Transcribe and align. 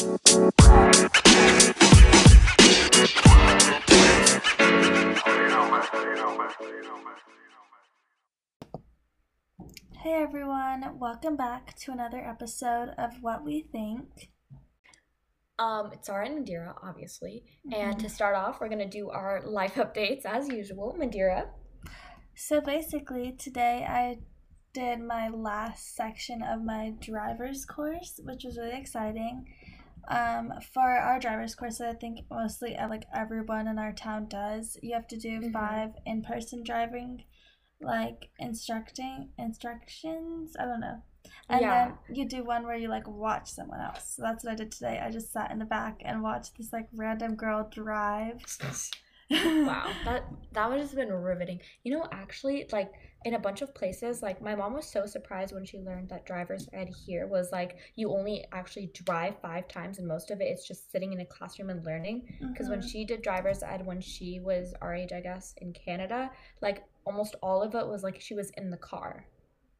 Hey 0.00 0.06
everyone, 10.06 10.98
welcome 10.98 11.36
back 11.36 11.76
to 11.80 11.92
another 11.92 12.16
episode 12.16 12.94
of 12.96 13.12
What 13.20 13.44
We 13.44 13.66
Think. 13.70 14.30
Um, 15.58 15.90
it's 15.92 16.06
Zara 16.06 16.24
and 16.24 16.46
Mandira, 16.46 16.72
obviously. 16.82 17.44
And 17.70 17.98
to 18.00 18.08
start 18.08 18.34
off, 18.34 18.58
we're 18.58 18.70
gonna 18.70 18.88
do 18.88 19.10
our 19.10 19.42
life 19.44 19.74
updates 19.76 20.24
as 20.24 20.48
usual. 20.48 20.96
Mandira. 20.98 21.48
So 22.34 22.62
basically, 22.62 23.32
today 23.32 23.84
I 23.86 24.20
did 24.72 25.00
my 25.00 25.28
last 25.28 25.94
section 25.94 26.42
of 26.42 26.64
my 26.64 26.94
driver's 27.00 27.66
course, 27.66 28.18
which 28.24 28.44
was 28.44 28.56
really 28.56 28.78
exciting. 28.78 29.44
Um, 30.10 30.52
for 30.74 30.90
our 30.90 31.20
driver's 31.20 31.54
course, 31.54 31.80
I 31.80 31.92
think 31.94 32.26
mostly 32.30 32.76
uh, 32.76 32.88
like 32.88 33.04
everyone 33.14 33.68
in 33.68 33.78
our 33.78 33.92
town 33.92 34.26
does. 34.28 34.76
You 34.82 34.94
have 34.94 35.06
to 35.08 35.16
do 35.16 35.40
Mhm. 35.40 35.52
five 35.52 35.90
in-person 36.04 36.64
driving, 36.64 37.24
like 37.80 38.30
instructing 38.38 39.30
instructions. 39.38 40.56
I 40.58 40.64
don't 40.64 40.80
know. 40.80 41.02
And 41.48 41.62
Yeah. 41.62 41.88
then 41.88 41.98
you 42.16 42.24
do 42.28 42.42
one 42.44 42.64
where 42.64 42.76
you 42.76 42.88
like 42.88 43.06
watch 43.06 43.48
someone 43.50 43.80
else. 43.80 44.16
So 44.16 44.22
that's 44.22 44.42
what 44.44 44.52
I 44.52 44.56
did 44.56 44.72
today. 44.72 44.98
I 44.98 45.10
just 45.10 45.32
sat 45.32 45.50
in 45.52 45.60
the 45.60 45.64
back 45.64 46.02
and 46.04 46.22
watched 46.22 46.56
this 46.56 46.72
like 46.72 46.88
random 46.92 47.36
girl 47.36 47.68
drive. 47.70 48.42
Wow, 49.64 49.96
that 50.04 50.24
that 50.52 50.68
would 50.68 50.80
have 50.80 50.94
been 50.94 51.12
riveting. 51.12 51.60
You 51.84 51.92
know, 51.92 52.06
actually, 52.12 52.66
like 52.72 52.92
in 53.24 53.34
a 53.34 53.38
bunch 53.38 53.62
of 53.62 53.74
places, 53.74 54.22
like 54.22 54.40
my 54.42 54.54
mom 54.54 54.74
was 54.74 54.90
so 54.90 55.06
surprised 55.06 55.54
when 55.54 55.64
she 55.64 55.78
learned 55.78 56.08
that 56.08 56.26
driver's 56.26 56.68
ed 56.72 56.88
here 56.88 57.26
was 57.26 57.52
like 57.52 57.76
you 57.96 58.10
only 58.12 58.44
actually 58.52 58.90
drive 58.94 59.38
five 59.40 59.68
times, 59.68 59.98
and 59.98 60.08
most 60.08 60.30
of 60.30 60.40
it 60.40 60.44
it's 60.44 60.66
just 60.66 60.90
sitting 60.90 61.12
in 61.12 61.20
a 61.20 61.26
classroom 61.26 61.70
and 61.70 61.84
learning. 61.84 62.26
Because 62.52 62.68
when 62.68 62.80
Mhm. 62.80 62.88
she 62.90 63.04
did 63.04 63.22
driver's 63.22 63.62
ed 63.62 63.86
when 63.86 64.00
she 64.00 64.40
was 64.40 64.74
our 64.82 64.94
age, 64.94 65.12
I 65.12 65.20
guess, 65.20 65.54
in 65.58 65.72
Canada, 65.72 66.30
like 66.60 66.82
almost 67.04 67.34
all 67.42 67.62
of 67.62 67.74
it 67.74 67.86
was 67.86 68.02
like 68.02 68.20
she 68.20 68.34
was 68.34 68.50
in 68.56 68.70
the 68.70 68.76
car. 68.78 69.28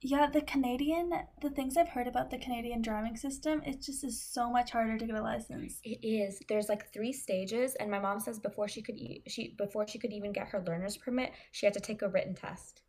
Yeah, 0.02 0.28
the 0.30 0.40
Canadian, 0.40 1.12
the 1.42 1.50
things 1.50 1.76
I've 1.76 1.90
heard 1.90 2.06
about 2.06 2.30
the 2.30 2.38
Canadian 2.38 2.80
driving 2.80 3.16
system, 3.16 3.60
it 3.66 3.82
just 3.82 4.02
is 4.02 4.22
so 4.22 4.50
much 4.50 4.70
harder 4.70 4.96
to 4.96 5.04
get 5.06 5.14
a 5.14 5.22
license. 5.22 5.78
It 5.84 5.98
is. 6.02 6.40
There's 6.48 6.70
like 6.70 6.90
three 6.90 7.12
stages, 7.12 7.74
and 7.74 7.90
my 7.90 7.98
mom 7.98 8.18
says 8.18 8.38
before 8.38 8.66
she 8.66 8.80
could 8.80 8.96
e- 8.96 9.22
she 9.28 9.54
before 9.58 9.86
she 9.86 9.98
could 9.98 10.12
even 10.12 10.32
get 10.32 10.48
her 10.48 10.64
learner's 10.66 10.96
permit, 10.96 11.32
she 11.52 11.66
had 11.66 11.74
to 11.74 11.80
take 11.80 12.00
a 12.00 12.08
written 12.08 12.34
test. 12.34 12.80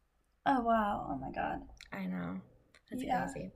Oh 0.45 0.61
wow, 0.61 1.07
oh 1.11 1.17
my 1.17 1.31
god. 1.31 1.59
I 1.91 2.05
know. 2.05 2.39
That's 2.89 3.03
Yeah. 3.03 3.25
crazy. 3.25 3.51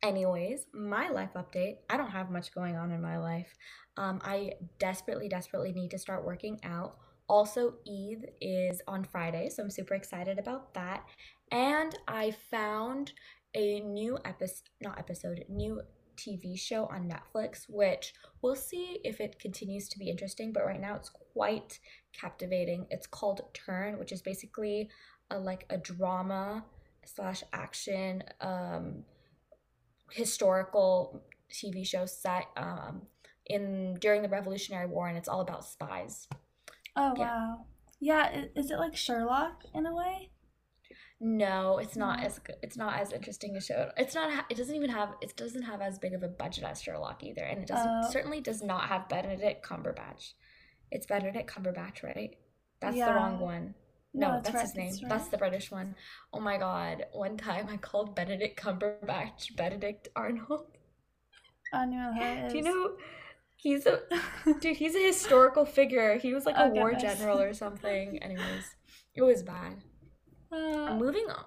Anyways, 0.00 0.66
my 0.72 1.08
life 1.08 1.30
update. 1.34 1.78
I 1.90 1.96
don't 1.96 2.10
have 2.10 2.30
much 2.30 2.54
going 2.54 2.76
on 2.76 2.92
in 2.92 3.00
my 3.02 3.18
life. 3.18 3.52
Um, 3.96 4.20
I 4.22 4.52
desperately, 4.78 5.28
desperately 5.28 5.72
need 5.72 5.90
to 5.92 5.98
start 5.98 6.24
working 6.24 6.60
out. 6.62 6.98
Also, 7.26 7.74
Eid 7.88 8.32
is 8.42 8.82
on 8.86 9.04
Friday, 9.04 9.48
so 9.48 9.62
I'm 9.62 9.70
super 9.70 9.94
excited 9.94 10.38
about 10.38 10.74
that. 10.74 11.04
And 11.54 11.96
I 12.08 12.32
found 12.32 13.12
a 13.54 13.78
new 13.78 14.18
episode, 14.24 14.68
not 14.82 14.98
episode, 14.98 15.44
new 15.48 15.82
TV 16.16 16.58
show 16.58 16.86
on 16.86 17.08
Netflix, 17.08 17.66
which 17.68 18.12
we'll 18.42 18.56
see 18.56 18.98
if 19.04 19.20
it 19.20 19.38
continues 19.38 19.88
to 19.90 19.98
be 19.98 20.10
interesting, 20.10 20.52
but 20.52 20.66
right 20.66 20.80
now 20.80 20.96
it's 20.96 21.10
quite 21.32 21.78
captivating. 22.12 22.86
It's 22.90 23.06
called 23.06 23.40
Turn, 23.54 24.00
which 24.00 24.10
is 24.10 24.20
basically 24.20 24.90
a 25.30 25.38
like 25.38 25.64
a 25.70 25.78
drama 25.78 26.64
slash 27.06 27.44
action 27.52 28.22
um 28.40 29.04
historical 30.10 31.22
TV 31.52 31.86
show 31.86 32.04
set 32.06 32.46
um 32.56 33.02
in 33.46 33.94
during 34.00 34.22
the 34.22 34.28
Revolutionary 34.28 34.86
War 34.86 35.06
and 35.06 35.16
it's 35.16 35.28
all 35.28 35.40
about 35.40 35.64
spies. 35.64 36.26
Oh 36.96 37.14
Yeah. 37.16 37.24
wow. 37.24 37.66
Yeah, 38.00 38.44
is 38.56 38.70
it 38.72 38.78
like 38.78 38.96
Sherlock 38.96 39.62
in 39.72 39.86
a 39.86 39.94
way? 39.94 40.30
No, 41.26 41.78
it's 41.78 41.96
not 41.96 42.18
mm. 42.18 42.26
as 42.26 42.38
good. 42.38 42.56
It's 42.62 42.76
not 42.76 43.00
as 43.00 43.10
interesting 43.10 43.56
a 43.56 43.60
show. 43.60 43.90
It's 43.96 44.14
not. 44.14 44.44
It 44.50 44.58
doesn't 44.58 44.74
even 44.74 44.90
have. 44.90 45.14
It 45.22 45.34
doesn't 45.38 45.62
have 45.62 45.80
as 45.80 45.98
big 45.98 46.12
of 46.12 46.22
a 46.22 46.28
budget 46.28 46.64
as 46.64 46.82
Sherlock 46.82 47.24
either, 47.24 47.42
and 47.42 47.62
it 47.62 47.66
doesn't 47.66 47.90
Oh. 47.90 48.10
certainly 48.10 48.42
does 48.42 48.62
not 48.62 48.88
have 48.88 49.08
Benedict 49.08 49.64
Cumberbatch. 49.64 50.34
It's 50.90 51.06
Benedict 51.06 51.50
Cumberbatch, 51.50 52.02
right? 52.02 52.36
That's 52.80 52.94
the 52.96 53.06
wrong 53.06 53.40
one. 53.40 53.74
No, 54.12 54.32
that's 54.32 54.50
that's 54.50 54.54
right, 54.54 54.62
his 54.64 54.74
name. 54.74 55.08
that's 55.08 55.22
That's 55.22 55.28
the 55.30 55.38
British 55.38 55.70
one. 55.70 55.94
Oh 56.34 56.40
my 56.40 56.58
god! 56.58 57.06
One 57.12 57.38
time 57.38 57.68
I 57.70 57.78
called 57.78 58.14
Benedict 58.14 58.60
Cumberbatch 58.60 59.56
Benedict 59.56 60.08
Arnold. 60.14 60.66
I 61.72 61.86
don't 61.86 61.90
know 61.90 62.12
who. 62.12 62.48
Do 62.50 62.56
you 62.58 62.62
know? 62.64 62.90
He's 63.56 63.86
a 63.86 64.00
dude. 64.60 64.76
He's 64.76 64.94
a 64.94 65.06
historical 65.06 65.64
figure. 65.64 66.18
He 66.18 66.34
was 66.34 66.44
like 66.44 66.56
a 66.56 66.64
Oh, 66.64 66.68
war 66.68 66.90
goodness. 66.90 67.18
general 67.18 67.40
or 67.40 67.54
something. 67.54 68.18
Anyways, 68.22 68.76
it 69.14 69.22
was 69.22 69.42
bad. 69.42 69.78
Uh, 70.54 70.94
moving 70.94 71.26
on 71.30 71.44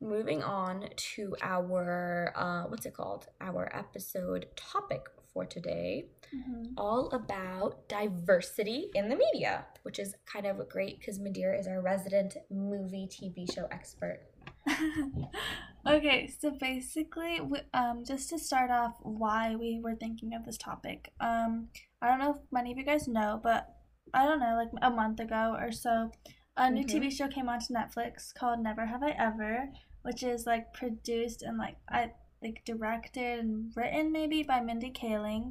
moving 0.00 0.42
on 0.42 0.88
to 0.96 1.36
our 1.42 2.32
uh 2.34 2.62
what's 2.68 2.86
it 2.86 2.94
called 2.94 3.26
our 3.40 3.70
episode 3.74 4.46
topic 4.56 5.02
for 5.32 5.44
today 5.44 6.06
mhm. 6.34 6.72
all 6.78 7.10
about 7.10 7.86
diversity 7.88 8.90
in 8.94 9.10
the 9.10 9.16
media 9.16 9.66
which 9.82 9.98
is 9.98 10.14
kind 10.24 10.46
of 10.46 10.56
great 10.70 10.98
because 10.98 11.18
Mandira 11.18 11.58
is 11.60 11.66
our 11.66 11.82
resident 11.82 12.36
movie 12.50 13.08
tv 13.12 13.52
show 13.52 13.66
expert 13.70 14.20
okay, 15.86 16.30
so 16.40 16.50
basically, 16.50 17.40
we, 17.40 17.58
um, 17.74 18.04
just 18.06 18.28
to 18.30 18.38
start 18.38 18.70
off, 18.70 18.94
why 19.02 19.56
we 19.56 19.80
were 19.82 19.94
thinking 19.94 20.34
of 20.34 20.44
this 20.44 20.58
topic. 20.58 21.12
Um, 21.20 21.68
I 22.02 22.08
don't 22.08 22.18
know 22.18 22.32
if 22.32 22.36
many 22.52 22.72
of 22.72 22.78
you 22.78 22.84
guys 22.84 23.08
know, 23.08 23.40
but 23.42 23.68
I 24.12 24.26
don't 24.26 24.40
know, 24.40 24.56
like 24.56 24.70
a 24.82 24.90
month 24.90 25.20
ago 25.20 25.56
or 25.58 25.72
so, 25.72 26.12
a 26.60 26.70
new 26.70 26.84
Mhm. 26.84 26.90
TV 26.92 27.10
show 27.10 27.28
came 27.28 27.48
onto 27.48 27.72
Netflix 27.72 28.32
called 28.34 28.58
Never 28.60 28.84
Have 28.86 29.02
I 29.02 29.12
Ever, 29.28 29.72
which 30.02 30.22
is 30.22 30.46
like 30.46 30.72
produced 30.80 31.42
and 31.42 31.56
like 31.58 31.76
I 31.88 32.12
like 32.42 32.64
directed 32.64 33.40
and 33.40 33.72
written 33.76 34.12
maybe 34.12 34.42
by 34.42 34.60
Mindy 34.60 34.92
Kaling, 34.92 35.44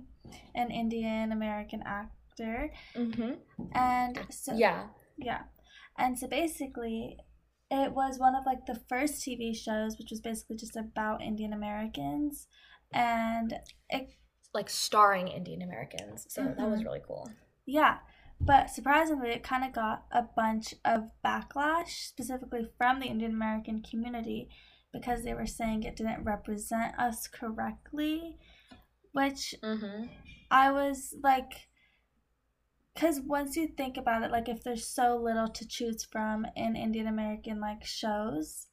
an 0.55 0.69
Indian 0.71 1.31
American 1.31 1.81
actor, 1.85 2.71
mm-hmm. 2.95 3.33
and 3.73 4.13
so 4.29 4.53
yeah 4.53 4.87
yeah. 5.17 5.43
And 5.97 6.17
so 6.17 6.27
basically, 6.27 7.17
it 7.69 7.91
was 7.91 8.17
one 8.19 8.35
of 8.35 8.45
like 8.45 8.65
the 8.65 8.79
first 8.87 9.21
TV 9.25 9.53
shows, 9.53 9.97
which 9.97 10.11
was 10.11 10.21
basically 10.21 10.55
just 10.55 10.75
about 10.77 11.21
Indian 11.21 11.53
Americans. 11.53 12.47
And 12.93 13.49
it, 13.89 14.03
like 14.51 14.67
starring 14.67 15.27
indian 15.27 15.61
americans 15.61 16.25
so 16.27 16.41
that 16.43 16.67
was 16.67 16.79
Mhm. 16.81 16.85
really 16.85 17.01
cool 17.05 17.29
yeah. 17.67 17.99
But 18.41 18.69
surprisingly, 18.69 19.29
it 19.29 19.43
kind 19.43 19.63
of 19.65 19.73
got 19.73 20.05
a 20.11 20.23
bunch 20.23 20.73
of 20.85 21.11
backlash, 21.23 22.07
specifically 22.07 22.67
from 22.77 22.99
the 22.99 23.07
Indian 23.07 23.31
American 23.31 23.81
community, 23.81 24.49
because 24.93 25.23
they 25.23 25.33
were 25.33 25.45
saying 25.45 25.83
it 25.83 25.95
didn't 25.95 26.23
represent 26.23 26.97
us 26.97 27.27
correctly. 27.27 28.37
Which 29.11 29.55
mm-hmm. 29.63 30.05
I 30.49 30.71
was 30.71 31.15
like, 31.21 31.67
because 32.93 33.19
once 33.19 33.55
you 33.55 33.67
think 33.67 33.97
about 33.97 34.23
it, 34.23 34.31
like 34.31 34.47
if 34.47 34.63
there's 34.63 34.85
so 34.85 35.17
little 35.17 35.49
to 35.49 35.67
choose 35.67 36.03
from 36.03 36.45
in 36.55 36.75
Indian 36.75 37.07
American 37.07 37.59
like 37.59 37.85
shows, 37.85 38.67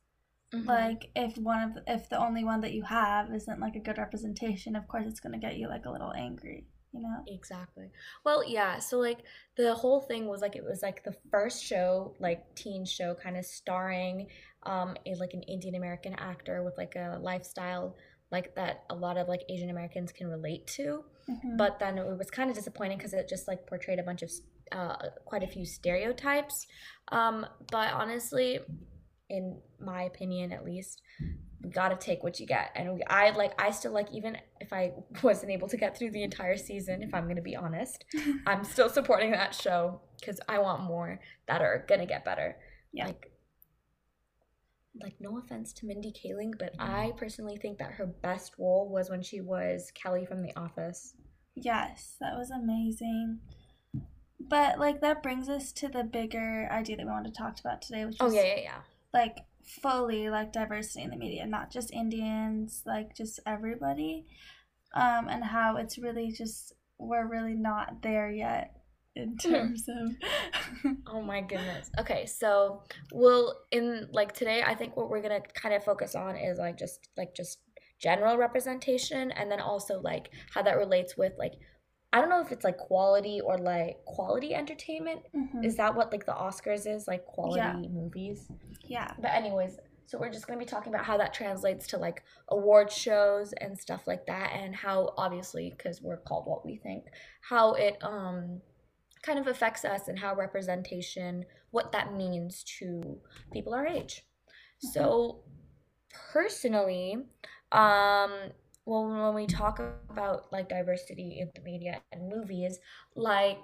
Mm-hmm. 0.55 0.69
like 0.69 1.11
if 1.17 1.37
one 1.39 1.63
of 1.63 1.79
if 1.89 2.09
the 2.09 2.19
only 2.19 2.45
one 2.45 2.61
that 2.61 2.73
you 2.73 2.85
have 2.85 3.35
isn't 3.35 3.59
like 3.59 3.75
a 3.75 3.81
good 3.81 3.99
representation, 3.99 4.77
of 4.77 4.87
course 4.87 5.05
it's 5.07 5.19
gonna 5.19 5.39
get 5.39 5.57
you 5.57 5.69
like 5.69 5.87
a 5.87 5.91
little 5.91 6.13
angry, 6.13 6.67
you 6.93 7.01
know? 7.01 7.23
Exactly. 7.29 7.91
Well, 8.25 8.43
yeah. 8.47 8.79
So 8.79 8.99
like 8.99 9.19
the 9.57 9.75
whole 9.75 10.01
thing 10.01 10.27
was 10.27 10.41
like 10.41 10.57
it 10.57 10.65
was 10.65 10.83
like 10.83 11.05
the 11.05 11.15
first 11.31 11.63
show, 11.65 12.15
like 12.19 12.55
teen 12.55 12.85
show, 12.85 13.15
kind 13.15 13.37
of 13.37 13.45
starring 13.45 14.29
um 14.65 14.97
a 15.07 15.15
like 15.17 15.33
an 15.35 15.43
Indian 15.43 15.75
American 15.75 16.15
actor 16.15 16.63
with 16.63 16.77
like 16.79 16.97
a 16.97 17.19
lifestyle 17.21 17.97
like 18.33 18.55
that 18.57 18.85
a 18.91 18.95
lot 18.95 19.17
of 19.17 19.29
like 19.29 19.43
Asian 19.49 19.71
Americans 19.71 20.11
can 20.13 20.27
relate 20.29 20.67
to. 20.69 21.05
Mhm. 21.29 21.57
But 21.57 21.79
then 21.79 21.99
it 21.99 22.19
was 22.19 22.31
kind 22.31 22.51
of 22.51 22.57
disappointing 22.57 22.99
because 22.99 23.13
it 23.15 23.29
just 23.29 23.47
like 23.49 23.67
portrayed 23.67 23.99
a 23.99 24.03
bunch 24.03 24.23
of 24.23 24.31
uh 24.73 24.97
quite 25.25 25.43
a 25.43 25.47
few 25.47 25.65
stereotypes. 25.65 26.67
Um, 27.13 27.47
but 27.71 27.93
honestly, 27.93 28.61
in 29.29 29.61
my 29.81 30.03
opinion 30.05 30.53
at 30.53 30.65
least 30.65 31.03
we 31.67 31.73
gotta 31.73 31.97
take 31.97 32.23
what 32.23 32.39
you 32.39 32.47
get. 32.47 32.71
And 32.77 32.95
we, 32.95 33.03
i 33.05 33.31
like 33.31 33.61
i 33.61 33.71
still 33.71 33.93
like 33.93 34.09
even 34.13 34.39
if 34.61 34.73
i 34.73 34.93
wasn't 35.23 35.51
able 35.51 35.69
to 35.69 35.77
get 35.77 35.99
through 35.99 36.13
the 36.13 36.23
entire 36.23 36.57
season 36.57 37.03
if 37.03 37.13
i'm 37.13 37.27
gonna 37.27 37.43
be 37.43 37.57
honest 37.57 38.05
i'm 38.47 38.65
still 38.65 38.89
supporting 38.89 39.33
that 39.33 39.55
show 39.55 40.01
because 40.19 40.41
i 40.49 40.59
want 40.59 40.85
more 40.85 41.21
that 41.49 41.61
are 41.61 41.85
gonna 41.89 42.07
get 42.07 42.25
better. 42.25 42.57
Yeah. 42.93 43.07
like 43.07 43.33
like 45.03 45.17
no 45.21 45.37
offense 45.39 45.75
to 45.75 45.87
mindy 45.87 46.13
kaling 46.13 46.53
but 46.59 46.77
mm-hmm. 46.79 46.95
i 46.95 47.13
personally 47.19 47.59
think 47.59 47.79
that 47.79 47.93
her 47.93 48.07
best 48.07 48.53
role 48.59 48.89
was 48.89 49.11
when 49.11 49.23
she 49.23 49.41
was 49.41 49.91
kelly 49.95 50.25
from 50.25 50.43
the 50.43 50.57
office. 50.57 51.15
Yes, 51.57 52.17
that 52.21 52.37
was 52.37 52.51
amazing. 52.51 53.39
But 54.39 54.79
like 54.79 55.01
that 55.01 55.23
brings 55.23 55.49
us 55.49 55.73
to 55.73 55.89
the 55.89 56.05
bigger 56.05 56.69
idea 56.71 56.97
that 56.97 57.07
we 57.07 57.11
wanted 57.11 57.35
to 57.35 57.39
talk 57.39 57.59
about 57.59 57.81
today, 57.81 58.05
which 58.05 58.19
oh 58.21 58.27
is 58.27 58.35
yeah 58.35 58.43
yeah 58.43 58.61
yeah. 58.61 58.79
like 59.13 59.39
fully 59.67 60.31
like 60.31 60.53
diversity 60.53 61.03
in 61.05 61.11
the 61.11 61.17
media, 61.17 61.47
not 61.47 61.71
just 61.71 61.93
Indians, 61.93 62.83
like 62.87 63.15
just 63.15 63.41
everybody. 63.47 64.27
um, 64.95 65.29
and 65.29 65.45
how 65.45 65.77
it's 65.77 65.99
really 65.99 66.33
just 66.33 66.73
we're 66.99 67.27
really 67.29 67.55
not 67.55 68.03
there 68.03 68.31
yet 68.31 68.73
in 69.15 69.37
terms 69.37 69.85
of 69.89 70.93
oh 71.07 71.23
my 71.23 71.41
goodness 71.41 71.91
okay 71.99 72.27
so 72.27 72.83
we'll 73.13 73.55
in 73.71 74.07
like 74.13 74.33
today 74.33 74.63
i 74.67 74.75
think 74.75 74.97
what 74.97 75.09
we're 75.11 75.23
gonna 75.23 75.41
kind 75.55 75.75
of 75.75 75.85
focus 75.85 76.15
on 76.15 76.37
is 76.37 76.59
like 76.59 76.79
just 76.79 77.09
like 77.17 77.35
just 77.35 77.59
general 78.01 78.37
representation 78.37 79.31
and 79.33 79.51
then 79.51 79.61
also 79.61 80.01
like 80.01 80.31
how 80.53 80.63
that 80.63 80.77
relates 80.77 81.17
with 81.17 81.33
like 81.39 81.55
i 82.13 82.21
don't 82.21 82.31
know 82.31 82.41
if 82.41 82.53
it's 82.53 82.65
like 82.65 82.77
quality 82.79 83.41
or 83.41 83.59
like 83.59 83.97
quality 84.05 84.55
entertainment. 84.55 85.21
Mhm. 85.35 85.65
is 85.65 85.77
that 85.77 85.95
what 85.95 86.11
like 86.13 86.25
the 86.27 86.33
oscars 86.33 86.87
is 86.87 87.07
like 87.07 87.25
quality 87.27 87.59
Yeah. 87.59 87.89
movies? 87.91 88.49
Yeah. 88.85 89.13
But 89.19 89.33
anyways 89.33 89.79
so 90.09 90.19
we're 90.19 90.31
just 90.31 90.47
going 90.47 90.57
to 90.57 90.65
be 90.65 90.71
talking 90.71 90.95
about 90.95 91.05
how 91.05 91.17
that 91.19 91.35
translates 91.35 91.89
to 91.89 91.99
like 91.99 92.23
award 92.49 92.93
shows 92.93 93.53
and 93.55 93.77
stuff 93.77 94.07
like 94.07 94.25
that 94.27 94.53
and 94.55 94.73
how 94.75 95.13
obviously 95.19 95.75
because 95.77 96.01
we're 96.01 96.19
called 96.19 96.47
what 96.47 96.65
we 96.65 96.77
think 96.77 97.07
how 97.41 97.73
it 97.75 97.97
um 98.03 98.61
kind 99.23 99.39
of 99.41 99.49
affects 99.49 99.85
us 99.85 100.07
and 100.07 100.17
how 100.21 100.33
representation 100.37 101.45
what 101.73 101.91
that 101.91 102.15
means 102.15 102.63
to 102.79 103.19
people 103.53 103.75
our 103.75 103.85
age. 103.87 104.25
So 104.79 105.43
personally 106.33 107.17
um 107.73 108.31
well 108.87 109.07
when 109.07 109.35
we 109.35 109.47
talk 109.47 109.81
about 110.11 110.51
like 110.53 110.69
diversity 110.69 111.39
in 111.41 111.51
the 111.55 111.61
media 111.63 112.01
and 112.13 112.29
movies 112.29 112.79
like 113.15 113.59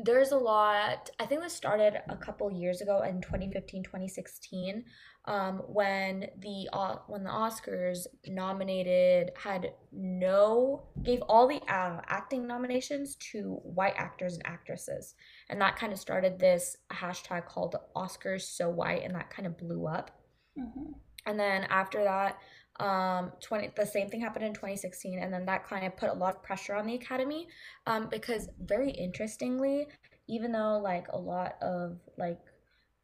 there's 0.00 0.30
a 0.30 0.36
lot 0.36 1.10
i 1.18 1.26
think 1.26 1.42
this 1.42 1.52
started 1.52 2.00
a 2.08 2.16
couple 2.16 2.50
years 2.50 2.80
ago 2.80 3.02
in 3.02 3.20
2015 3.20 3.82
2016 3.82 4.84
um, 5.24 5.58
when 5.66 6.26
the 6.38 6.68
uh, 6.72 6.96
when 7.06 7.22
the 7.24 7.28
oscars 7.30 8.06
nominated 8.26 9.30
had 9.36 9.72
no 9.92 10.86
gave 11.02 11.20
all 11.22 11.46
the 11.46 11.60
uh, 11.70 12.00
acting 12.06 12.46
nominations 12.46 13.16
to 13.16 13.58
white 13.62 13.94
actors 13.96 14.34
and 14.34 14.46
actresses 14.46 15.14
and 15.50 15.60
that 15.60 15.76
kind 15.76 15.92
of 15.92 15.98
started 15.98 16.38
this 16.38 16.76
hashtag 16.92 17.44
called 17.46 17.74
oscars 17.94 18.42
so 18.42 18.70
white 18.70 19.02
and 19.02 19.14
that 19.14 19.28
kind 19.30 19.46
of 19.46 19.58
blew 19.58 19.86
up 19.86 20.12
Mhm. 20.56 20.94
and 21.26 21.38
then 21.38 21.64
after 21.64 22.02
that 22.04 22.38
um 22.80 23.32
20 23.40 23.70
the 23.76 23.84
same 23.86 24.08
thing 24.08 24.20
happened 24.20 24.44
in 24.44 24.52
2016 24.54 25.18
and 25.18 25.32
then 25.32 25.44
that 25.46 25.64
kind 25.64 25.84
of 25.86 25.96
put 25.96 26.10
a 26.10 26.12
lot 26.12 26.36
of 26.36 26.42
pressure 26.42 26.74
on 26.74 26.86
the 26.86 26.94
academy 26.94 27.48
um 27.86 28.08
because 28.08 28.48
very 28.60 28.90
interestingly 28.90 29.86
even 30.28 30.52
though 30.52 30.78
like 30.78 31.06
a 31.12 31.18
lot 31.18 31.56
of 31.62 31.98
like 32.16 32.38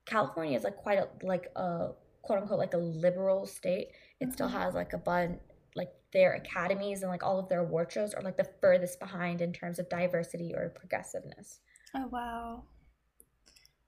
california 0.06 0.56
is 0.56 0.64
like 0.64 0.76
quite 0.76 0.98
a 0.98 1.08
like 1.26 1.50
a 1.56 1.88
quote 2.22 2.38
unquote 2.40 2.58
like 2.58 2.74
a 2.74 2.78
liberal 2.78 3.46
state 3.46 3.88
it 4.20 4.32
still 4.32 4.48
Mhm. 4.48 4.52
has 4.52 4.74
like 4.74 4.92
a 4.92 4.98
bun 4.98 5.40
like 5.74 5.92
their 6.12 6.34
academies 6.34 7.02
and 7.02 7.10
like 7.10 7.24
all 7.24 7.38
of 7.40 7.48
their 7.48 7.60
award 7.60 7.90
shows 7.90 8.14
are 8.14 8.22
like 8.22 8.36
the 8.36 8.48
furthest 8.60 9.00
behind 9.00 9.40
in 9.40 9.52
terms 9.52 9.78
of 9.78 9.88
diversity 9.88 10.54
or 10.54 10.68
progressiveness 10.70 11.60
oh 11.94 12.06
wow 12.08 12.64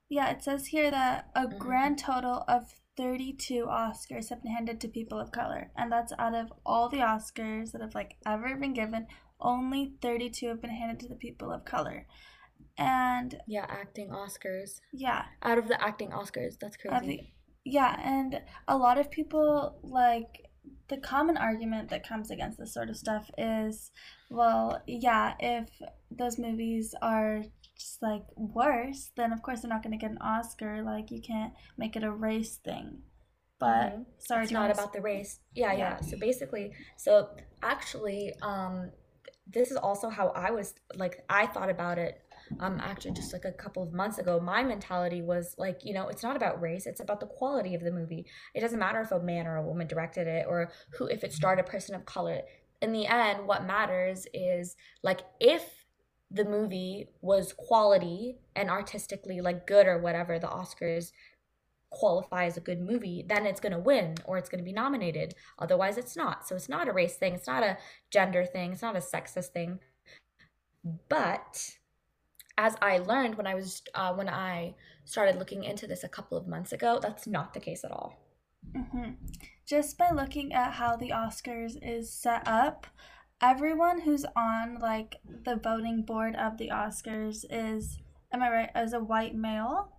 yeah 0.09 0.29
it 0.31 0.43
says 0.43 0.67
here 0.67 0.89
that 0.91 1.29
a 1.35 1.47
Mhm. 1.47 1.59
grand 1.59 1.97
total 1.97 2.43
of 2.47 2.73
32 2.97 3.65
oscars 3.65 4.29
have 4.29 4.41
been 4.41 4.51
handed 4.51 4.81
to 4.81 4.87
people 4.87 5.19
of 5.19 5.31
color 5.31 5.69
and 5.77 5.91
that's 5.91 6.13
out 6.17 6.33
of 6.33 6.51
all 6.65 6.89
the 6.89 6.97
oscars 6.97 7.71
that 7.71 7.81
have 7.81 7.95
like 7.95 8.15
ever 8.25 8.55
been 8.55 8.73
given 8.73 9.07
only 9.39 9.93
32 10.01 10.47
have 10.47 10.61
been 10.61 10.71
handed 10.71 10.99
to 11.01 11.07
the 11.07 11.15
people 11.15 11.51
of 11.51 11.65
color. 11.65 12.05
And 12.77 13.37
yeah 13.47 13.65
acting 13.69 14.09
oscars. 14.09 14.81
Yeah. 14.93 15.23
Out 15.41 15.57
of 15.57 15.67
the 15.67 15.81
acting 15.83 16.09
oscars 16.09 16.57
that's 16.59 16.77
crazy. 16.77 17.07
the 17.07 17.19
yeah 17.63 17.99
and 18.03 18.41
a 18.67 18.77
lot 18.77 18.97
of 18.97 19.11
people 19.11 19.79
like 19.83 20.49
the 20.87 20.97
common 20.97 21.37
argument 21.37 21.89
that 21.89 22.07
comes 22.07 22.29
against 22.31 22.57
this 22.57 22.73
sort 22.73 22.89
of 22.89 22.95
stuff 22.95 23.29
is 23.37 23.91
well 24.29 24.81
yeah 24.87 25.33
if 25.39 25.69
those 26.11 26.37
movies 26.37 26.95
are 27.01 27.43
just 27.77 28.01
like 28.01 28.23
worse 28.35 29.11
then 29.15 29.31
of 29.31 29.41
course 29.41 29.61
they're 29.61 29.69
not 29.69 29.83
going 29.83 29.97
to 29.97 30.03
get 30.03 30.11
an 30.11 30.17
oscar 30.19 30.81
like 30.83 31.11
you 31.11 31.21
can't 31.21 31.53
make 31.77 31.95
it 31.95 32.03
a 32.03 32.11
race 32.11 32.57
thing. 32.57 33.01
But 33.59 33.93
Mhm. 33.93 34.05
sorry 34.19 34.43
it's 34.43 34.51
not 34.51 34.69
about 34.71 34.93
the 34.93 35.01
race. 35.01 35.39
Yeah, 35.55 35.73
yeah. 35.73 35.77
Yeah. 35.77 36.01
so 36.01 36.17
basically 36.17 36.73
so 36.97 37.29
actually 37.63 38.33
um 38.41 38.91
this 39.49 39.71
is 39.71 39.77
also 39.77 40.09
how 40.09 40.27
i 40.29 40.51
was 40.51 40.73
like 40.95 41.23
i 41.29 41.45
thought 41.47 41.69
about 41.69 41.97
it 41.97 42.21
um 42.59 42.79
actually 42.81 43.11
just 43.11 43.31
like 43.33 43.45
a 43.45 43.51
couple 43.51 43.81
of 43.83 43.91
months 43.93 44.19
ago. 44.19 44.39
My 44.39 44.63
mentality 44.63 45.21
was 45.21 45.55
like 45.57 45.83
you 45.83 45.93
know 45.93 46.07
it's 46.07 46.23
not 46.23 46.35
about 46.35 46.61
race 46.61 46.85
it's 46.85 47.01
about 47.01 47.19
the 47.19 47.25
quality 47.25 47.75
of 47.75 47.81
the 47.81 47.91
movie. 47.91 48.25
It 48.53 48.61
doesn't 48.61 48.79
matter 48.79 49.01
if 49.01 49.11
a 49.11 49.19
man 49.19 49.47
or 49.47 49.57
a 49.57 49.63
woman 49.65 49.87
directed 49.87 50.27
it 50.27 50.45
or 50.47 50.71
who 50.97 51.07
if 51.07 51.23
it 51.23 51.33
starred 51.33 51.59
a 51.59 51.63
person 51.63 51.93
of 51.95 52.05
color. 52.05 52.41
In 52.81 52.91
the 52.93 53.05
end 53.07 53.47
what 53.47 53.65
matters 53.65 54.27
is 54.33 54.75
like 55.03 55.21
if 55.41 55.76
the 56.29 56.45
movie 56.45 57.07
was 57.21 57.53
quality 57.53 58.37
and 58.55 58.69
artistically 58.69 59.41
like 59.41 59.65
good 59.65 59.87
or 59.87 59.97
whatever 59.97 60.37
the 60.37 60.47
oscars 60.47 61.11
qualify 61.89 62.45
as 62.45 62.57
a 62.57 62.61
good 62.61 62.81
movie, 62.81 63.25
then 63.27 63.45
it's 63.45 63.61
going 63.61 63.71
to 63.71 63.79
win 63.79 64.15
or 64.25 64.37
it's 64.37 64.49
going 64.49 64.59
to 64.59 64.65
be 64.65 64.73
nominated. 64.73 65.33
Otherwise, 65.57 65.97
it's 65.97 66.17
not. 66.17 66.47
So 66.47 66.55
it's 66.55 66.69
not 66.69 66.87
a 66.87 66.93
race 66.93 67.15
thing. 67.15 67.33
It's 67.33 67.47
not 67.47 67.63
a 67.63 67.77
gender 68.11 68.45
thing. 68.45 68.73
It's 68.73 68.81
not 68.81 68.95
a 68.95 68.99
sexist 68.99 69.47
thing. 69.47 69.79
But 71.09 71.77
as 72.57 72.75
I 72.81 72.97
learned 72.97 73.35
when 73.35 73.47
I 73.47 73.55
was 73.55 73.81
uh, 73.93 74.13
when 74.13 74.29
I 74.29 74.75
started 75.05 75.37
looking 75.37 75.63
into 75.63 75.87
this 75.87 76.03
a 76.03 76.09
couple 76.09 76.37
of 76.37 76.47
months 76.47 76.71
ago, 76.71 76.99
that's 77.01 77.27
not 77.27 77.53
the 77.53 77.59
case 77.59 77.83
at 77.83 77.91
all. 77.91 78.19
hmm 78.75 79.11
Just 79.65 79.97
by 79.97 80.11
looking 80.11 80.53
at 80.53 80.73
how 80.73 80.95
the 80.95 81.09
Oscars 81.09 81.77
is 81.81 82.11
set 82.11 82.43
up, 82.45 82.87
everyone 83.41 84.01
who's 84.01 84.25
on 84.35 84.79
like 84.79 85.17
the 85.45 85.55
voting 85.55 86.03
board 86.03 86.35
of 86.35 86.57
the 86.57 86.69
Oscars 86.69 87.45
is, 87.49 87.99
am 88.31 88.41
I 88.43 88.49
right, 88.49 88.69
as 88.75 88.93
a 88.93 88.99
white 88.99 89.35
male? 89.35 89.93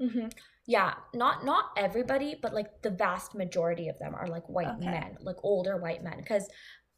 hmm 0.00 0.28
Yeah, 0.66 0.94
not 1.14 1.44
not 1.44 1.64
everybody, 1.76 2.36
but 2.40 2.54
like 2.54 2.82
the 2.82 2.90
vast 2.90 3.34
majority 3.34 3.88
of 3.88 3.98
them 3.98 4.14
are 4.14 4.26
like 4.26 4.48
white 4.48 4.78
Okay. 4.78 4.90
men, 4.90 5.16
like 5.20 5.36
older 5.42 5.76
white 5.76 6.02
men. 6.02 6.18
Because 6.18 6.48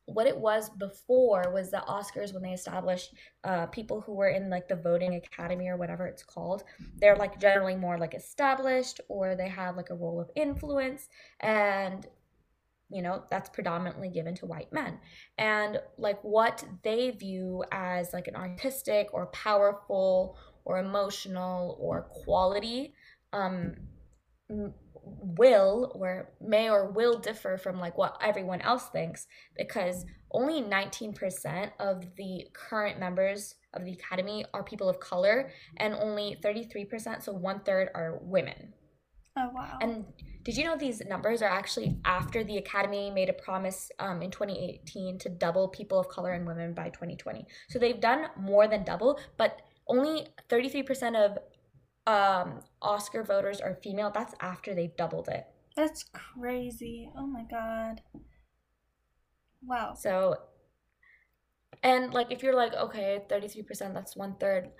what 0.06 0.26
it 0.26 0.36
was 0.36 0.68
before 0.70 1.50
was 1.52 1.70
the 1.70 1.82
Oscars 1.88 2.32
when 2.34 2.42
they 2.42 2.52
established 2.52 3.14
uh, 3.44 3.66
people 3.66 4.00
who 4.00 4.14
were 4.14 4.28
in 4.28 4.50
like 4.50 4.68
the 4.68 4.76
voting 4.76 5.14
academy 5.14 5.68
or 5.68 5.76
whatever 5.76 6.06
it's 6.06 6.24
called. 6.24 6.64
They're 7.00 7.16
like 7.16 7.40
generally 7.40 7.76
more 7.76 7.98
like 7.98 8.14
established 8.14 9.00
or 9.08 9.36
they 9.36 9.48
have 9.48 9.76
like 9.76 9.90
a 9.90 9.94
role 9.94 10.20
of 10.20 10.30
influence, 10.36 11.08
and 11.40 12.06
you 12.92 13.02
know 13.02 13.24
that's 13.30 13.48
predominantly 13.48 14.08
given 14.08 14.34
to 14.36 14.46
white 14.46 14.72
men. 14.72 14.98
And 15.38 15.80
like 15.98 16.22
what 16.22 16.64
they 16.82 17.10
view 17.10 17.64
as 17.72 18.12
like 18.12 18.28
an 18.28 18.36
artistic 18.36 19.08
or 19.12 19.26
powerful 19.26 20.36
or 20.64 20.78
emotional 20.78 21.76
or 21.80 22.02
quality 22.02 22.94
um 23.32 23.74
will 25.04 25.90
or 25.94 26.30
may 26.40 26.70
or 26.70 26.90
will 26.90 27.18
differ 27.18 27.56
from 27.56 27.80
like 27.80 27.98
what 27.98 28.16
everyone 28.22 28.60
else 28.60 28.88
thinks 28.88 29.26
because 29.56 30.04
only 30.30 30.62
19% 30.62 31.70
of 31.80 32.04
the 32.16 32.46
current 32.52 33.00
members 33.00 33.56
of 33.74 33.84
the 33.84 33.92
academy 33.92 34.44
are 34.54 34.62
people 34.62 34.88
of 34.88 35.00
color 35.00 35.50
and 35.78 35.94
only 35.94 36.38
33% 36.42 37.22
so 37.22 37.32
one 37.32 37.60
third 37.60 37.88
are 37.94 38.18
women 38.22 38.72
Oh 39.36 39.50
wow. 39.54 39.78
and 39.80 40.04
did 40.44 40.56
you 40.56 40.64
know 40.64 40.76
these 40.76 41.02
numbers 41.06 41.40
are 41.40 41.48
actually 41.48 41.96
after 42.04 42.42
the 42.42 42.58
Academy 42.58 43.10
made 43.10 43.28
a 43.28 43.32
promise 43.32 43.90
um, 43.98 44.22
in 44.22 44.30
2018 44.30 45.18
to 45.20 45.28
double 45.28 45.68
people 45.68 45.98
of 45.98 46.08
color 46.08 46.32
and 46.32 46.46
women 46.46 46.74
by 46.74 46.88
2020? 46.88 47.46
So 47.68 47.78
they've 47.78 48.00
done 48.00 48.26
more 48.36 48.66
than 48.66 48.84
double, 48.84 49.20
but 49.36 49.62
only 49.86 50.26
33% 50.48 51.16
of 51.16 51.38
um, 52.06 52.60
Oscar 52.80 53.22
voters 53.22 53.60
are 53.60 53.78
female. 53.82 54.10
That's 54.12 54.34
after 54.40 54.74
they've 54.74 54.96
doubled 54.96 55.28
it. 55.28 55.46
That's 55.76 56.04
crazy. 56.12 57.08
Oh 57.16 57.26
my 57.26 57.44
god. 57.44 58.00
Wow. 59.64 59.94
So, 59.94 60.36
and 61.82 62.12
like 62.12 62.32
if 62.32 62.42
you're 62.42 62.56
like, 62.56 62.74
okay, 62.74 63.22
33%, 63.30 63.94
that's 63.94 64.16
one 64.16 64.34
third. 64.40 64.70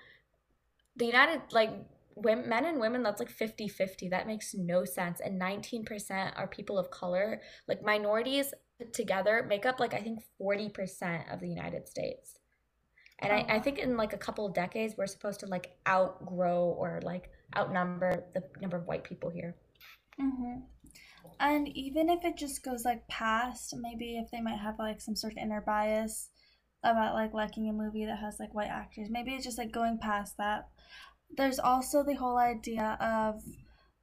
The 0.97 1.05
United, 1.05 1.41
like, 1.51 1.71
women, 2.15 2.49
men 2.49 2.65
and 2.65 2.79
women, 2.79 3.03
that's 3.03 3.19
like 3.19 3.29
50 3.29 3.67
50. 3.67 4.09
That 4.09 4.27
makes 4.27 4.53
no 4.53 4.85
sense. 4.85 5.19
And 5.19 5.41
19% 5.41 6.33
are 6.35 6.47
people 6.47 6.77
of 6.77 6.91
color. 6.91 7.41
Like, 7.67 7.83
minorities 7.83 8.53
together 8.91 9.45
make 9.47 9.65
up, 9.65 9.79
like, 9.79 9.93
I 9.93 9.99
think 9.99 10.19
40% 10.41 11.33
of 11.33 11.39
the 11.39 11.49
United 11.49 11.87
States. 11.87 12.35
And 13.19 13.31
Oh, 13.31 13.35
I, 13.35 13.55
I 13.55 13.59
think 13.59 13.79
in 13.79 13.95
like 13.95 14.13
a 14.13 14.17
couple 14.17 14.45
of 14.45 14.53
decades, 14.53 14.95
we're 14.97 15.07
supposed 15.07 15.39
to 15.41 15.47
like 15.47 15.77
outgrow 15.87 16.75
or 16.77 16.99
like 17.03 17.29
outnumber 17.55 18.25
the 18.33 18.43
number 18.61 18.77
of 18.77 18.85
white 18.85 19.03
people 19.03 19.29
here. 19.29 19.55
Mm-hmm. 20.19 20.59
And 21.39 21.67
even 21.69 22.09
if 22.09 22.23
it 22.25 22.37
just 22.37 22.63
goes 22.63 22.85
like 22.85 23.07
past, 23.07 23.73
maybe 23.79 24.17
if 24.17 24.29
they 24.31 24.41
might 24.41 24.59
have 24.59 24.75
like 24.77 25.01
some 25.01 25.15
sort 25.15 25.33
of 25.33 25.37
inner 25.37 25.61
bias 25.61 26.29
about 26.83 27.13
like 27.13 27.33
liking 27.33 27.69
a 27.69 27.73
movie 27.73 28.05
that 28.05 28.19
has 28.19 28.39
like 28.39 28.53
white 28.53 28.69
actors, 28.69 29.07
maybe 29.09 29.31
it's 29.31 29.45
just 29.45 29.57
like 29.57 29.71
going 29.71 29.97
past 29.99 30.37
that. 30.37 30.67
There's 31.37 31.59
also 31.59 32.03
the 32.03 32.15
whole 32.15 32.37
idea 32.37 32.97
of 32.99 33.43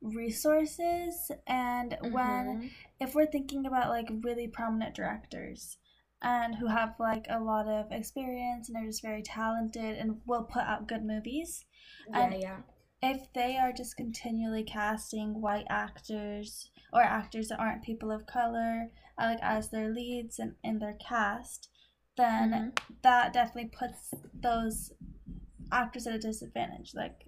resources 0.02 1.30
and 1.46 1.96
when 2.02 2.62
Mhm. 2.62 2.70
if 3.00 3.14
we're 3.14 3.26
thinking 3.26 3.66
about 3.66 3.88
like 3.88 4.08
really 4.22 4.48
prominent 4.48 4.94
directors 4.94 5.76
and 6.22 6.54
who 6.56 6.66
have 6.66 6.94
like 6.98 7.26
a 7.28 7.38
lot 7.40 7.66
of 7.68 7.90
experience 7.92 8.68
and 8.68 8.76
are 8.76 8.86
just 8.86 9.02
very 9.02 9.22
talented 9.22 9.96
and 9.98 10.20
will 10.26 10.44
put 10.44 10.62
out 10.62 10.88
good 10.88 11.04
movies. 11.04 11.64
Yeah, 12.08 12.14
And 12.14 12.34
yeah. 12.34 12.58
if 13.02 13.32
they 13.32 13.56
are 13.56 13.72
just 13.72 13.96
continually 13.96 14.64
casting 14.64 15.40
white 15.40 15.66
actors 15.70 16.70
or 16.92 17.02
actors 17.02 17.48
that 17.48 17.60
aren't 17.60 17.82
people 17.82 18.10
of 18.10 18.26
color 18.26 18.90
uh, 19.18 19.24
like 19.26 19.38
as 19.42 19.70
their 19.70 19.88
leads 19.90 20.38
and 20.38 20.54
in 20.62 20.78
their 20.78 20.94
cast, 20.94 21.68
then 22.16 22.50
hmm 22.52 22.68
that 23.02 23.32
definitely 23.32 23.70
puts 23.70 24.12
those 24.34 24.92
actors 25.72 26.06
at 26.06 26.14
a 26.14 26.18
disadvantage. 26.18 26.92
Like, 26.94 27.26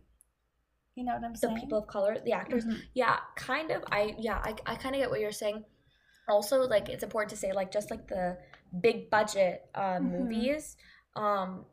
you 0.95 1.05
know 1.05 1.15
what 1.15 1.25
I'm 1.25 1.35
saying 1.37 1.55
The 1.55 1.61
people 1.61 1.79
of 1.79 1.87
color, 1.87 2.19
the 2.25 2.33
actors. 2.33 2.65
Mhm. 2.65 2.83
Yeah, 2.95 3.19
kind 3.37 3.71
of. 3.71 3.83
I 3.91 4.15
yeah, 4.19 4.41
I, 4.45 4.55
I 4.67 4.75
kind 4.77 4.95
of 4.95 5.01
get 5.01 5.11
what 5.11 5.21
you're 5.21 5.33
saying. 5.33 5.65
Also, 6.29 6.63
like 6.63 6.89
it's 6.89 7.03
important 7.03 7.31
to 7.31 7.37
say, 7.37 7.53
like 7.53 7.71
just 7.73 7.91
like 7.91 8.09
the 8.09 8.39
big 8.81 9.11
budget 9.11 9.69
um, 9.75 10.05
Mhm. 10.05 10.19
movies, 10.19 10.77
um, 11.17 11.67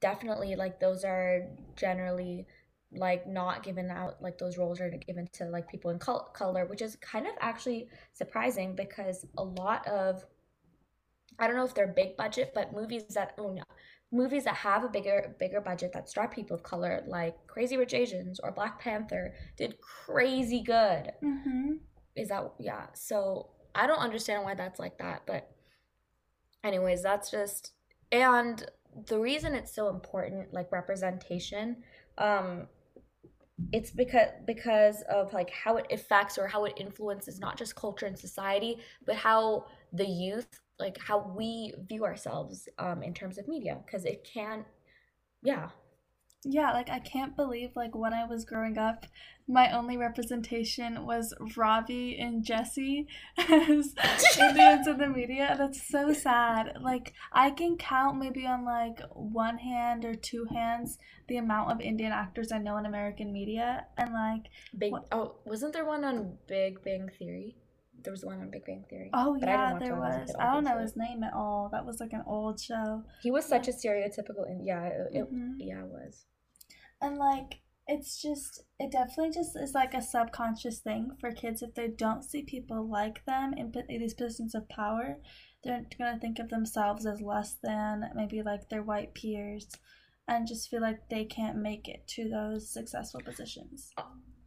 definitely 0.00 0.56
like 0.56 0.80
those 0.80 1.04
are 1.04 1.46
generally 1.76 2.46
like 2.92 3.26
not 3.26 3.62
given 3.62 3.88
out 3.90 4.20
like 4.20 4.36
those 4.38 4.58
roles 4.58 4.80
are 4.80 4.90
given 4.90 5.28
to 5.32 5.44
like 5.44 5.68
people 5.68 5.90
in 5.90 5.98
col- 5.98 6.30
color, 6.34 6.66
which 6.66 6.82
is 6.82 6.96
kind 6.96 7.26
of 7.26 7.32
actually 7.40 7.88
surprising 8.14 8.74
because 8.74 9.26
a 9.38 9.44
lot 9.44 9.86
of 9.86 10.24
I 11.38 11.46
don't 11.46 11.56
know 11.56 11.64
if 11.64 11.74
they're 11.74 11.86
big 11.88 12.16
budget, 12.16 12.52
but 12.54 12.72
movies 12.72 13.04
that 13.14 13.34
oh 13.38 13.52
no, 13.52 13.62
movies 14.12 14.44
that 14.44 14.56
have 14.56 14.84
a 14.84 14.88
bigger 14.88 15.34
bigger 15.38 15.60
budget 15.60 15.92
that 15.92 16.08
star 16.08 16.28
people 16.28 16.56
of 16.56 16.62
color, 16.62 17.02
like 17.06 17.34
Crazy 17.46 17.76
Rich 17.76 17.94
Asians 17.94 18.40
or 18.40 18.52
Black 18.52 18.80
Panther, 18.80 19.34
did 19.56 19.80
crazy 19.80 20.62
good. 20.62 21.12
Mhm. 21.22 21.80
Is 22.16 22.28
that 22.28 22.52
yeah? 22.58 22.86
So 22.94 23.50
I 23.74 23.86
don't 23.86 23.98
understand 23.98 24.44
why 24.44 24.54
that's 24.54 24.78
like 24.80 24.98
that, 24.98 25.22
but 25.26 25.50
anyways, 26.64 27.02
that's 27.02 27.30
just 27.30 27.72
and 28.12 28.68
the 29.06 29.18
reason 29.18 29.54
it's 29.54 29.72
so 29.72 29.88
important, 29.88 30.52
like 30.52 30.72
representation, 30.72 31.82
um, 32.18 32.66
it's 33.72 33.90
because 33.90 34.28
because 34.46 35.02
of 35.02 35.32
like 35.32 35.50
how 35.50 35.76
it 35.76 35.86
affects 35.90 36.38
or 36.38 36.46
how 36.46 36.64
it 36.64 36.72
influences 36.76 37.38
not 37.38 37.56
just 37.58 37.76
culture 37.76 38.06
and 38.06 38.18
society 38.18 38.78
but 39.06 39.14
how 39.14 39.66
the 39.92 40.06
youth 40.06 40.60
like 40.78 40.98
how 40.98 41.18
we 41.36 41.74
view 41.88 42.04
ourselves 42.04 42.68
um 42.78 43.02
in 43.02 43.12
terms 43.14 43.38
of 43.38 43.48
media 43.48 43.78
because 43.84 44.04
it 44.04 44.28
can 44.32 44.64
yeah 45.42 45.68
Yeah, 46.44 46.72
like 46.72 46.88
I 46.88 47.00
can't 47.00 47.36
believe 47.36 47.76
like 47.76 47.94
when 47.94 48.14
I 48.14 48.24
was 48.24 48.46
growing 48.46 48.78
up, 48.78 49.04
my 49.46 49.70
only 49.72 49.96
representation 49.98 51.04
was 51.04 51.34
Ravi 51.56 52.18
and 52.18 52.42
Jesse 52.42 53.06
as 53.36 53.94
Indians 54.40 54.86
in 54.86 54.96
the 54.98 55.08
media. 55.08 55.54
That's 55.58 55.86
so 55.86 56.12
sad. 56.14 56.78
Like 56.80 57.12
I 57.32 57.50
can 57.50 57.76
count 57.76 58.18
maybe 58.18 58.46
on 58.46 58.64
like 58.64 59.00
one 59.12 59.58
hand 59.58 60.04
or 60.06 60.14
two 60.14 60.46
hands 60.46 60.98
the 61.28 61.36
amount 61.36 61.72
of 61.72 61.80
Indian 61.80 62.12
actors 62.12 62.52
I 62.52 62.58
know 62.58 62.78
in 62.78 62.86
American 62.86 63.32
media, 63.32 63.86
and 63.98 64.12
like 64.14 64.46
big 64.76 64.92
what? 64.92 65.06
oh 65.12 65.36
wasn't 65.44 65.72
there 65.74 65.84
one 65.84 66.04
on 66.04 66.38
big 66.46 66.82
bang 66.82 67.10
theory 67.18 67.56
there 68.02 68.12
was 68.12 68.24
one 68.24 68.40
on 68.40 68.50
big 68.50 68.64
bang 68.64 68.84
theory 68.88 69.10
Oh 69.12 69.36
but 69.40 69.48
yeah, 69.48 69.78
there 69.78 69.92
it 69.92 69.98
when 69.98 70.02
i 70.02 70.08
was 70.08 70.16
a 70.16 70.20
was. 70.20 70.26
kid 70.28 70.36
I 70.40 70.52
don't 70.54 70.64
know 70.64 70.78
his 70.78 70.96
name 70.96 71.22
at 71.24 71.32
all. 71.34 71.68
That 71.72 71.84
was 71.86 72.00
like 72.00 72.12
an 72.12 72.24
old 72.26 72.60
show. 72.60 73.04
he 73.22 73.30
was 73.30 73.44
such 73.44 73.68
a 73.68 73.72
stereotypical 73.72 74.46
and 74.48 74.64
yeah 74.66 74.84
it, 74.86 75.08
it 75.12 75.24
hmm 75.28 75.52
yeah 75.58 75.80
it 75.80 75.88
was 75.88 76.24
And 77.00 77.16
like 77.18 77.60
it's 77.86 78.20
just 78.22 78.62
it 78.78 78.92
definitely 78.92 79.32
just 79.32 79.56
is 79.56 79.72
like 79.74 79.94
a 79.94 80.02
subconscious 80.02 80.78
thing 80.80 81.10
for 81.20 81.32
kids 81.32 81.60
if 81.62 81.74
they 81.74 81.88
don't 81.88 82.22
see 82.24 82.42
people 82.42 82.88
like 82.88 83.24
them 83.26 83.52
in 83.56 83.72
po- 83.72 83.82
these 83.88 84.14
positions 84.14 84.54
of 84.54 84.68
power, 84.68 85.16
they're 85.64 85.84
gonna 85.98 86.18
think 86.20 86.38
of 86.38 86.50
themselves 86.50 87.04
as 87.06 87.20
less 87.20 87.56
than 87.62 88.04
maybe 88.14 88.42
like 88.42 88.68
their 88.68 88.82
white 88.82 89.12
peers 89.14 89.68
and 90.28 90.46
just 90.46 90.68
feel 90.70 90.80
like 90.80 91.08
they 91.08 91.24
can't 91.24 91.56
make 91.56 91.88
it 91.88 92.06
to 92.06 92.28
those 92.30 92.72
successful 92.72 93.20
positions. 93.24 93.90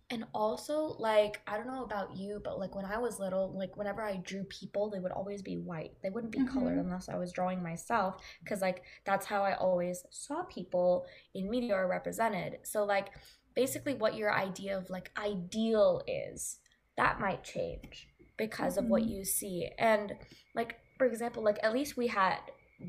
And 0.09 0.25
also, 0.33 0.95
like, 0.99 1.41
I 1.47 1.57
don't 1.57 1.65
know 1.67 1.83
about 1.83 2.15
you, 2.15 2.39
but 2.43 2.59
like 2.59 2.75
when 2.75 2.85
I 2.85 2.97
was 2.99 3.19
little, 3.19 3.51
like 3.57 3.75
whenever 3.77 4.03
I 4.03 4.17
drew 4.17 4.43
people, 4.43 4.89
they 4.89 4.99
would 4.99 5.11
always 5.11 5.41
be 5.41 5.57
white. 5.57 5.93
They 6.03 6.09
wouldn't 6.11 6.31
be 6.31 6.41
colored 6.41 6.77
Mm-hmm. 6.77 6.79
unless 6.79 7.09
I 7.09 7.17
was 7.17 7.31
drawing 7.31 7.63
myself, 7.63 8.17
because 8.43 8.61
like 8.61 8.83
that's 9.05 9.25
how 9.25 9.43
I 9.43 9.55
always 9.55 10.05
saw 10.11 10.43
people 10.43 11.05
in 11.33 11.49
media 11.49 11.73
or 11.75 11.87
represented. 11.87 12.59
So, 12.63 12.83
like, 12.85 13.09
basically, 13.55 13.95
what 13.95 14.15
your 14.15 14.31
idea 14.33 14.77
of 14.77 14.89
like 14.91 15.11
ideal 15.17 16.03
is, 16.07 16.59
that 16.97 17.19
might 17.19 17.43
change 17.43 18.07
because 18.37 18.77
of 18.77 18.89
what 18.89 19.05
Mm-hmm. 19.05 19.09
you 19.09 19.25
see. 19.25 19.69
And, 19.79 20.13
like, 20.53 20.79
for 20.97 21.07
example, 21.07 21.43
like, 21.43 21.57
at 21.63 21.73
least 21.73 21.97
we 21.97 22.07
had 22.07 22.37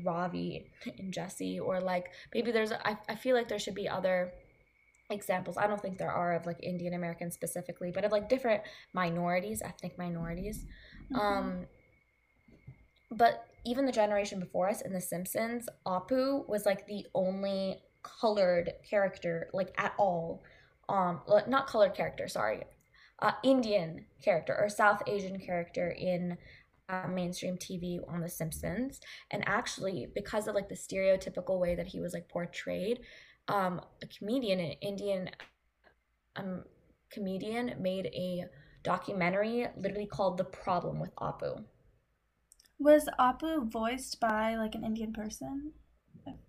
Ravi 0.03 0.67
and 0.99 1.13
Jesse, 1.13 1.59
or 1.59 1.79
like 1.81 2.07
maybe 2.33 2.51
there's, 2.51 2.71
I, 2.71 2.97
I 3.09 3.15
feel 3.15 3.35
like 3.35 3.47
there 3.47 3.59
should 3.59 3.75
be 3.75 3.87
other 3.89 4.33
examples. 5.09 5.57
I 5.57 5.67
don't 5.67 5.81
think 5.81 5.97
there 5.97 6.11
are 6.11 6.33
of 6.33 6.45
like 6.45 6.63
indian 6.63 6.93
americans 6.93 7.33
specifically 7.33 7.91
but 7.91 8.03
of 8.03 8.11
like 8.11 8.27
different 8.29 8.63
minorities 8.93 9.61
ethnic 9.63 9.97
minorities. 9.97 10.65
Mm-hmm. 11.11 11.19
um 11.19 11.65
but 13.11 13.45
even 13.65 13.85
the 13.85 13.91
generation 13.91 14.39
before 14.39 14.69
us 14.69 14.81
in 14.81 14.93
the 14.93 15.01
simpsons 15.01 15.69
apu 15.85 16.47
was 16.47 16.65
like 16.65 16.87
the 16.87 17.05
only 17.13 17.81
colored 18.03 18.71
character 18.87 19.49
like 19.53 19.73
at 19.77 19.93
all. 19.97 20.43
Um 20.89 21.21
not 21.47 21.67
colored 21.67 21.93
character 21.93 22.27
sorry. 22.27 22.63
Uh 23.19 23.33
indian 23.43 24.05
character 24.23 24.57
or 24.59 24.69
south 24.69 25.03
asian 25.07 25.39
character 25.39 25.89
in 25.89 26.37
uh, 26.89 27.07
mainstream 27.07 27.57
tv 27.57 27.99
on 28.07 28.21
the 28.21 28.29
simpsons. 28.29 28.99
And 29.31 29.43
actually 29.47 30.07
because 30.13 30.47
of 30.47 30.55
like 30.55 30.69
the 30.69 30.75
stereotypical 30.75 31.59
way 31.59 31.75
that 31.75 31.87
he 31.87 31.99
was 31.99 32.13
like 32.13 32.27
portrayed 32.29 32.99
um 33.47 33.81
a 34.01 34.07
comedian 34.07 34.59
an 34.59 34.71
indian 34.81 35.29
um 36.35 36.63
comedian 37.11 37.75
made 37.79 38.07
a 38.07 38.45
documentary 38.83 39.67
literally 39.77 40.07
called 40.07 40.37
the 40.37 40.43
problem 40.43 40.99
with 40.99 41.15
apu 41.15 41.63
Was 42.79 43.07
Apu 43.19 43.71
voiced 43.71 44.19
by 44.19 44.55
like 44.57 44.75
an 44.75 44.83
Indian 44.83 45.13
person? 45.13 45.71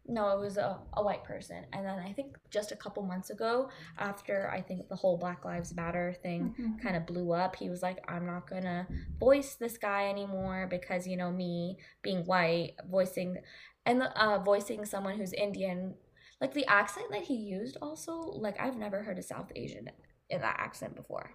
no 0.08 0.30
it 0.30 0.40
was 0.40 0.56
a, 0.56 0.78
a 0.94 1.02
white 1.02 1.22
person 1.24 1.64
and 1.72 1.84
then 1.84 1.98
i 1.98 2.12
think 2.12 2.36
just 2.50 2.72
a 2.72 2.76
couple 2.76 3.02
months 3.02 3.28
ago 3.30 3.68
after 3.98 4.48
i 4.50 4.60
think 4.60 4.88
the 4.88 4.94
whole 4.96 5.18
black 5.18 5.44
lives 5.44 5.74
matter 5.74 6.14
thing 6.22 6.54
Mhm. 6.58 6.80
kind 6.82 6.96
of 6.96 7.04
blew 7.06 7.32
up 7.32 7.56
he 7.56 7.68
was 7.68 7.82
like 7.82 7.98
i'm 8.08 8.24
not 8.24 8.48
gonna 8.48 8.86
voice 9.18 9.54
this 9.56 9.76
guy 9.76 10.08
anymore 10.08 10.66
because 10.70 11.06
you 11.06 11.16
know 11.16 11.30
me 11.30 11.76
being 12.02 12.24
white 12.24 12.74
voicing 12.88 13.36
and 13.84 14.02
uh 14.02 14.38
voicing 14.38 14.84
someone 14.86 15.16
who's 15.18 15.32
indian 15.34 15.94
like 16.40 16.54
the 16.54 16.66
accent 16.66 17.06
that 17.10 17.22
he 17.22 17.34
used 17.36 17.76
also 17.82 18.12
like 18.18 18.60
i've 18.60 18.76
never 18.76 19.02
heard 19.02 19.18
a 19.18 19.22
south 19.22 19.50
asian 19.56 19.88
in 20.30 20.40
that 20.40 20.56
accent 20.58 20.94
before 20.94 21.30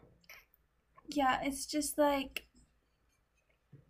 Yeah, 1.09 1.41
it's 1.43 1.65
just 1.67 1.97
like 1.99 2.47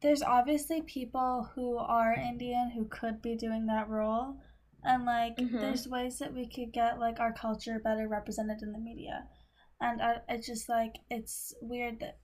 there's 0.02 0.22
obviously 0.22 0.82
people 0.82 1.50
who 1.56 1.78
are 1.78 2.14
Indian 2.14 2.72
who 2.72 2.86
could 2.86 3.22
be 3.22 3.36
doing 3.38 3.68
that 3.68 3.88
role. 3.88 4.38
And 4.84 5.06
like 5.06 5.38
Mhm. 5.40 5.60
there's 5.60 5.88
ways 5.88 6.20
that 6.20 6.34
we 6.34 6.46
could 6.48 6.74
get 6.74 7.00
like 7.00 7.20
our 7.22 7.32
culture 7.32 7.80
better 7.80 8.08
represented 8.08 8.62
in 8.64 8.74
the 8.74 8.80
media. 8.80 9.28
And 9.80 10.02
I 10.02 10.22
it's 10.28 10.48
just 10.48 10.68
like 10.70 10.98
it's 11.10 11.54
weird 11.62 12.00
that 12.02 12.20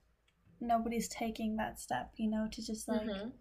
nobody's 0.62 1.08
taking 1.10 1.58
that 1.58 1.80
step, 1.80 2.12
you 2.18 2.30
know, 2.30 2.48
to 2.52 2.66
just 2.66 2.88
like 2.88 3.02
Mhm. 3.06 3.32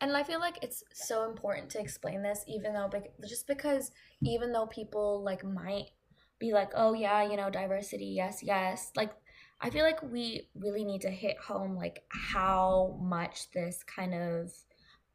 And 0.00 0.16
I 0.16 0.22
feel 0.22 0.40
like 0.40 0.58
it's 0.62 0.82
so 0.92 1.28
important 1.28 1.70
to 1.70 1.80
explain 1.80 2.22
this, 2.22 2.44
even 2.48 2.72
though, 2.72 2.90
just 3.28 3.46
because, 3.46 3.90
even 4.22 4.52
though 4.52 4.66
people 4.66 5.22
like 5.22 5.44
might 5.44 5.86
be 6.38 6.52
like, 6.52 6.70
oh 6.74 6.94
yeah, 6.94 7.22
you 7.22 7.36
know, 7.36 7.50
diversity, 7.50 8.06
yes, 8.06 8.42
yes. 8.42 8.90
Like, 8.96 9.12
I 9.60 9.70
feel 9.70 9.84
like 9.84 10.02
we 10.02 10.48
really 10.54 10.84
need 10.84 11.02
to 11.02 11.10
hit 11.10 11.36
home 11.38 11.76
like 11.76 12.02
how 12.08 12.98
much 13.02 13.50
this 13.50 13.84
kind 13.84 14.14
of 14.14 14.52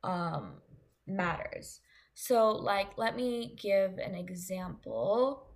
um 0.04 0.62
matters. 1.08 1.82
So, 2.14 2.52
like, 2.52 2.98
let 2.98 3.16
me 3.16 3.58
give 3.62 3.98
an 3.98 4.16
example. 4.16 5.48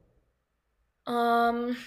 Um, 1.07 1.77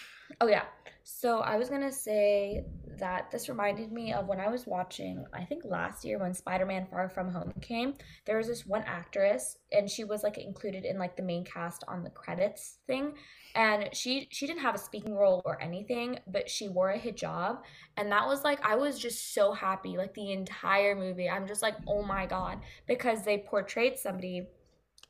oh 0.40 0.47
yeah. 0.47 0.64
So 1.04 1.40
I 1.40 1.56
was 1.56 1.68
gonna 1.68 1.92
say 1.92 2.64
that 3.02 3.32
this 3.32 3.49
reminded 3.49 3.90
me 3.90 4.12
of 4.12 4.28
when 4.28 4.38
I 4.38 4.49
was 4.49 4.64
watching, 4.64 5.26
I 5.32 5.44
think 5.44 5.64
last 5.64 6.04
year 6.04 6.21
when 6.21 6.32
Spider-Man 6.32 6.87
Far 6.88 7.09
From 7.09 7.32
Home 7.32 7.52
came, 7.61 7.94
there 8.26 8.38
was 8.38 8.47
this 8.47 8.64
one 8.64 8.85
actress 8.87 9.59
and 9.73 9.90
she 9.90 10.04
was 10.04 10.23
like 10.23 10.38
included 10.38 10.85
in 10.85 11.00
like 11.00 11.16
the 11.16 11.23
main 11.25 11.44
cast 11.44 11.82
on 11.88 12.04
the 12.04 12.11
credits 12.11 12.78
thing. 12.87 13.14
And 13.56 13.88
she 13.92 14.28
she 14.30 14.47
didn't 14.47 14.62
have 14.62 14.76
a 14.76 14.78
speaking 14.78 15.16
role 15.16 15.42
or 15.44 15.61
anything, 15.61 16.21
but 16.28 16.49
she 16.49 16.68
wore 16.68 16.90
a 16.90 16.99
hijab. 16.99 17.59
And 17.97 18.11
that 18.12 18.28
was 18.28 18.44
like 18.44 18.64
I 18.64 18.76
was 18.76 19.00
just 19.00 19.35
so 19.35 19.52
happy, 19.52 19.97
like 19.97 20.14
the 20.14 20.30
entire 20.30 20.94
movie. 20.94 21.28
I'm 21.28 21.49
just 21.49 21.61
like, 21.61 21.75
oh 21.88 22.04
my 22.04 22.25
God, 22.25 22.61
because 22.87 23.25
they 23.25 23.38
portrayed 23.38 23.99
somebody 23.99 24.47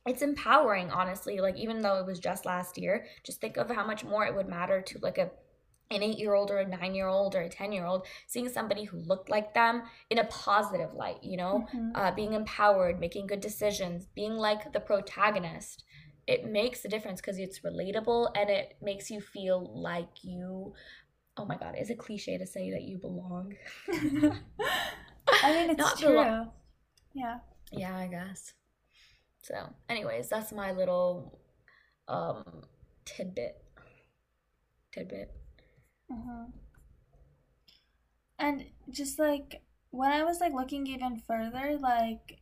it's 0.05 0.21
empowering 0.21 0.91
honestly 0.91 1.39
like 1.39 1.55
even 1.55 1.81
though 1.81 1.97
it 1.97 2.05
was 2.05 2.19
just 2.19 2.45
last 2.45 2.77
year 2.77 3.05
just 3.23 3.39
think 3.39 3.55
of 3.55 3.69
how 3.69 3.85
much 3.85 4.03
more 4.03 4.25
it 4.25 4.35
would 4.35 4.49
matter 4.49 4.81
to 4.81 4.99
like 4.99 5.17
a 5.17 5.31
an 5.95 6.03
eight 6.03 6.17
year 6.19 6.33
old 6.33 6.51
or 6.51 6.57
a 6.59 6.67
nine 6.67 6.95
year 6.95 7.07
old 7.07 7.35
or 7.35 7.41
a 7.41 7.49
10 7.49 7.71
year 7.71 7.85
old, 7.85 8.05
seeing 8.27 8.49
somebody 8.49 8.83
who 8.85 8.97
looked 8.97 9.29
like 9.29 9.53
them 9.53 9.83
in 10.09 10.17
a 10.19 10.23
positive 10.25 10.93
light, 10.93 11.23
you 11.23 11.37
know, 11.37 11.67
Mhm. 11.73 11.91
uh, 11.95 12.11
being 12.11 12.33
empowered, 12.33 12.99
making 12.99 13.27
good 13.27 13.41
decisions, 13.41 14.05
being 14.07 14.33
like 14.33 14.71
the 14.73 14.79
protagonist, 14.79 15.83
it 16.27 16.45
makes 16.45 16.85
a 16.85 16.87
difference 16.87 17.19
because 17.21 17.37
it's 17.37 17.59
relatable 17.59 18.31
and 18.35 18.49
it 18.49 18.77
makes 18.81 19.09
you 19.11 19.19
feel 19.19 19.59
like 19.79 20.23
you. 20.23 20.73
Oh 21.35 21.45
my 21.45 21.57
God, 21.57 21.75
is 21.77 21.89
it 21.89 21.97
cliche 21.97 22.37
to 22.37 22.45
say 22.45 22.71
that 22.71 22.83
you 22.83 22.97
belong? 22.99 23.55
I 23.89 25.51
mean, 25.53 25.69
it's 25.71 25.77
Not 25.77 25.97
true. 25.97 26.09
belong- 26.09 26.51
Yeah. 27.13 27.39
Yeah, 27.71 27.97
I 27.97 28.07
guess. 28.07 28.53
So, 29.41 29.55
anyways, 29.89 30.29
that's 30.29 30.51
my 30.51 30.71
little 30.71 31.39
um 32.07 32.63
tidbit. 33.05 33.55
Tidbit. 34.91 35.31
Hmm 36.09 36.53
And 38.37 38.65
just 38.91 39.17
like 39.17 39.63
when 39.89 40.11
I 40.11 40.23
was 40.23 40.39
like 40.39 40.53
looking 40.53 40.85
even 40.85 41.17
further, 41.17 41.77
like, 41.79 42.41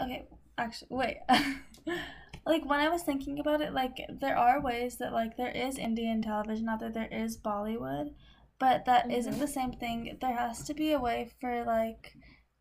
okay, 0.00 0.26
actually, 0.58 0.88
wait. 0.90 1.16
like 2.46 2.64
when 2.64 2.80
I 2.80 2.88
was 2.88 3.02
thinking 3.02 3.38
about 3.38 3.60
it, 3.60 3.72
like 3.72 3.96
there 4.20 4.36
are 4.36 4.60
ways 4.60 4.96
that 4.98 5.12
like 5.12 5.36
there 5.36 5.50
is 5.50 5.78
Indian 5.78 6.22
television 6.22 6.68
out 6.68 6.80
there, 6.80 6.90
there 6.90 7.08
is 7.12 7.38
Bollywood, 7.38 8.14
but 8.58 8.84
that 8.86 9.08
not 9.08 9.24
Mhm. 9.34 9.38
the 9.38 9.46
same 9.48 9.72
thing. 9.72 10.18
There 10.20 10.36
has 10.36 10.62
to 10.64 10.74
be 10.74 10.92
a 10.92 11.00
way 11.00 11.30
for 11.40 11.64
like 11.64 12.16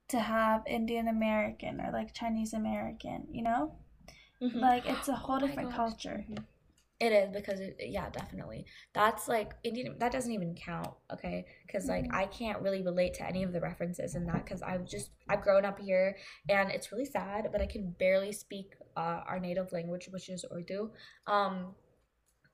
to 0.09 0.19
have 0.19 0.63
Indian 0.67 1.07
American 1.07 1.81
or 1.81 1.91
like 1.91 2.13
Chinese 2.13 2.53
American, 2.53 3.27
you 3.31 3.43
know? 3.43 3.75
Mhm. 4.41 4.59
Like 4.61 4.85
it's 4.87 5.07
a 5.09 5.15
whole 5.15 5.39
Oh 5.41 5.47
different 5.47 5.71
culture. 5.71 6.25
Mhm. 6.29 6.45
It 7.01 7.11
is 7.13 7.31
because 7.33 7.59
it, 7.59 7.77
yeah, 7.79 8.09
definitely. 8.11 8.65
That's 8.93 9.27
like 9.27 9.53
Indian. 9.63 9.97
That 9.99 10.11
doesn't 10.11 10.31
even 10.31 10.55
count, 10.55 10.93
okay? 11.11 11.47
Because 11.65 11.89
like 11.89 12.05
Mhm. 12.05 12.13
I 12.13 12.27
can't 12.27 12.61
really 12.61 12.83
relate 12.83 13.15
to 13.15 13.27
any 13.27 13.43
of 13.43 13.53
the 13.53 13.59
references 13.59 14.15
in 14.15 14.27
that 14.27 14.45
because 14.45 14.61
I've 14.61 14.85
just 14.85 15.11
I've 15.27 15.41
grown 15.41 15.65
up 15.65 15.79
here 15.79 16.15
and 16.47 16.71
it's 16.71 16.91
really 16.91 17.05
sad, 17.05 17.49
but 17.51 17.61
I 17.61 17.65
can 17.65 17.91
barely 17.91 18.31
speak 18.31 18.75
uh, 18.95 19.23
our 19.27 19.39
native 19.39 19.71
language, 19.73 20.09
which 20.11 20.29
is 20.29 20.45
Urdu. 20.53 20.91
Um, 21.27 21.75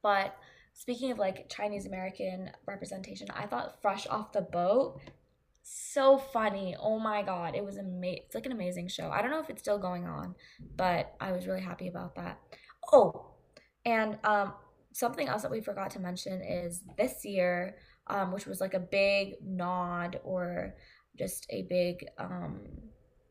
but 0.02 0.38
speaking 0.74 1.12
of 1.12 1.18
like 1.20 1.50
Chinese 1.50 1.86
American 1.86 2.52
representation, 2.68 3.28
I 3.34 3.48
thought 3.48 3.82
Fresh 3.82 4.08
Off 4.08 4.32
the 4.34 4.42
Boat 4.42 5.02
so 5.64 6.18
funny. 6.18 6.76
Oh 6.80 7.00
my 7.00 7.24
god, 7.24 7.56
it 7.56 7.64
was 7.66 7.78
amazing. 7.78 8.24
It's 8.26 8.36
like 8.36 8.46
an 8.46 8.54
amazing 8.54 8.88
show. 8.90 9.10
I 9.12 9.22
don't 9.22 9.32
know 9.32 9.42
if 9.42 9.50
it's 9.50 9.62
still 9.62 9.80
going 9.80 10.06
on, 10.06 10.36
but 10.78 11.16
I 11.20 11.32
was 11.34 11.48
really 11.48 11.62
happy 11.62 11.88
about 11.88 12.16
that. 12.16 12.40
Oh, 12.94 13.27
and 13.88 14.18
um, 14.26 14.54
something 14.92 15.30
else 15.30 15.44
that 15.44 15.52
we 15.52 15.62
forgot 15.62 15.90
to 15.92 16.00
mention 16.00 16.42
is 16.42 16.84
this 16.98 17.24
year, 17.24 17.78
um, 18.08 18.34
which 18.34 18.46
was 18.46 18.60
like 18.60 18.74
a 18.74 18.80
big 18.80 19.36
nod 19.42 20.20
or 20.26 20.76
just 21.18 21.48
a 21.50 21.62
big, 21.70 22.06
um, 22.18 22.60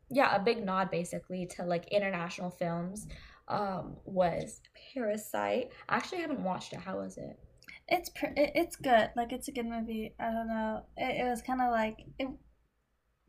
yeah, 0.09 0.35
a 0.35 0.39
big 0.39 0.65
nod 0.65 0.89
basically 0.89 1.45
to 1.57 1.63
like 1.63 1.87
international 1.89 2.49
films. 2.49 3.07
Um, 3.49 3.95
was 4.03 4.59
Parasite. 4.93 5.71
I 5.87 5.95
actually 5.95 6.19
haven't 6.19 6.43
watched 6.43 6.73
it. 6.73 6.79
How 6.79 6.97
was 6.97 7.17
it? 7.17 7.39
It's 7.87 8.09
pr- 8.09 8.35
it's 8.35 8.75
good. 8.75 9.11
Like 9.15 9.31
it's 9.31 9.47
a 9.47 9.53
good 9.53 9.67
movie. 9.67 10.13
I 10.19 10.31
don't 10.31 10.49
know. 10.49 10.83
It, 10.97 11.21
it 11.21 11.29
was 11.29 11.41
kind 11.41 11.61
of 11.61 11.71
like 11.71 11.99
it, 12.19 12.27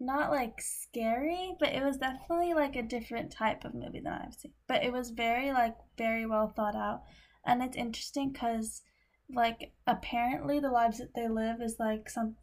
not 0.00 0.30
like 0.30 0.60
scary, 0.60 1.56
but 1.58 1.70
it 1.70 1.82
was 1.82 1.96
definitely 1.98 2.54
like 2.54 2.76
a 2.76 2.82
different 2.82 3.32
type 3.32 3.64
of 3.64 3.74
movie 3.74 4.00
than 4.00 4.12
I've 4.12 4.34
seen. 4.34 4.52
But 4.66 4.84
it 4.84 4.92
was 4.92 5.10
very 5.10 5.50
like 5.52 5.74
very 5.96 6.26
well 6.26 6.48
thought 6.54 6.76
out, 6.76 7.02
and 7.44 7.62
it's 7.62 7.76
interesting 7.76 8.30
because 8.32 8.82
like 9.30 9.72
apparently 9.86 10.58
the 10.60 10.70
lives 10.70 10.98
that 10.98 11.14
they 11.14 11.28
live 11.28 11.60
is 11.60 11.76
like 11.78 12.08
some 12.08 12.36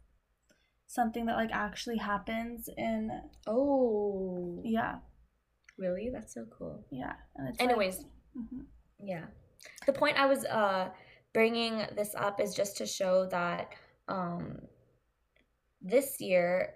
something 0.86 1.26
that 1.26 1.36
like 1.36 1.50
actually 1.52 1.96
happens 1.98 2.68
in 2.76 3.10
Oh, 3.46 4.60
yeah 4.64 4.96
really? 5.78 6.08
That's 6.10 6.32
so 6.32 6.46
cool. 6.56 6.86
yeah. 6.90 7.12
And 7.34 7.48
it's 7.48 7.60
like- 7.60 7.68
Anyways, 7.68 8.04
Mhm. 8.34 8.64
Yeah. 8.98 9.26
The 9.86 9.92
point 9.92 10.16
I 10.18 10.24
was 10.26 10.44
uh 10.46 10.90
bringing 11.34 11.84
this 11.96 12.14
up 12.14 12.40
is 12.40 12.54
just 12.54 12.76
to 12.78 12.86
show 12.86 13.26
that 13.26 13.72
um 14.08 14.60
this 15.82 16.20
year 16.20 16.74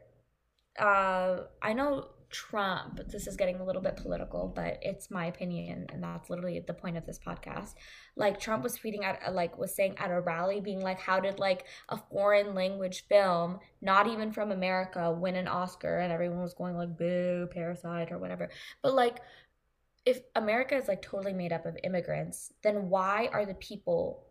uh 0.79 1.39
I 1.63 1.73
know 1.73 2.09
Trump 2.31 3.01
this 3.09 3.27
is 3.27 3.37
getting 3.37 3.57
a 3.57 3.65
little 3.65 3.83
bit 3.83 3.97
political 3.97 4.53
but 4.55 4.79
it's 4.83 5.11
my 5.11 5.27
opinion 5.27 5.87
and 5.93 6.03
that's 6.03 6.31
literally 6.31 6.61
the 6.65 6.73
point 6.73 6.97
of 6.97 7.05
this 7.05 7.19
podcast. 7.19 7.75
Like 8.17 8.39
Trump 8.39 8.63
was 8.63 8.79
tweeting 8.79 9.03
at 9.03 9.21
uh, 9.27 9.33
like 9.33 9.59
was 9.59 9.75
saying 9.75 9.97
at 9.99 10.11
a 10.11 10.21
rally 10.21 10.61
being 10.61 10.81
like 10.81 11.01
how 11.01 11.19
did 11.19 11.39
like 11.41 11.65
a 11.89 11.97
foreign 11.97 12.55
language 12.55 13.05
film 13.09 13.59
not 13.83 14.07
even 14.07 14.33
from 14.33 14.53
America 14.53 15.13
win 15.13 15.35
an 15.35 15.49
Oscar? 15.49 15.99
And 15.99 16.13
everyone 16.13 16.41
was 16.41 16.55
going 16.55 16.77
like 16.77 16.97
boo 16.97 17.49
parasite 17.51 18.13
or 18.13 18.19
whatever. 18.19 18.49
But 18.81 18.95
like 18.95 19.21
if 20.07 20.21
America 20.35 20.77
is 20.77 20.89
like 20.89 21.03
totally 21.03 21.33
made 21.33 21.53
up 21.53 21.67
of 21.67 21.77
immigrants, 21.85 22.53
then 22.63 22.89
why 22.89 23.29
are 23.33 23.45
the 23.45 23.55
people 23.55 24.25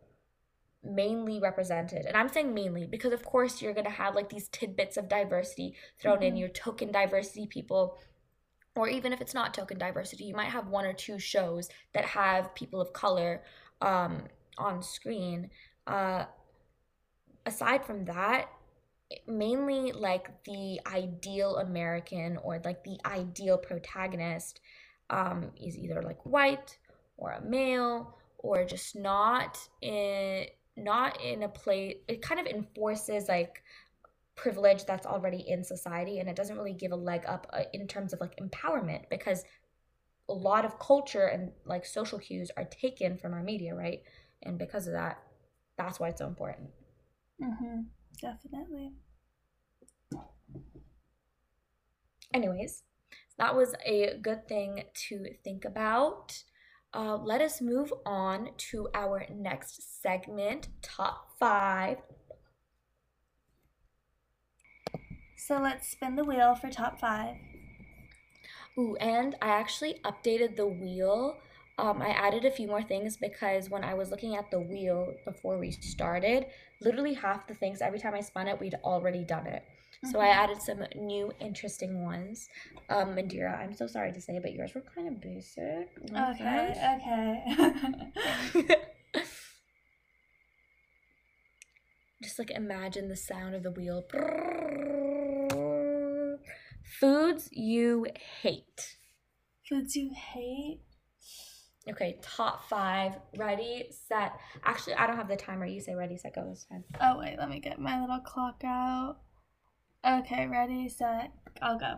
mainly 0.84 1.40
represented? 1.40 2.06
And 2.06 2.16
I'm 2.16 2.30
saying 2.30 2.54
mainly 2.54 2.88
because, 2.88 3.14
of 3.14 3.24
course, 3.24 3.62
you're 3.62 3.74
going 3.74 3.86
to 3.86 3.92
have 3.92 4.16
like 4.16 4.30
these 4.30 4.48
tidbits 4.50 4.98
of 4.98 5.10
diversity 5.10 5.76
thrown 6.00 6.24
in, 6.24 6.34
Mhm. 6.36 6.40
your 6.40 6.50
token 6.50 6.92
diversity 6.92 7.48
people. 7.48 7.98
Or 8.76 8.88
even 8.88 9.12
if 9.12 9.20
it's 9.20 9.34
not 9.34 9.54
token 9.54 9.78
diversity, 9.78 10.26
you 10.26 10.36
might 10.36 10.52
have 10.52 10.68
one 10.68 10.86
or 10.86 10.94
two 10.94 11.20
shows 11.20 11.70
that 11.94 12.06
have 12.06 12.56
people 12.56 12.80
of 12.80 12.94
color 12.94 13.44
um, 13.82 14.28
on 14.58 14.82
screen. 14.84 15.50
Uh, 15.88 16.26
aside 17.46 17.84
from 17.86 18.06
that, 18.06 18.50
mainly 19.28 19.92
like 19.92 20.44
the 20.44 20.80
ideal 20.86 21.58
American 21.58 22.38
or 22.38 22.62
like 22.64 22.84
the 22.84 23.00
ideal 23.06 23.58
protagonist 23.58 24.60
um, 25.10 25.52
is 25.60 25.78
either 25.78 26.02
like 26.04 26.24
white 26.26 26.78
or 27.18 27.32
a 27.32 27.42
male 27.42 28.16
or 28.38 28.64
just 28.66 28.96
not 28.96 29.58
in 29.82 30.46
not 30.84 31.22
in 31.22 31.44
a 31.44 31.50
place 31.50 31.98
it 32.08 32.22
kind 32.22 32.40
of 32.40 32.48
enforces 32.48 33.28
like 33.28 33.64
privilege 34.36 34.86
that's 34.86 35.06
already 35.06 35.44
in 35.48 35.64
society 35.64 36.20
and 36.20 36.30
it 36.30 36.36
doesn't 36.36 36.58
really 36.58 36.74
give 36.74 36.94
a 36.94 36.96
leg 36.96 37.24
up 37.28 37.46
uh, 37.52 37.64
in 37.74 37.88
terms 37.88 38.14
of 38.14 38.22
like 38.22 38.38
empowerment 38.38 39.04
because 39.10 39.44
a 40.30 40.34
lot 40.34 40.64
of 40.64 40.80
culture 40.80 41.26
and 41.26 41.52
like 41.66 41.86
social 41.86 42.20
cues 42.20 42.50
are 42.56 42.64
taken 42.66 43.18
from 43.18 43.34
our 43.34 43.44
media 43.44 43.76
right? 43.76 44.02
And 44.44 44.58
because 44.58 44.88
of 44.88 44.94
that 44.94 45.22
that's 45.78 46.00
why 46.00 46.10
it's 46.10 46.20
so 46.20 46.28
important. 46.28 46.70
Mm-hmm. 47.42 47.82
Definitely. 48.22 48.94
anyways 52.34 52.84
that 53.38 53.56
was 53.56 53.74
a 53.86 54.18
good 54.22 54.48
thing 54.48 54.84
to 54.94 55.26
think 55.44 55.66
about 55.66 56.44
uh, 56.94 57.18
let 57.18 57.42
us 57.42 57.62
move 57.62 57.94
on 58.06 58.50
to 58.58 58.90
our 58.94 59.26
next 59.30 60.02
segment 60.02 60.70
top 60.82 61.30
five 61.40 61.98
So 65.50 65.58
let's 65.58 65.88
spin 65.88 66.16
the 66.16 66.24
wheel 66.24 66.54
for 66.54 66.70
top 66.70 67.00
five. 67.00 67.36
Ooh, 68.78 68.96
and 68.98 69.36
I 69.42 69.48
actually 69.48 70.00
updated 70.06 70.56
the 70.56 70.68
wheel. 70.68 71.38
Um, 71.80 72.04
I 72.04 72.10
added 72.10 72.46
a 72.46 72.52
few 72.52 72.68
more 72.68 72.84
things 72.84 73.18
because 73.18 73.68
when 73.68 73.84
I 73.84 73.96
was 73.96 74.12
looking 74.12 74.36
at 74.36 74.52
the 74.52 74.60
wheel 74.60 75.12
before 75.26 75.58
we 75.58 75.72
started, 75.72 76.46
literally 76.82 77.16
half 77.16 77.48
the 77.48 77.56
things, 77.56 77.82
every 77.82 78.00
time 78.00 78.14
I 78.14 78.22
spun 78.22 78.48
it, 78.48 78.60
we'd 78.60 78.76
already 78.84 79.24
done 79.24 79.48
it. 79.48 79.64
So 80.06 80.20
I 80.22 80.28
Mhm. 80.28 80.36
added 80.36 80.62
some 80.62 80.86
new 80.96 81.34
interesting 81.42 82.04
ones. 82.04 82.48
Um, 82.88 83.16
Mandira, 83.16 83.58
I'm 83.60 83.74
so 83.74 83.86
sorry 83.86 84.14
to 84.14 84.22
say, 84.22 84.40
but 84.40 84.54
yours 84.54 84.74
were 84.74 84.82
kind 84.82 85.08
of 85.10 85.20
basic. 85.20 85.90
offense. 86.14 86.78
Okay, 86.78 88.14
okay. 88.24 88.84
Just 92.24 92.40
like 92.40 92.52
imagine 92.52 93.08
the 93.10 93.16
sound 93.16 93.56
of 93.56 93.64
the 93.64 93.72
wheel. 93.72 94.04
Foods 97.00 97.50
you 97.52 98.08
hate. 98.42 98.98
Foods 99.68 99.96
you 99.96 100.12
hate? 100.14 100.82
Okay, 101.90 102.20
top 102.22 102.64
five. 102.70 103.16
Ready, 103.38 103.90
set. 104.08 104.34
Actually, 104.64 104.96
I 104.96 105.08
don't 105.08 105.16
have 105.16 105.28
the 105.30 105.36
timer. 105.38 105.66
You 105.66 105.80
say 105.82 105.96
ready, 105.96 106.18
set, 106.18 106.36
go 106.36 106.48
this 106.50 106.66
time. 106.66 106.84
Oh, 107.02 107.20
wait, 107.20 107.38
let 107.38 107.50
me 107.50 107.60
get 107.60 107.80
my 107.80 108.00
little 108.02 108.20
clock 108.20 108.64
out. 108.66 109.18
Okay, 110.06 110.48
ready, 110.48 110.88
set, 110.88 111.32
I'll 111.62 111.78
go. 111.78 111.96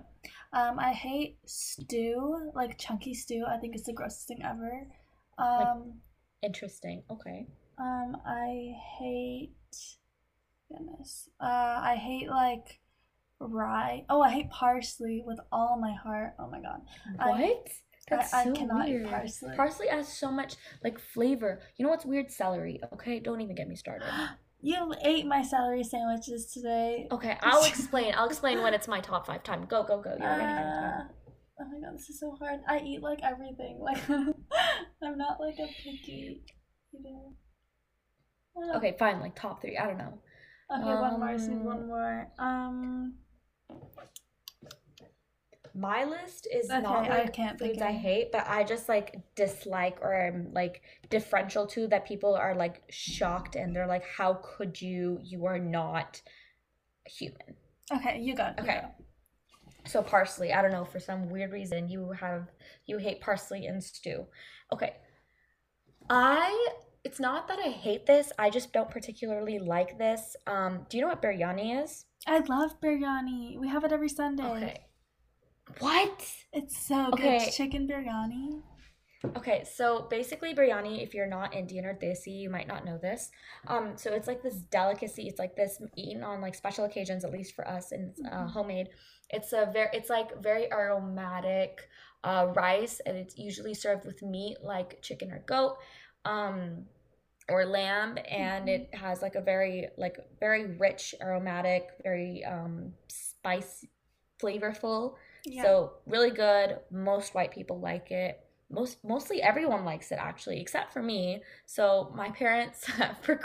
Um, 0.54 0.80
I 0.80 0.92
hate 0.92 1.38
stew, 1.46 2.52
like 2.56 2.78
chunky 2.78 3.14
stew. 3.14 3.46
I 3.48 3.58
think 3.58 3.76
it's 3.76 3.86
the 3.86 3.94
grossest 3.94 4.28
thing 4.28 4.42
ever. 4.44 4.88
Um, 5.38 5.94
Interesting. 6.44 7.04
Okay. 7.12 7.46
um, 7.78 8.18
I 8.26 8.74
hate, 9.00 9.52
goodness, 10.70 11.30
uh, 11.40 11.46
I 11.84 11.96
hate 11.96 12.28
like 12.30 12.80
rye. 13.40 14.06
Oh, 14.10 14.22
I 14.22 14.32
hate 14.32 14.50
parsley 14.50 15.24
with 15.26 15.40
all 15.52 15.78
my 15.80 15.94
heart. 15.94 16.34
Oh 16.40 16.50
my 16.50 16.60
god. 16.60 16.82
I- 17.20 17.30
What? 17.30 17.68
That's 18.10 18.34
I 18.34 18.44
so 18.46 18.52
cannot 18.54 18.90
eat 18.90 18.94
weird. 18.96 19.10
parsley. 19.10 19.56
Parsley 19.56 19.88
adds 19.88 20.08
so 20.10 20.32
much 20.32 20.56
like 20.84 21.00
flavor. 21.00 21.62
You 21.78 21.86
know 21.86 21.92
what's 21.92 22.04
weird? 22.06 22.30
Celery. 22.30 22.82
Okay, 22.94 23.20
don't 23.20 23.40
even 23.40 23.56
get 23.56 23.70
me 23.70 23.76
started. 23.76 24.10
You 24.62 24.94
ate 25.04 25.26
my 25.26 25.42
celery 25.42 25.84
sandwiches 25.84 26.52
today. 26.54 27.08
Okay, 27.12 27.38
I'll 27.42 27.66
explain. 27.66 28.14
I'll 28.16 28.28
explain 28.28 28.62
when 28.62 28.74
it's 28.74 28.88
my 28.88 29.00
top 29.00 29.26
five 29.26 29.44
time. 29.44 29.66
Go, 29.66 29.84
go, 29.84 30.02
go. 30.02 30.12
You're 30.20 30.28
ready. 30.38 30.44
Uh, 30.44 31.04
oh 31.60 31.66
my 31.72 31.80
god, 31.88 31.96
this 31.98 32.10
is 32.10 32.20
so 32.20 32.36
hard. 32.40 32.60
I 32.68 32.80
eat 32.80 33.02
like 33.02 33.20
everything. 33.24 33.80
Like 35.02 35.10
I'm 35.12 35.18
not 35.18 35.40
like 35.40 35.56
a 35.58 35.68
picky 35.84 36.44
eater. 36.94 37.20
Uh, 38.56 38.78
Okay, 38.78 38.96
fine. 39.00 39.20
Like 39.20 39.36
top 39.36 39.62
three. 39.62 39.78
I 39.78 39.88
don't 39.88 39.98
know. 39.98 40.20
Okay, 40.72 40.84
one 40.84 41.20
more. 41.20 41.32
Need 41.38 41.50
Um, 41.50 41.64
one 41.64 41.88
more. 41.88 42.28
Um. 42.38 43.14
My 45.74 46.04
list 46.04 46.48
is 46.52 46.70
Okay, 46.70 46.82
not 46.82 47.10
I 47.10 47.28
can't 47.28 47.58
foods 47.58 47.82
I 47.82 47.92
hate, 47.92 48.32
but 48.32 48.46
I 48.48 48.64
just 48.64 48.90
like 48.90 49.20
dislike 49.36 50.00
or 50.02 50.14
am 50.14 50.52
like 50.54 50.82
differential 51.10 51.66
to 51.68 51.88
that 51.88 52.06
people 52.06 52.36
are 52.36 52.56
like 52.56 52.84
shocked 52.90 53.56
and 53.56 53.76
they're 53.76 53.88
like, 53.88 54.06
how 54.06 54.40
could 54.44 54.82
you? 54.82 55.20
You 55.24 55.46
are 55.46 55.60
not 55.60 56.22
human. 57.06 57.56
Okay, 57.94 58.20
you 58.20 58.36
go. 58.36 58.54
you 58.58 58.64
Okay. 58.64 58.82
So 59.86 60.02
parsley, 60.02 60.54
I 60.54 60.62
don't 60.62 60.72
know, 60.72 60.86
for 60.86 61.00
some 61.00 61.30
weird 61.30 61.52
reason 61.52 61.90
you 61.90 62.12
have 62.12 62.48
you 62.86 62.98
hate 62.98 63.22
parsley 63.22 63.66
and 63.66 63.84
stew. 63.84 64.28
Okay. 64.72 64.96
I 66.10 66.68
it's 67.04 67.20
not 67.20 67.48
that 67.48 67.60
I 67.60 67.70
hate 67.70 68.06
this, 68.06 68.32
I 68.38 68.50
just 68.50 68.74
don't 68.74 68.90
particularly 68.90 69.58
like 69.58 69.98
this. 69.98 70.36
Um, 70.46 70.86
do 70.90 70.98
you 70.98 71.02
know 71.02 71.10
what 71.10 71.22
biryani 71.22 71.84
is? 71.84 72.06
I 72.28 72.40
love 72.40 72.80
biryani. 72.80 73.58
We 73.60 73.68
have 73.70 73.84
it 73.84 73.92
every 73.92 74.10
Sunday. 74.10 74.44
Okay. 74.44 74.82
What? 75.80 76.28
It's 76.54 76.78
so 76.88 77.10
Okay. 77.14 77.40
good. 77.46 77.52
Chicken 77.52 77.88
biryani. 77.88 78.62
Okay, 79.38 79.64
so 79.64 80.08
basically 80.10 80.54
biryani, 80.54 81.04
if 81.04 81.14
you're 81.14 81.28
not 81.28 81.54
Indian 81.54 81.86
or 81.86 81.94
Desi, 81.94 82.40
you 82.40 82.50
might 82.50 82.68
not 82.68 82.86
know 82.86 82.98
this. 82.98 83.30
Um, 83.68 83.94
so 83.96 84.12
it's 84.14 84.28
like 84.28 84.42
this 84.42 84.56
delicacy. 84.56 85.28
It's 85.28 85.38
like 85.40 85.56
this 85.56 85.82
eaten 85.96 86.24
on 86.24 86.42
like 86.42 86.56
special 86.56 86.86
occasions, 86.86 87.24
at 87.24 87.32
least 87.32 87.54
for 87.56 87.68
us, 87.68 87.92
and 87.92 88.10
it's 88.10 88.22
uh, 88.22 88.46
Mhm. 88.46 88.52
homemade. 88.52 88.90
It's 89.30 89.54
a 89.54 89.70
very, 89.72 89.90
it's 89.94 90.10
like 90.10 90.36
very 90.42 90.72
aromatic 90.72 91.88
uh, 92.24 92.52
rice, 92.56 93.00
and 93.06 93.16
it's 93.16 93.38
usually 93.38 93.74
served 93.76 94.06
with 94.06 94.22
meat 94.24 94.58
like 94.64 95.02
chicken 95.02 95.32
or 95.32 95.40
goat, 95.46 95.78
um, 96.26 96.86
or 97.50 97.66
lamb, 97.66 98.18
and 98.30 98.68
Mhm. 98.68 98.70
it 98.70 98.96
has 98.96 99.22
like 99.22 99.36
a 99.36 99.42
very 99.42 99.90
like 99.98 100.18
very 100.40 100.66
rich, 100.78 101.14
aromatic, 101.22 101.90
very 102.04 102.44
um, 102.46 102.94
spicy, 103.08 103.90
flavorful. 104.42 105.16
Yeah. 105.46 105.64
So 105.64 105.94
really 106.06 106.32
good. 106.32 106.80
Most 106.92 107.34
white 107.34 107.52
people 107.52 107.80
like 107.80 108.12
it. 108.12 108.40
Most 108.70 109.04
mostly 109.04 109.42
everyone 109.42 109.84
likes 109.84 110.12
it 110.12 110.20
actually, 110.20 110.62
except 110.62 110.94
for 110.94 111.04
me. 111.04 111.42
So 111.66 112.12
my 112.16 112.30
parents 112.30 112.90
for 113.22 113.40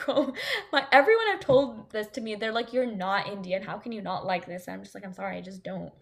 my 0.72 0.87
everyone 0.92 1.26
have 1.28 1.40
told 1.40 1.90
this 1.90 2.06
to 2.09 2.20
me. 2.20 2.37
They're 2.37 2.52
like, 2.52 2.72
"You're 2.72 2.87
not 2.87 3.28
Indian. 3.28 3.62
How 3.62 3.78
can 3.78 3.92
you 3.92 4.02
not 4.02 4.24
like 4.24 4.46
this?" 4.46 4.66
And 4.66 4.74
I'm 4.74 4.82
just 4.82 4.94
like, 4.94 5.04
"I'm 5.04 5.12
sorry, 5.14 5.37
I 5.37 5.40
just 5.40 5.64
don't." 5.64 5.92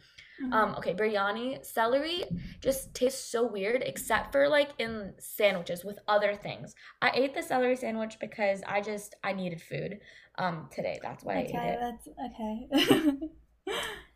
Mhm. 0.40 0.52
Um, 0.52 0.74
okay, 0.78 0.94
biryani, 0.94 1.64
celery 1.64 2.24
just 2.61 2.94
tastes 2.94 3.24
so 3.24 3.46
weird, 3.46 3.83
except 3.83 4.33
for 4.33 4.48
like 4.48 4.70
in 4.78 5.14
sandwiches 5.18 5.85
with 5.85 5.98
other 6.09 6.35
things. 6.35 6.74
I 7.02 7.11
ate 7.14 7.35
the 7.35 7.42
celery 7.42 7.76
sandwich 7.76 8.18
because 8.20 8.62
I 8.66 8.80
just 8.80 9.14
I 9.24 9.33
needed 9.33 9.62
food 9.62 10.00
um 10.38 10.68
today. 10.70 10.98
That's 11.02 11.24
why 11.24 11.37
I 11.37 11.42
ate 11.42 11.64
it. 11.64 11.78
that's 11.80 12.09
okay. 12.26 13.28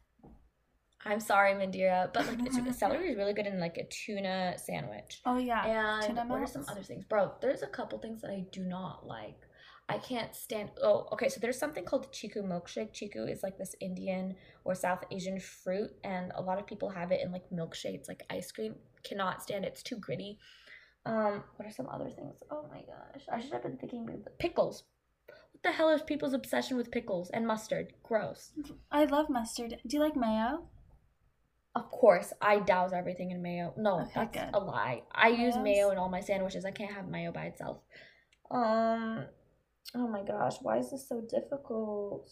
I'm 1.05 1.21
sorry, 1.21 1.55
Mandira, 1.55 2.13
but 2.13 2.27
like 2.27 2.39
it's, 2.45 2.79
celery 2.79 3.11
is 3.11 3.17
really 3.17 3.33
good 3.33 3.47
in 3.47 3.61
like 3.61 3.77
a 3.79 3.85
tuna 3.85 4.55
sandwich. 4.59 5.21
oh 5.25 5.39
yeah. 5.39 5.65
And 5.65 6.07
Tuna 6.07 6.27
what 6.27 6.41
are 6.41 6.47
some 6.47 6.65
other 6.69 6.83
things? 6.83 7.05
Bro, 7.09 7.33
there's 7.41 7.63
a 7.63 7.67
couple 7.67 7.99
things 7.99 8.21
that 8.23 8.31
I 8.31 8.45
do 8.53 8.63
not 8.63 9.07
like. 9.07 9.37
I 9.91 9.97
can't 9.99 10.35
stand. 10.35 10.71
Oh, 10.83 11.09
okay. 11.13 11.31
So 11.31 11.41
there's 11.41 11.59
something 11.59 11.85
called 11.85 12.13
chiku 12.13 12.43
milkshake. 12.43 12.93
Chiku 12.93 13.25
is 13.25 13.43
like 13.43 13.57
this 13.57 13.75
Indian 13.81 14.35
or 14.65 14.75
South 14.75 15.03
Asian 15.11 15.41
fruit, 15.41 15.91
and 16.05 16.31
a 16.35 16.43
lot 16.43 16.59
of 16.59 16.67
people 16.67 16.91
have 16.91 17.11
it 17.11 17.21
in 17.25 17.33
like 17.33 17.49
milkshakes, 17.51 18.07
like 18.07 18.23
ice 18.29 18.53
cream. 18.53 18.75
Cannot 19.03 19.43
stand 19.43 19.65
it. 19.65 19.69
It's 19.69 19.83
too 19.83 19.97
gritty. 19.97 20.39
Um, 21.07 21.43
what 21.57 21.67
are 21.67 21.73
some 21.73 21.89
other 21.89 22.11
things? 22.11 22.35
Oh 22.51 22.67
my 22.71 22.81
gosh, 22.81 23.25
I 23.33 23.41
should 23.41 23.53
have 23.53 23.63
been 23.63 23.79
thinking 23.79 24.07
pickles. 24.39 24.85
What 25.27 25.63
the 25.63 25.73
hell 25.73 25.89
is 25.89 26.03
people's 26.03 26.35
obsession 26.35 26.77
with 26.77 26.91
pickles 26.91 27.31
and 27.31 27.47
mustard? 27.47 27.95
Gross. 28.03 28.53
I 28.93 29.05
love 29.05 29.31
mustard. 29.31 29.77
Do 29.87 29.97
you 29.97 30.03
like 30.03 30.17
mayo? 30.17 30.69
Of 31.79 31.91
course, 31.91 32.33
I 32.41 32.59
douse 32.61 32.93
everything 32.93 33.31
in 33.31 33.41
mayo. 33.43 33.73
No, 33.77 34.01
Okay, 34.01 34.11
that's 34.15 34.35
good. 34.37 34.51
a 34.55 34.59
lie. 34.61 35.03
I 35.13 35.29
use 35.29 35.57
mayo 35.57 35.91
in 35.91 35.99
all 35.99 36.09
my 36.09 36.21
sandwiches. 36.21 36.65
I 36.65 36.71
can't 36.71 36.93
have 36.93 37.09
mayo 37.09 37.31
by 37.33 37.45
itself. 37.47 37.79
Um, 38.51 39.25
oh 39.95 40.09
my 40.09 40.23
gosh, 40.23 40.57
why 40.63 40.79
is 40.79 40.91
this 40.91 41.09
so 41.09 41.21
difficult? 41.21 42.31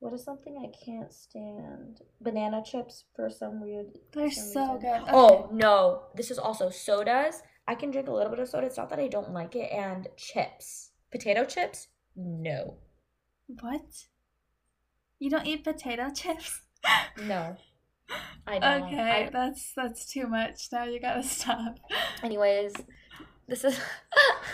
What 0.00 0.12
is 0.12 0.22
something 0.24 0.58
I 0.58 0.70
can't 0.84 1.12
stand? 1.12 2.00
Banana 2.20 2.62
chips 2.64 3.04
for 3.16 3.30
some 3.30 3.60
weird. 3.62 3.86
They're 4.12 4.30
some 4.30 4.44
so 4.52 4.60
reason. 4.74 4.80
good. 4.80 5.02
Okay. 5.02 5.10
Oh 5.12 5.48
no, 5.52 6.02
this 6.14 6.30
is 6.30 6.38
also 6.38 6.68
sodas. 6.70 7.42
I 7.66 7.74
can 7.74 7.90
drink 7.90 8.08
a 8.08 8.12
little 8.12 8.30
bit 8.30 8.38
of 8.40 8.48
soda. 8.48 8.66
It's 8.66 8.76
not 8.76 8.90
that 8.90 8.98
I 8.98 9.08
don't 9.08 9.32
like 9.32 9.54
it. 9.56 9.70
And 9.72 10.06
chips, 10.16 10.90
potato 11.10 11.44
chips. 11.46 11.88
No, 12.16 12.76
What? 13.60 14.06
You 15.18 15.30
don't 15.30 15.46
eat 15.46 15.64
potato 15.64 16.10
chips? 16.14 16.60
no, 17.22 17.56
I 18.46 18.58
don't. 18.58 18.82
Okay, 18.84 19.26
I- 19.26 19.30
that's 19.32 19.72
that's 19.74 20.06
too 20.06 20.26
much. 20.26 20.68
Now 20.72 20.84
you 20.84 21.00
gotta 21.00 21.22
stop. 21.36 21.78
Anyways, 22.22 22.72
this 23.48 23.64
is 23.64 23.78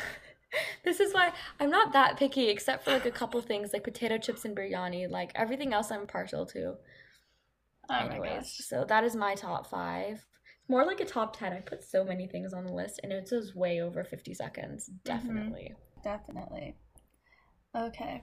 this 0.85 1.01
is 1.01 1.13
why 1.15 1.33
I'm 1.59 1.71
not 1.71 1.93
that 1.93 2.17
picky 2.17 2.49
except 2.49 2.85
for 2.85 2.91
like 2.93 3.07
a 3.07 3.11
couple 3.11 3.41
things 3.41 3.73
like 3.73 3.85
potato 3.85 4.19
chips 4.19 4.45
and 4.45 4.57
biryani. 4.57 5.11
Like 5.11 5.33
everything 5.35 5.73
else 5.73 5.91
I'm 5.91 6.07
partial 6.07 6.47
to. 6.47 6.75
Oh 7.89 7.95
Anyways, 8.07 8.65
so 8.69 8.85
that 8.89 9.03
is 9.03 9.17
my 9.17 9.35
top 9.35 9.69
5. 9.69 10.25
More 10.69 10.87
like 10.87 11.01
a 11.01 11.05
top 11.05 11.37
10. 11.37 11.53
I 11.53 11.59
put 11.61 11.83
so 11.83 12.05
many 12.05 12.29
things 12.29 12.53
on 12.53 12.65
the 12.65 12.73
list 12.73 13.01
and 13.03 13.13
it 13.13 13.29
was 13.33 13.53
way 13.57 13.81
over 13.81 14.05
50 14.05 14.33
seconds. 14.35 14.89
Mm-hmm. 14.89 15.17
Definitely. 15.17 15.75
Definitely. 16.05 16.77
Okay. 17.77 18.23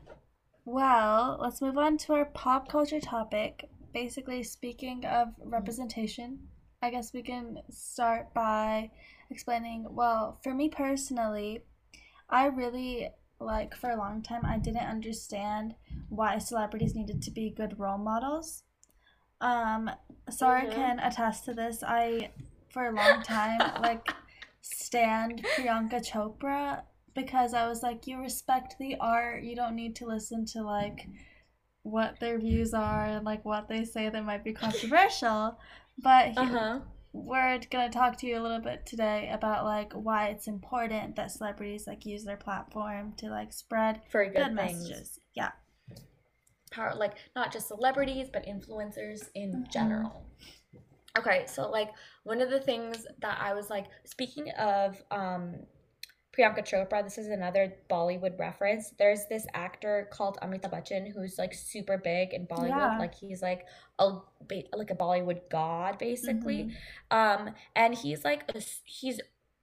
Well, 0.63 1.37
let's 1.41 1.61
move 1.61 1.77
on 1.77 1.97
to 1.99 2.13
our 2.13 2.25
pop 2.25 2.69
culture 2.69 3.01
topic. 3.01 3.69
Basically, 3.93 4.43
speaking 4.43 5.05
of 5.05 5.29
representation, 5.43 6.39
I 6.81 6.91
guess 6.91 7.13
we 7.13 7.23
can 7.23 7.59
start 7.69 8.33
by 8.33 8.91
explaining. 9.29 9.87
Well, 9.89 10.39
for 10.43 10.53
me 10.53 10.69
personally, 10.69 11.63
I 12.29 12.45
really 12.47 13.09
like 13.39 13.75
for 13.75 13.89
a 13.89 13.97
long 13.97 14.21
time 14.21 14.45
I 14.45 14.57
didn't 14.57 14.87
understand 14.87 15.75
why 16.09 16.37
celebrities 16.37 16.95
needed 16.95 17.21
to 17.23 17.31
be 17.31 17.49
good 17.49 17.79
role 17.79 17.97
models. 17.97 18.63
Um, 19.41 19.89
Sarah 20.29 20.65
Mhm. 20.65 20.73
can 20.73 20.99
attest 20.99 21.45
to 21.45 21.53
this. 21.53 21.83
I 21.83 22.31
for 22.69 22.87
a 22.87 22.91
long 22.91 23.21
time 23.23 23.59
like 23.81 24.13
stand 24.61 25.43
Priyanka 25.43 26.01
Chopra 26.05 26.83
because 27.13 27.53
I 27.53 27.67
was 27.67 27.81
like, 27.81 28.07
you 28.07 28.19
respect 28.19 28.75
the 28.77 28.95
art. 28.99 29.43
You 29.43 29.55
don't 29.55 29.75
need 29.75 29.95
to 29.97 30.05
listen 30.05 30.45
to 30.47 30.61
like 30.63 31.07
what 31.83 32.19
their 32.19 32.37
views 32.39 32.73
are 32.73 33.05
and 33.05 33.25
like 33.25 33.45
what 33.45 33.67
they 33.69 33.83
say 33.85 34.09
that 34.09 34.25
might 34.25 34.43
be 34.43 34.53
controversial. 34.53 35.57
But 35.97 36.37
Uh-huh. 36.37 36.79
we're 37.13 37.59
gonna 37.71 37.89
talk 37.89 38.17
to 38.17 38.27
you 38.27 38.37
a 38.37 38.41
little 38.43 38.59
bit 38.59 38.85
today 38.85 39.29
about 39.33 39.63
like 39.63 39.93
why 39.93 40.27
it's 40.27 40.47
important 40.47 41.15
that 41.15 41.31
celebrities 41.31 41.87
like 41.87 42.05
use 42.05 42.23
their 42.25 42.37
platform 42.37 43.13
to 43.17 43.29
like 43.29 43.53
spread 43.53 44.01
For 44.09 44.25
good, 44.25 44.33
good 44.33 44.51
messages. 44.53 45.19
Yeah. 45.33 45.51
power 46.69 46.93
like 46.95 47.13
not 47.35 47.51
just 47.51 47.69
celebrities 47.69 48.27
but 48.31 48.45
influencers 48.45 49.29
in 49.35 49.53
Mhm. 49.63 49.71
general 49.71 50.25
okay 51.17 51.45
so 51.47 51.69
like 51.69 51.89
one 52.23 52.41
of 52.41 52.49
the 52.49 52.59
things 52.59 53.07
that 53.21 53.37
i 53.41 53.53
was 53.53 53.69
like 53.69 53.85
speaking 54.03 54.49
of 54.59 55.01
um 55.09 55.55
priyanka 56.37 56.63
chopra 56.63 57.03
this 57.03 57.17
is 57.17 57.27
another 57.27 57.73
bollywood 57.89 58.37
reference 58.39 58.91
there's 58.99 59.25
this 59.27 59.45
actor 59.53 60.07
called 60.11 60.37
amitabh 60.43 60.71
bachchan 60.71 61.11
who's 61.13 61.37
like 61.37 61.53
super 61.53 61.97
big 61.97 62.33
in 62.33 62.45
bollywood 62.45 62.69
Yeah. 62.93 62.97
like 62.99 63.15
he's 63.15 63.41
like 63.41 63.65
a 63.99 64.05
like 64.75 64.91
a 64.91 64.95
bollywood 64.95 65.41
god 65.49 65.97
basically 65.97 66.69
Mhm. 67.11 67.17
um 67.19 67.53
and 67.75 67.95
he's 67.95 68.23
like 68.23 68.43
a 68.55 68.61
he's 68.83 69.19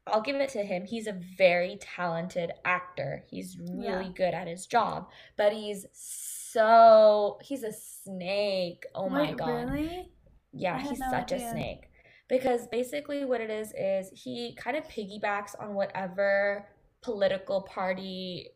i'll 0.08 0.20
give 0.20 0.37
it 0.37 0.50
to 0.50 0.62
him 0.64 0.84
he's 0.84 1.06
a 1.06 1.16
very 1.38 1.78
talented 1.80 2.52
actor 2.64 3.22
he's 3.30 3.56
really 3.58 4.06
Yeah. 4.06 4.12
good 4.22 4.34
at 4.34 4.46
his 4.48 4.66
job 4.66 5.08
but 5.37 5.52
he's 5.52 5.87
so 5.92 7.38
he's 7.42 7.62
a 7.62 7.72
snake 7.72 8.84
oh 8.94 9.08
my 9.08 9.32
god 9.32 9.70
really? 9.70 10.10
yeah 10.52 10.78
he's 10.80 10.98
no 10.98 11.10
such 11.10 11.32
idea. 11.32 11.46
a 11.46 11.50
snake 11.50 11.88
because 12.28 12.66
basically 12.68 13.24
what 13.24 13.40
it 13.40 13.50
is 13.50 13.72
is 13.78 14.10
he 14.12 14.56
kind 14.58 14.76
of 14.76 14.84
piggybacks 14.88 15.54
on 15.60 15.74
whatever 15.74 16.68
political 17.02 17.62
party 17.62 18.48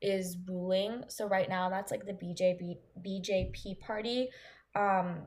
is 0.00 0.36
ruling 0.48 1.04
so 1.08 1.26
right 1.26 1.48
now 1.48 1.68
that's 1.68 1.90
like 1.90 2.04
the 2.06 2.12
BJP 2.12 2.76
BJP 3.04 3.80
party 3.80 4.28
um 4.74 5.22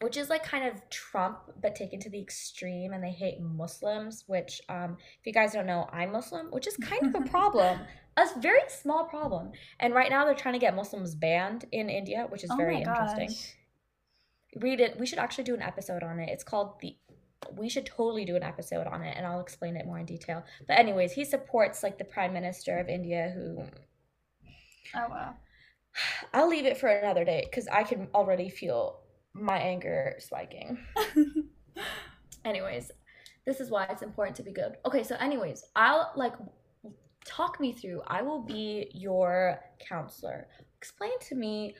which 0.00 0.16
is 0.16 0.30
like 0.30 0.42
kind 0.42 0.66
of 0.66 0.88
Trump 0.88 1.38
but 1.60 1.74
taken 1.74 2.00
to 2.00 2.10
the 2.10 2.20
extreme 2.20 2.92
and 2.92 3.04
they 3.04 3.10
hate 3.10 3.40
Muslims, 3.40 4.24
which 4.26 4.60
um 4.68 4.96
if 5.20 5.26
you 5.26 5.32
guys 5.32 5.52
don't 5.52 5.66
know, 5.66 5.88
I'm 5.92 6.12
Muslim, 6.12 6.46
which 6.50 6.66
is 6.66 6.76
kind 6.78 7.14
of 7.14 7.22
a 7.22 7.24
problem. 7.30 7.80
a 8.16 8.26
very 8.40 8.60
small 8.68 9.04
problem. 9.04 9.52
And 9.78 9.94
right 9.94 10.10
now 10.10 10.24
they're 10.24 10.34
trying 10.34 10.54
to 10.54 10.58
get 10.58 10.74
Muslims 10.74 11.14
banned 11.14 11.66
in 11.72 11.90
India, 11.90 12.26
which 12.30 12.44
is 12.44 12.50
oh 12.50 12.56
very 12.56 12.78
interesting. 12.78 13.30
Read 14.56 14.80
it. 14.80 14.98
We 14.98 15.06
should 15.06 15.18
actually 15.18 15.44
do 15.44 15.54
an 15.54 15.62
episode 15.62 16.02
on 16.02 16.18
it. 16.18 16.28
It's 16.28 16.44
called 16.44 16.80
the 16.80 16.96
we 17.56 17.70
should 17.70 17.86
totally 17.86 18.26
do 18.26 18.36
an 18.36 18.42
episode 18.42 18.86
on 18.86 19.02
it 19.02 19.16
and 19.16 19.26
I'll 19.26 19.40
explain 19.40 19.76
it 19.76 19.86
more 19.86 19.98
in 19.98 20.04
detail. 20.04 20.44
But 20.68 20.78
anyways, 20.78 21.12
he 21.12 21.24
supports 21.24 21.82
like 21.82 21.96
the 21.96 22.04
prime 22.04 22.34
minister 22.34 22.78
of 22.78 22.88
India 22.88 23.32
who 23.34 23.64
Oh 24.94 25.08
wow. 25.08 25.34
I'll 26.34 26.48
leave 26.48 26.66
it 26.66 26.76
for 26.76 26.88
another 26.88 27.24
day 27.24 27.48
cuz 27.52 27.66
I 27.68 27.82
can 27.82 28.08
already 28.14 28.50
feel 28.50 29.00
my 29.32 29.58
anger 29.58 30.16
spiking. 30.18 30.78
anyways, 32.44 32.90
this 33.46 33.60
is 33.60 33.70
why 33.70 33.84
it's 33.84 34.02
important 34.02 34.36
to 34.36 34.42
be 34.42 34.52
good. 34.52 34.76
Okay, 34.84 35.02
so 35.02 35.16
anyways, 35.16 35.64
I'll 35.76 36.12
like 36.16 36.34
talk 37.24 37.60
me 37.60 37.72
through. 37.72 38.02
I 38.06 38.22
will 38.22 38.42
be 38.42 38.90
your 38.94 39.60
counselor. 39.78 40.48
Explain 40.80 41.18
to 41.28 41.34
me 41.34 41.76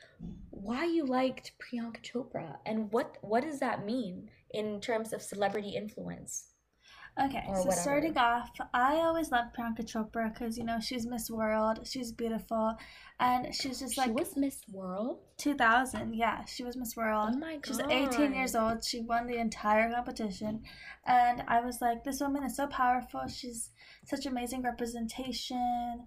why 0.50 0.84
you 0.84 1.06
liked 1.06 1.52
Priyanka 1.58 2.02
Chopra 2.02 2.58
and 2.66 2.92
what 2.92 3.16
what 3.22 3.42
does 3.42 3.58
that 3.60 3.86
mean 3.86 4.30
in 4.50 4.78
terms 4.78 5.14
of 5.14 5.22
celebrity 5.22 5.70
influence? 5.70 6.49
Okay, 7.18 7.42
so 7.46 7.53
whatever. 7.53 7.73
starting 7.73 8.16
off, 8.18 8.51
I 8.73 8.96
always 8.96 9.31
loved 9.31 9.55
Priyanka 9.55 9.85
Chopra 9.85 10.33
because 10.33 10.57
you 10.57 10.64
know 10.64 10.79
she's 10.81 11.07
Miss 11.07 11.31
World, 11.31 11.81
she's 11.85 12.12
beautiful, 12.12 12.77
and 13.18 13.55
she's 13.55 13.81
just 13.81 13.99
like 13.99 14.09
she 14.09 14.12
was 14.12 14.37
Miss 14.37 14.62
World. 14.73 15.18
2000. 15.37 16.14
Yeah, 16.14 16.44
she 16.44 16.62
was 16.64 16.77
Miss 16.77 16.96
World. 16.96 17.31
Oh 17.35 17.38
my 17.38 17.55
god. 17.57 17.66
She's 17.66 17.81
18 17.81 18.35
years 18.35 18.55
old. 18.55 18.85
She 18.85 19.01
won 19.01 19.27
the 19.27 19.37
entire 19.38 19.90
competition. 19.92 20.62
And 21.07 21.42
I 21.49 21.61
was 21.61 21.81
like, 21.81 22.05
this 22.05 22.20
woman 22.20 22.44
is 22.44 22.57
so 22.57 22.66
powerful. 22.66 23.27
She's 23.27 23.70
such 24.05 24.27
amazing 24.27 24.62
representation. 24.62 26.05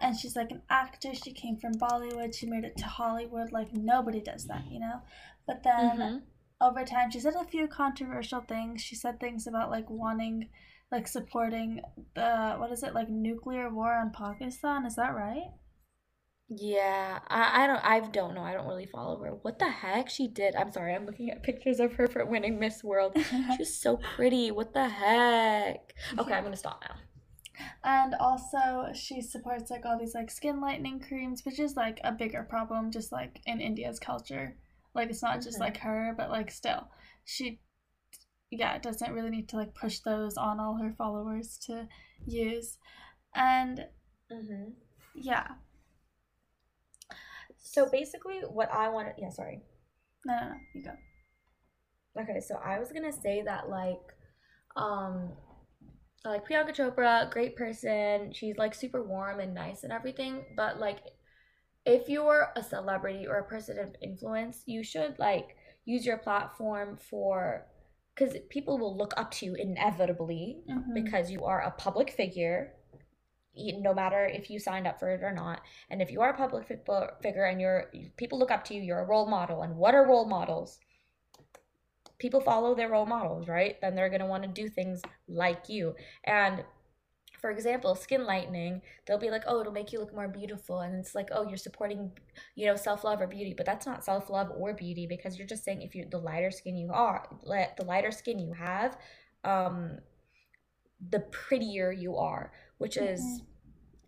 And 0.00 0.16
she's 0.16 0.36
like 0.36 0.50
an 0.52 0.62
actor. 0.70 1.14
She 1.14 1.32
came 1.32 1.56
from 1.56 1.74
Bollywood. 1.74 2.34
She 2.34 2.46
made 2.46 2.64
it 2.64 2.76
to 2.78 2.84
Hollywood. 2.84 3.52
Like, 3.52 3.72
nobody 3.72 4.20
does 4.20 4.46
that, 4.46 4.62
you 4.70 4.78
know? 4.80 5.02
But 5.46 5.62
then 5.64 5.98
Mhm. 5.98 6.22
Over 6.60 6.84
time, 6.84 7.10
she 7.10 7.20
said 7.20 7.34
a 7.34 7.44
few 7.44 7.66
controversial 7.66 8.40
things. 8.40 8.82
She 8.82 8.94
said 8.94 9.18
things 9.18 9.46
about 9.46 9.70
like 9.70 9.88
wanting, 9.88 10.48
like 10.92 11.08
supporting 11.08 11.80
the, 12.14 12.56
what 12.58 12.70
is 12.72 12.82
it, 12.82 12.94
like 12.94 13.08
nuclear 13.08 13.72
war 13.72 13.94
on 13.94 14.12
Pakistan. 14.12 14.84
Is 14.84 14.96
that 14.96 15.14
right? 15.14 15.50
Yeah, 16.52 17.20
I, 17.28 17.62
I 17.62 17.66
don't 17.68 17.84
I 17.84 18.00
don't 18.00 18.34
know. 18.34 18.42
I 18.42 18.52
don't 18.52 18.66
really 18.66 18.86
follow 18.86 19.22
her. 19.22 19.30
What 19.42 19.60
the 19.60 19.70
heck 19.70 20.10
she 20.10 20.26
did? 20.26 20.56
I'm 20.56 20.72
sorry. 20.72 20.94
I'm 20.94 21.06
looking 21.06 21.30
at 21.30 21.42
pictures 21.44 21.78
of 21.78 21.92
her 21.94 22.08
for 22.08 22.26
winning 22.26 22.58
Miss 22.58 22.82
World. 22.82 23.16
She 23.16 23.56
was 23.60 23.80
so 23.80 23.98
pretty. 24.16 24.50
What 24.50 24.74
the 24.74 24.88
heck? 24.88 25.94
Okay, 26.18 26.34
I'm 26.34 26.42
gonna 26.42 26.56
stop 26.56 26.82
now. 26.88 26.96
And 27.84 28.14
also, 28.18 28.92
she 28.94 29.20
supports 29.20 29.70
like 29.70 29.84
all 29.86 29.98
these 29.98 30.14
like 30.14 30.30
skin 30.30 30.60
lightening 30.60 30.98
creams, 30.98 31.44
which 31.44 31.60
is 31.60 31.76
like 31.76 32.00
a 32.02 32.10
bigger 32.10 32.42
problem, 32.42 32.90
just 32.90 33.12
like 33.12 33.40
in 33.46 33.60
India's 33.60 34.00
culture. 34.00 34.56
Like 34.94 35.10
it's 35.10 35.22
not 35.22 35.42
just 35.42 35.58
Mhm. 35.58 35.60
like 35.60 35.78
her, 35.78 36.14
but 36.16 36.30
like 36.30 36.50
still, 36.50 36.88
she, 37.24 37.60
yeah, 38.50 38.78
doesn't 38.78 39.12
really 39.12 39.30
need 39.30 39.48
to 39.50 39.56
like 39.56 39.74
push 39.74 40.00
those 40.00 40.36
on 40.36 40.60
all 40.60 40.76
her 40.78 40.94
followers 40.98 41.58
to 41.66 41.88
use. 42.26 42.78
And 43.34 43.86
Mm-hmm. 44.30 44.70
yeah, 45.14 45.48
So 47.58 47.88
basically, 47.88 48.40
what 48.40 48.70
I 48.72 48.88
wanted, 48.88 49.14
yeah, 49.18 49.30
sorry. 49.30 49.62
no, 50.24 50.34
no, 50.34 50.48
no, 50.48 50.54
you 50.74 50.82
go. 50.82 50.92
Okay, 52.18 52.40
so 52.40 52.56
I 52.56 52.78
was 52.78 52.92
gonna 52.92 53.12
say 53.12 53.42
that 53.42 53.68
like, 53.68 54.00
um, 54.76 55.30
like 56.24 56.46
Priyanka 56.46 56.74
Chopra, 56.74 57.30
great 57.30 57.56
person. 57.56 58.32
She's 58.32 58.56
like 58.58 58.74
super 58.74 59.02
warm 59.02 59.40
and 59.40 59.54
nice 59.54 59.84
and 59.84 59.92
everything. 59.92 60.44
But 60.56 60.78
like, 60.78 61.00
if 61.84 62.08
you're 62.08 62.52
a 62.56 62.62
celebrity 62.62 63.26
or 63.26 63.38
a 63.38 63.44
person 63.44 63.78
of 63.78 63.94
influence, 64.02 64.62
you 64.66 64.82
should 64.82 65.18
like 65.18 65.56
use 65.84 66.04
your 66.04 66.18
platform 66.18 66.96
for, 66.96 67.66
because 68.14 68.36
people 68.50 68.78
will 68.78 68.96
look 68.96 69.14
up 69.16 69.30
to 69.32 69.46
you 69.46 69.54
inevitably 69.54 70.62
Mhm. 70.68 70.94
because 70.94 71.30
you 71.30 71.44
are 71.44 71.62
a 71.62 71.70
public 71.70 72.10
figure 72.10 72.74
no 73.56 73.92
matter 73.92 74.24
if 74.26 74.48
you 74.48 74.58
signed 74.60 74.86
up 74.86 74.98
for 75.00 75.10
it 75.10 75.22
or 75.22 75.32
not. 75.32 75.60
And 75.90 76.00
if 76.00 76.10
you 76.10 76.20
are 76.20 76.30
a 76.30 76.36
public 76.36 76.66
fi- 76.68 77.10
figure 77.20 77.44
and 77.44 77.60
you're 77.60 77.90
people 78.16 78.38
look 78.38 78.50
up 78.50 78.64
to 78.66 78.74
you 78.74 78.80
you're 78.82 79.00
a 79.00 79.04
role 79.04 79.26
model 79.26 79.62
and 79.62 79.76
what 79.76 79.94
are 79.94 80.06
role 80.06 80.24
models? 80.24 80.78
People 82.18 82.40
follow 82.40 82.74
their 82.74 82.88
role 82.88 83.06
models 83.06 83.48
right? 83.48 83.80
Then 83.80 83.94
they're 83.96 84.08
going 84.08 84.20
to 84.20 84.26
want 84.26 84.44
to 84.44 84.48
do 84.48 84.68
things 84.68 85.02
like 85.26 85.68
you. 85.68 85.96
And 86.24 86.64
for 87.40 87.50
example 87.50 87.94
skin 87.94 88.24
lightening 88.24 88.80
they'll 89.06 89.18
be 89.18 89.30
like 89.30 89.42
oh 89.46 89.60
it'll 89.60 89.72
make 89.72 89.92
you 89.92 89.98
look 90.00 90.14
more 90.14 90.28
beautiful 90.28 90.80
and 90.80 90.94
it's 90.94 91.14
like 91.14 91.28
oh 91.32 91.46
you're 91.48 91.56
supporting 91.56 92.10
you 92.54 92.66
know 92.66 92.76
self-love 92.76 93.20
or 93.20 93.26
beauty 93.26 93.54
but 93.56 93.66
that's 93.66 93.86
not 93.86 94.04
self-love 94.04 94.50
or 94.56 94.74
beauty 94.74 95.06
because 95.06 95.38
you're 95.38 95.46
just 95.46 95.64
saying 95.64 95.82
if 95.82 95.94
you 95.94 96.04
the 96.10 96.18
lighter 96.18 96.50
skin 96.50 96.76
you 96.76 96.90
are 96.92 97.26
the 97.44 97.84
lighter 97.84 98.10
skin 98.10 98.38
you 98.38 98.52
have 98.52 98.96
um 99.44 99.98
the 101.10 101.20
prettier 101.32 101.90
you 101.92 102.16
are 102.16 102.52
which 102.78 102.96
is 102.96 103.20
Mhm. 103.20 103.46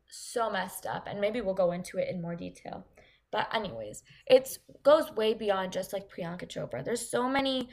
so 0.08 0.50
messed 0.50 0.84
up 0.86 1.06
and 1.06 1.20
maybe 1.20 1.40
we'll 1.40 1.54
go 1.54 1.72
into 1.72 1.96
it 1.98 2.08
in 2.08 2.20
more 2.20 2.36
detail 2.36 2.84
but 3.30 3.48
anyways 3.54 4.02
it 4.26 4.58
goes 4.82 5.10
way 5.12 5.32
beyond 5.32 5.72
just 5.72 5.92
like 5.94 6.08
priyanka 6.10 6.46
chopra 6.46 6.84
there's 6.84 7.08
so 7.10 7.28
many 7.28 7.68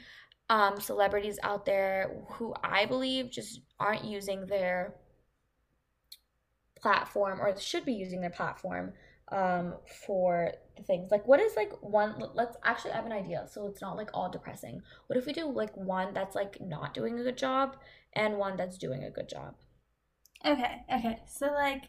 um, 0.48 0.80
celebrities 0.80 1.38
out 1.42 1.64
there 1.66 2.24
who 2.30 2.54
i 2.64 2.86
believe 2.86 3.30
just 3.30 3.60
aren't 3.78 4.04
using 4.04 4.46
their 4.46 4.94
platform 6.82 7.40
or 7.40 7.58
should 7.58 7.84
be 7.84 7.92
using 7.92 8.20
their 8.20 8.30
platform 8.30 8.92
um, 9.32 9.74
for 10.06 10.52
the 10.76 10.82
things 10.82 11.10
like 11.10 11.26
what 11.26 11.40
is 11.40 11.54
like 11.56 11.72
one 11.82 12.22
let's 12.34 12.56
actually 12.64 12.92
I 12.92 12.96
have 12.96 13.06
an 13.06 13.12
idea 13.12 13.46
so 13.50 13.66
it's 13.68 13.80
not 13.80 13.96
like 13.96 14.10
all 14.12 14.30
depressing 14.30 14.82
what 15.06 15.16
if 15.16 15.26
we 15.26 15.32
do 15.32 15.46
like 15.46 15.76
one 15.76 16.12
that's 16.14 16.34
like 16.34 16.60
not 16.60 16.94
doing 16.94 17.18
a 17.18 17.22
good 17.22 17.38
job 17.38 17.76
and 18.14 18.38
one 18.38 18.56
that's 18.56 18.76
doing 18.76 19.04
a 19.04 19.10
good 19.10 19.28
job 19.28 19.54
Okay, 20.44 20.82
okay. 20.92 21.18
So 21.26 21.46
like 21.46 21.84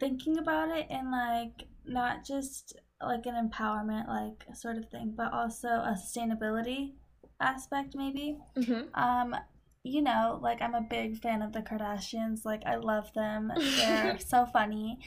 thinking 0.00 0.38
about 0.38 0.76
it 0.76 0.86
in 0.90 1.10
like 1.10 1.68
not 1.84 2.24
just 2.24 2.78
like 3.00 3.26
an 3.26 3.48
empowerment 3.48 4.08
like 4.08 4.44
sort 4.56 4.76
of 4.76 4.86
thing, 4.86 5.14
but 5.16 5.32
also 5.32 5.68
a 5.68 5.96
sustainability 5.96 6.92
aspect 7.40 7.94
maybe. 7.94 8.38
mm-hmm. 8.56 9.00
Um, 9.00 9.36
you 9.84 10.02
know, 10.02 10.38
like 10.40 10.62
I'm 10.62 10.74
a 10.74 10.80
big 10.80 11.18
fan 11.20 11.42
of 11.42 11.52
the 11.52 11.60
Kardashians. 11.60 12.44
Like 12.44 12.62
I 12.64 12.76
love 12.76 13.12
them. 13.14 13.52
They're 13.56 14.18
so 14.26 14.46
funny. 14.46 14.98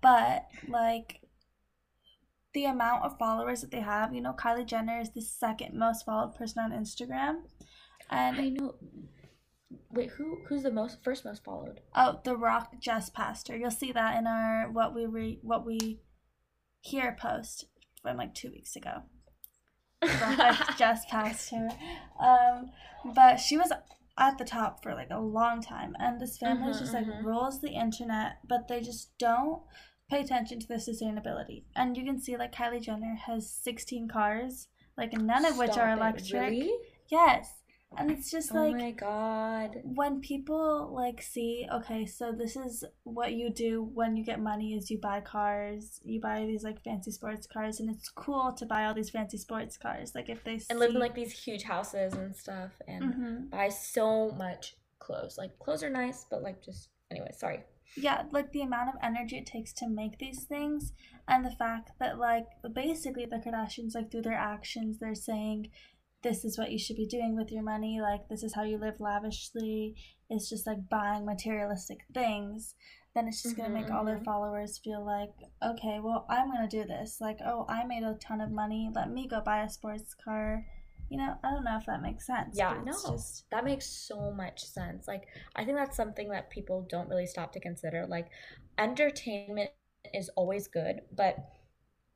But 0.00 0.46
like 0.68 1.20
the 2.52 2.66
amount 2.66 3.04
of 3.04 3.18
followers 3.18 3.62
that 3.62 3.70
they 3.70 3.80
have, 3.80 4.12
you 4.12 4.20
know, 4.20 4.34
Kylie 4.34 4.66
Jenner 4.66 5.00
is 5.00 5.10
the 5.14 5.22
second 5.22 5.78
most 5.78 6.04
followed 6.04 6.34
person 6.34 6.62
on 6.62 6.72
Instagram. 6.72 7.42
And 8.10 8.36
I 8.36 8.48
know. 8.50 8.74
Wait, 9.90 10.10
who 10.10 10.40
who's 10.46 10.62
the 10.62 10.70
most 10.70 11.02
first 11.02 11.24
most 11.24 11.42
followed? 11.44 11.80
oh, 11.94 12.20
The 12.24 12.36
Rock 12.36 12.74
just 12.80 13.14
passed 13.14 13.48
her. 13.48 13.56
You'll 13.56 13.70
see 13.70 13.92
that 13.92 14.18
in 14.18 14.26
our 14.26 14.70
what 14.70 14.94
we 14.94 15.06
re, 15.06 15.38
what 15.42 15.64
we 15.64 16.00
hear 16.80 17.16
post 17.18 17.66
from 18.02 18.18
like 18.18 18.34
2 18.34 18.50
weeks 18.50 18.76
ago. 18.76 19.04
The 20.02 20.08
Rock 20.38 20.74
just 20.78 21.08
passed 21.08 21.50
her. 21.50 21.68
Um, 22.20 22.70
but 23.14 23.36
she 23.36 23.56
was 23.56 23.72
at 24.18 24.38
the 24.38 24.44
top 24.44 24.82
for 24.82 24.94
like 24.94 25.10
a 25.10 25.18
long 25.20 25.62
time, 25.62 25.96
and 25.98 26.20
this 26.20 26.38
family 26.38 26.72
Mhm, 26.72 26.78
just 26.78 26.92
like 26.94 27.06
mhm. 27.06 27.24
rules 27.24 27.60
the 27.60 27.70
internet, 27.70 28.38
but 28.46 28.68
they 28.68 28.80
just 28.80 29.16
don't 29.18 29.62
pay 30.10 30.20
attention 30.20 30.60
to 30.60 30.68
the 30.68 30.74
sustainability. 30.74 31.64
And 31.74 31.96
you 31.96 32.04
can 32.04 32.20
see 32.20 32.36
like 32.36 32.52
Kylie 32.54 32.82
Jenner 32.82 33.14
has 33.14 33.50
16 33.50 34.08
cars, 34.08 34.68
like 34.96 35.12
none 35.12 35.44
of 35.44 35.56
which 35.56 35.72
Stop 35.72 35.78
are 35.78 35.88
it, 35.88 35.98
electric. 35.98 36.32
Really? 36.32 36.72
Yes, 37.08 37.61
and 37.98 38.10
it's 38.10 38.30
just 38.30 38.50
oh 38.52 38.56
like 38.56 38.76
my 38.76 38.90
god. 38.90 39.76
when 39.84 40.20
people 40.20 40.92
like 40.94 41.20
see 41.22 41.66
okay 41.72 42.06
so 42.06 42.32
this 42.32 42.56
is 42.56 42.84
what 43.04 43.32
you 43.32 43.50
do 43.50 43.82
when 43.94 44.16
you 44.16 44.24
get 44.24 44.40
money 44.40 44.74
is 44.74 44.90
you 44.90 44.98
buy 44.98 45.20
cars 45.20 46.00
you 46.04 46.20
buy 46.20 46.44
these 46.46 46.64
like 46.64 46.82
fancy 46.82 47.10
sports 47.10 47.46
cars 47.46 47.80
and 47.80 47.90
it's 47.90 48.08
cool 48.08 48.52
to 48.52 48.64
buy 48.66 48.84
all 48.86 48.94
these 48.94 49.10
fancy 49.10 49.36
sports 49.36 49.76
cars 49.76 50.12
like 50.14 50.28
if 50.28 50.42
they 50.44 50.58
see 50.58 50.66
And 50.70 50.78
live 50.78 50.94
in 50.94 51.00
like 51.00 51.14
these 51.14 51.32
huge 51.32 51.64
houses 51.64 52.14
and 52.14 52.34
stuff 52.36 52.72
and 52.88 53.02
Mhm. 53.14 53.50
buy 53.50 53.68
so 53.68 54.30
much 54.32 54.76
clothes. 54.98 55.36
Like 55.36 55.58
clothes 55.58 55.82
are 55.82 55.90
nice, 55.90 56.24
but 56.30 56.42
like 56.42 56.62
just 56.62 56.88
anyway, 57.10 57.30
sorry. 57.36 57.60
yeah 57.96 58.22
like 58.30 58.50
the 58.52 58.62
amount 58.62 58.88
of 58.88 58.94
energy 59.02 59.36
it 59.36 59.44
takes 59.46 59.72
to 59.74 59.86
make 59.88 60.16
these 60.18 60.44
things 60.44 60.92
and 61.28 61.44
the 61.44 61.50
fact 61.50 61.90
that 62.00 62.18
like 62.18 62.46
basically 62.72 63.26
the 63.26 63.36
kardashians 63.36 63.94
like 63.94 64.10
through 64.10 64.22
their 64.22 64.32
actions 64.54 64.98
they're 64.98 65.14
saying 65.14 65.68
this 66.22 66.44
is 66.44 66.58
what 66.58 66.70
you 66.70 66.78
should 66.78 66.96
be 66.96 67.06
doing 67.06 67.36
with 67.36 67.50
your 67.50 67.62
money 67.62 68.00
like 68.00 68.28
this 68.28 68.42
is 68.42 68.54
how 68.54 68.62
you 68.62 68.78
live 68.78 69.00
lavishly 69.00 69.94
it's 70.30 70.48
just 70.48 70.66
like 70.66 70.88
buying 70.88 71.24
materialistic 71.24 72.00
things 72.14 72.74
then 73.14 73.28
it's 73.28 73.42
just 73.42 73.56
going 73.56 73.70
to 73.70 73.74
make 73.78 73.90
all 73.90 74.04
their 74.04 74.18
mhm. 74.18 74.24
followers 74.24 74.80
feel 74.82 75.04
like 75.04 75.32
okay 75.64 75.98
well 76.02 76.26
i'm 76.30 76.50
going 76.50 76.68
to 76.68 76.76
do 76.82 76.86
this 76.86 77.18
like 77.20 77.38
oh 77.44 77.66
i 77.68 77.84
made 77.84 78.02
a 78.02 78.14
ton 78.14 78.40
of 78.40 78.50
money 78.50 78.90
let 78.94 79.10
me 79.10 79.28
go 79.28 79.40
buy 79.40 79.62
a 79.62 79.68
sports 79.68 80.14
car 80.14 80.64
You 81.10 81.18
know, 81.18 81.34
I 81.44 81.50
don't 81.50 81.64
know 81.64 81.76
if 81.76 81.84
that 81.84 82.00
makes 82.00 82.26
sense. 82.26 82.56
Yeah, 82.56 82.80
no, 82.86 82.92
just... 82.92 83.44
that 83.50 83.66
makes 83.66 83.84
so 83.84 84.32
much 84.32 84.64
sense. 84.64 85.06
Like, 85.06 85.24
I 85.54 85.62
think 85.62 85.76
that's 85.76 85.94
something 85.94 86.30
that 86.30 86.48
people 86.48 86.86
don't 86.88 87.10
really 87.10 87.26
stop 87.26 87.52
to 87.52 87.60
consider. 87.60 88.06
Like, 88.08 88.28
entertainment 88.78 89.68
is 90.14 90.30
always 90.36 90.68
good, 90.68 91.02
but 91.14 91.36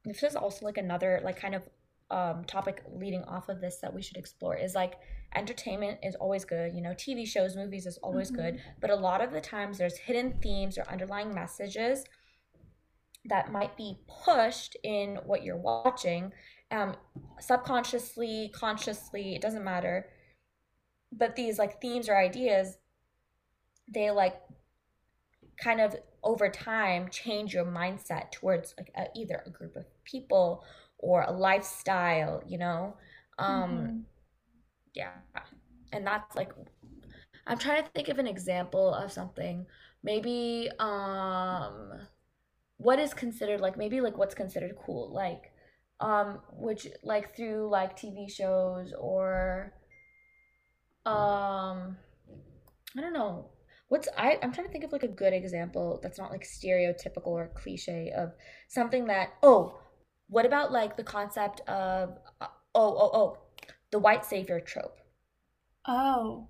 this 0.07 0.23
is 0.23 0.37
also 0.37 0.64
like 0.64 0.79
another 0.79 1.21
like 1.25 1.38
kind 1.38 1.55
of 1.55 1.69
um 2.11 2.45
topic 2.45 2.83
leading 2.95 3.25
off 3.25 3.49
of 3.49 3.61
this 3.61 3.79
that 3.79 3.92
we 3.92 4.01
should 4.01 4.16
explore 4.16 4.57
is 4.57 4.75
like 4.75 4.95
entertainment 5.35 5.99
is 6.03 6.14
always 6.14 6.45
good 6.45 6.73
you 6.73 6.81
know 6.81 6.90
tv 6.90 7.27
shows 7.27 7.57
movies 7.57 7.85
is 7.85 7.99
always 7.99 8.31
mm-hmm. 8.31 8.42
good 8.42 8.61
but 8.81 8.90
a 8.90 8.95
lot 8.95 9.21
of 9.21 9.33
the 9.33 9.40
times 9.40 9.77
there's 9.79 9.97
hidden 9.97 10.35
themes 10.40 10.79
or 10.79 10.88
underlying 10.88 11.35
messages 11.35 12.05
that 13.25 13.51
might 13.51 13.77
be 13.77 13.99
pushed 14.25 14.77
in 14.85 15.19
what 15.27 15.42
you're 15.42 15.57
watching 15.57 16.33
um, 16.71 16.97
subconsciously, 17.38 18.51
consciously, 18.55 19.35
it 19.35 19.42
doesn't 19.42 19.64
matter. 19.64 20.09
But 21.12 21.37
these 21.37 21.59
like 21.59 21.81
themes 21.81 22.09
or 22.09 22.16
ideas, 22.16 22.77
they 23.92 24.11
like 24.11 24.40
kind 25.62 25.81
of 25.81 25.97
over 26.23 26.49
time 26.51 27.09
change 27.09 27.55
your 27.55 27.64
mindset 27.64 28.33
towards 28.33 28.75
like 28.77 28.90
a, 28.97 29.07
either 29.14 29.42
a 29.47 29.51
group 29.51 29.77
of 29.77 29.87
people 30.05 30.64
or 30.98 31.22
a 31.22 31.32
lifestyle, 31.32 32.42
you 32.46 32.59
know? 32.59 32.96
Um, 33.38 33.70
mm-hmm. 33.70 33.96
Yeah. 34.94 35.12
And 35.92 36.06
that's 36.06 36.35
like, 36.35 36.52
I'm 37.46 37.59
trying 37.59 37.82
to 37.82 37.90
think 37.90 38.09
of 38.09 38.18
an 38.18 38.26
example 38.26 38.94
of 38.94 39.12
something. 39.12 39.66
Maybe, 40.02 40.70
um, 40.78 42.06
what 42.78 42.98
is 42.98 43.14
considered 43.14 43.61
like 43.61 43.76
maybe 43.76 44.00
like 44.00 44.16
what's 44.18 44.35
considered 44.35 44.74
cool 44.85 45.12
like 45.12 45.52
um 46.00 46.40
which 46.52 46.87
like 47.02 47.35
through 47.35 47.68
like 47.70 47.96
tv 47.96 48.30
shows 48.30 48.92
or 48.98 49.72
um 51.06 51.96
i 52.96 53.00
don't 53.00 53.14
know 53.14 53.48
what's 53.88 54.09
i 54.18 54.38
i'm 54.42 54.52
trying 54.52 54.66
to 54.66 54.72
think 54.72 54.85
of 54.85 54.92
like 54.92 55.04
a 55.04 55.09
good 55.09 55.32
example 55.32 55.98
that's 56.02 56.18
not 56.18 56.30
like 56.30 56.42
stereotypical 56.42 57.28
or 57.28 57.50
cliche 57.54 58.12
of 58.14 58.32
something 58.68 59.06
that 59.06 59.30
oh 59.42 59.78
what 60.28 60.46
about 60.46 60.72
like 60.72 60.96
the 60.96 61.04
concept 61.04 61.60
of 61.68 62.18
uh, 62.40 62.46
oh 62.74 62.96
oh 62.98 63.10
oh 63.12 63.38
the 63.90 63.98
white 63.98 64.24
savior 64.24 64.60
trope 64.60 64.98
oh 65.86 66.48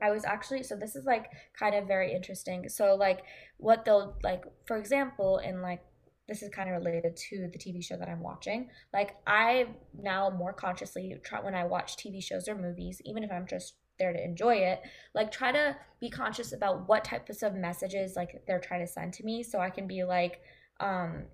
I 0.00 0.10
was 0.10 0.24
actually 0.24 0.62
so 0.62 0.76
this 0.76 0.94
is 0.94 1.04
like 1.04 1.30
kind 1.58 1.74
of 1.74 1.86
very 1.86 2.12
interesting. 2.14 2.68
So 2.68 2.94
like 2.94 3.22
what 3.56 3.84
they'll 3.84 4.16
like 4.22 4.44
for 4.66 4.76
example 4.76 5.38
in 5.38 5.60
like 5.60 5.80
this 6.28 6.42
is 6.42 6.50
kind 6.50 6.68
of 6.68 6.76
related 6.76 7.16
to 7.16 7.48
the 7.50 7.58
TV 7.58 7.82
show 7.82 7.96
that 7.96 8.08
I'm 8.08 8.22
watching. 8.22 8.68
Like 8.92 9.16
I 9.26 9.68
now 9.98 10.30
more 10.30 10.52
consciously 10.52 11.16
try 11.24 11.40
when 11.40 11.54
I 11.54 11.64
watch 11.64 11.96
TV 11.96 12.22
shows 12.22 12.48
or 12.48 12.54
movies, 12.54 13.00
even 13.04 13.24
if 13.24 13.32
I'm 13.32 13.46
just 13.46 13.74
there 13.98 14.12
to 14.12 14.22
enjoy 14.22 14.56
it, 14.56 14.80
like 15.14 15.32
try 15.32 15.50
to 15.50 15.76
be 16.00 16.10
conscious 16.10 16.52
about 16.52 16.86
what 16.86 17.04
types 17.04 17.42
of 17.42 17.54
messages 17.54 18.14
like 18.14 18.42
they're 18.46 18.60
trying 18.60 18.86
to 18.86 18.92
send 18.92 19.14
to 19.14 19.24
me 19.24 19.42
so 19.42 19.58
I 19.58 19.70
can 19.70 19.88
be 19.88 20.04
like 20.04 20.40
um 20.80 21.24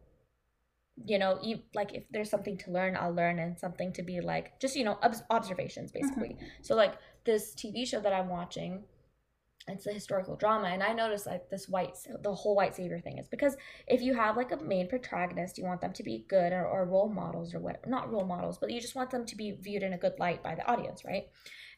you 0.96 1.18
know, 1.18 1.38
you, 1.42 1.60
like 1.74 1.94
if 1.94 2.04
there's 2.10 2.30
something 2.30 2.56
to 2.58 2.70
learn, 2.70 2.96
I'll 2.96 3.14
learn 3.14 3.38
and 3.38 3.58
something 3.58 3.92
to 3.94 4.02
be 4.02 4.20
like 4.20 4.60
just 4.60 4.76
you 4.76 4.84
know 4.84 4.98
observations 5.30 5.90
basically. 5.90 6.30
Mm-hmm. 6.30 6.46
So 6.62 6.74
like 6.74 6.94
this 7.24 7.54
TV 7.54 7.86
show 7.86 8.00
that 8.00 8.12
I'm 8.12 8.28
watching, 8.28 8.84
it's 9.66 9.86
a 9.86 9.92
historical 9.92 10.36
drama 10.36 10.68
and 10.68 10.82
i 10.82 10.92
noticed 10.92 11.26
like 11.26 11.48
this 11.48 11.68
white 11.68 11.96
the 12.22 12.34
whole 12.34 12.54
white 12.54 12.76
savior 12.76 12.98
thing 12.98 13.18
is 13.18 13.28
because 13.28 13.56
if 13.86 14.02
you 14.02 14.14
have 14.14 14.36
like 14.36 14.52
a 14.52 14.62
main 14.62 14.88
protagonist 14.88 15.56
you 15.56 15.64
want 15.64 15.80
them 15.80 15.92
to 15.92 16.02
be 16.02 16.26
good 16.28 16.52
or, 16.52 16.66
or 16.66 16.84
role 16.84 17.08
models 17.08 17.54
or 17.54 17.60
what 17.60 17.86
not 17.86 18.10
role 18.12 18.26
models 18.26 18.58
but 18.58 18.70
you 18.70 18.80
just 18.80 18.94
want 18.94 19.10
them 19.10 19.24
to 19.24 19.36
be 19.36 19.52
viewed 19.52 19.82
in 19.82 19.94
a 19.94 19.98
good 19.98 20.12
light 20.18 20.42
by 20.42 20.54
the 20.54 20.66
audience 20.70 21.04
right 21.04 21.24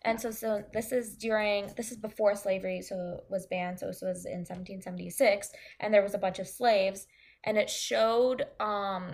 and 0.02 0.20
so 0.20 0.30
so 0.30 0.62
this 0.72 0.90
is 0.90 1.16
during 1.16 1.72
this 1.76 1.92
is 1.92 1.96
before 1.96 2.34
slavery 2.34 2.82
so 2.82 3.20
was 3.30 3.46
banned 3.46 3.78
so 3.78 3.86
this 3.86 4.02
was 4.02 4.26
in 4.26 4.40
1776 4.40 5.50
and 5.80 5.94
there 5.94 6.02
was 6.02 6.14
a 6.14 6.18
bunch 6.18 6.40
of 6.40 6.48
slaves 6.48 7.06
and 7.44 7.56
it 7.56 7.70
showed 7.70 8.46
um 8.60 9.10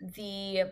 the 0.00 0.64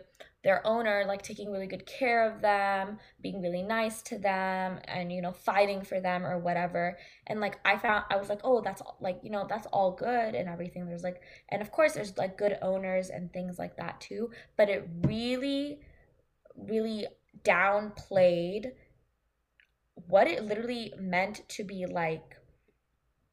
their 0.43 0.65
owner 0.65 1.03
like 1.05 1.21
taking 1.21 1.51
really 1.51 1.67
good 1.67 1.85
care 1.85 2.31
of 2.31 2.41
them 2.41 2.97
being 3.21 3.41
really 3.41 3.61
nice 3.61 4.01
to 4.01 4.17
them 4.17 4.79
and 4.85 5.11
you 5.11 5.21
know 5.21 5.33
fighting 5.33 5.83
for 5.83 5.99
them 5.99 6.25
or 6.25 6.39
whatever. 6.39 6.97
And 7.27 7.39
like 7.39 7.59
i 7.65 7.77
found 7.77 8.05
i 8.09 8.15
was 8.15 8.29
like 8.29 8.41
oh 8.43 8.61
that's 8.61 8.81
all, 8.81 8.97
like 9.01 9.19
you 9.23 9.29
know 9.29 9.45
that's 9.47 9.67
all 9.67 9.91
good 9.91 10.35
and 10.35 10.47
everything. 10.49 10.87
There's 10.87 11.03
like 11.03 11.21
and 11.49 11.61
of 11.61 11.71
course 11.71 11.93
there's 11.93 12.17
like 12.17 12.37
good 12.37 12.57
owners 12.61 13.09
and 13.09 13.31
things 13.31 13.59
like 13.59 13.77
that 13.77 13.99
too 14.01 14.31
but 14.57 14.69
it 14.69 14.87
really 15.03 15.81
really 16.57 17.07
downplayed 17.43 18.71
what 20.07 20.27
it 20.27 20.43
literally 20.43 20.93
meant 20.99 21.47
to 21.49 21.63
be 21.63 21.85
like 21.85 22.38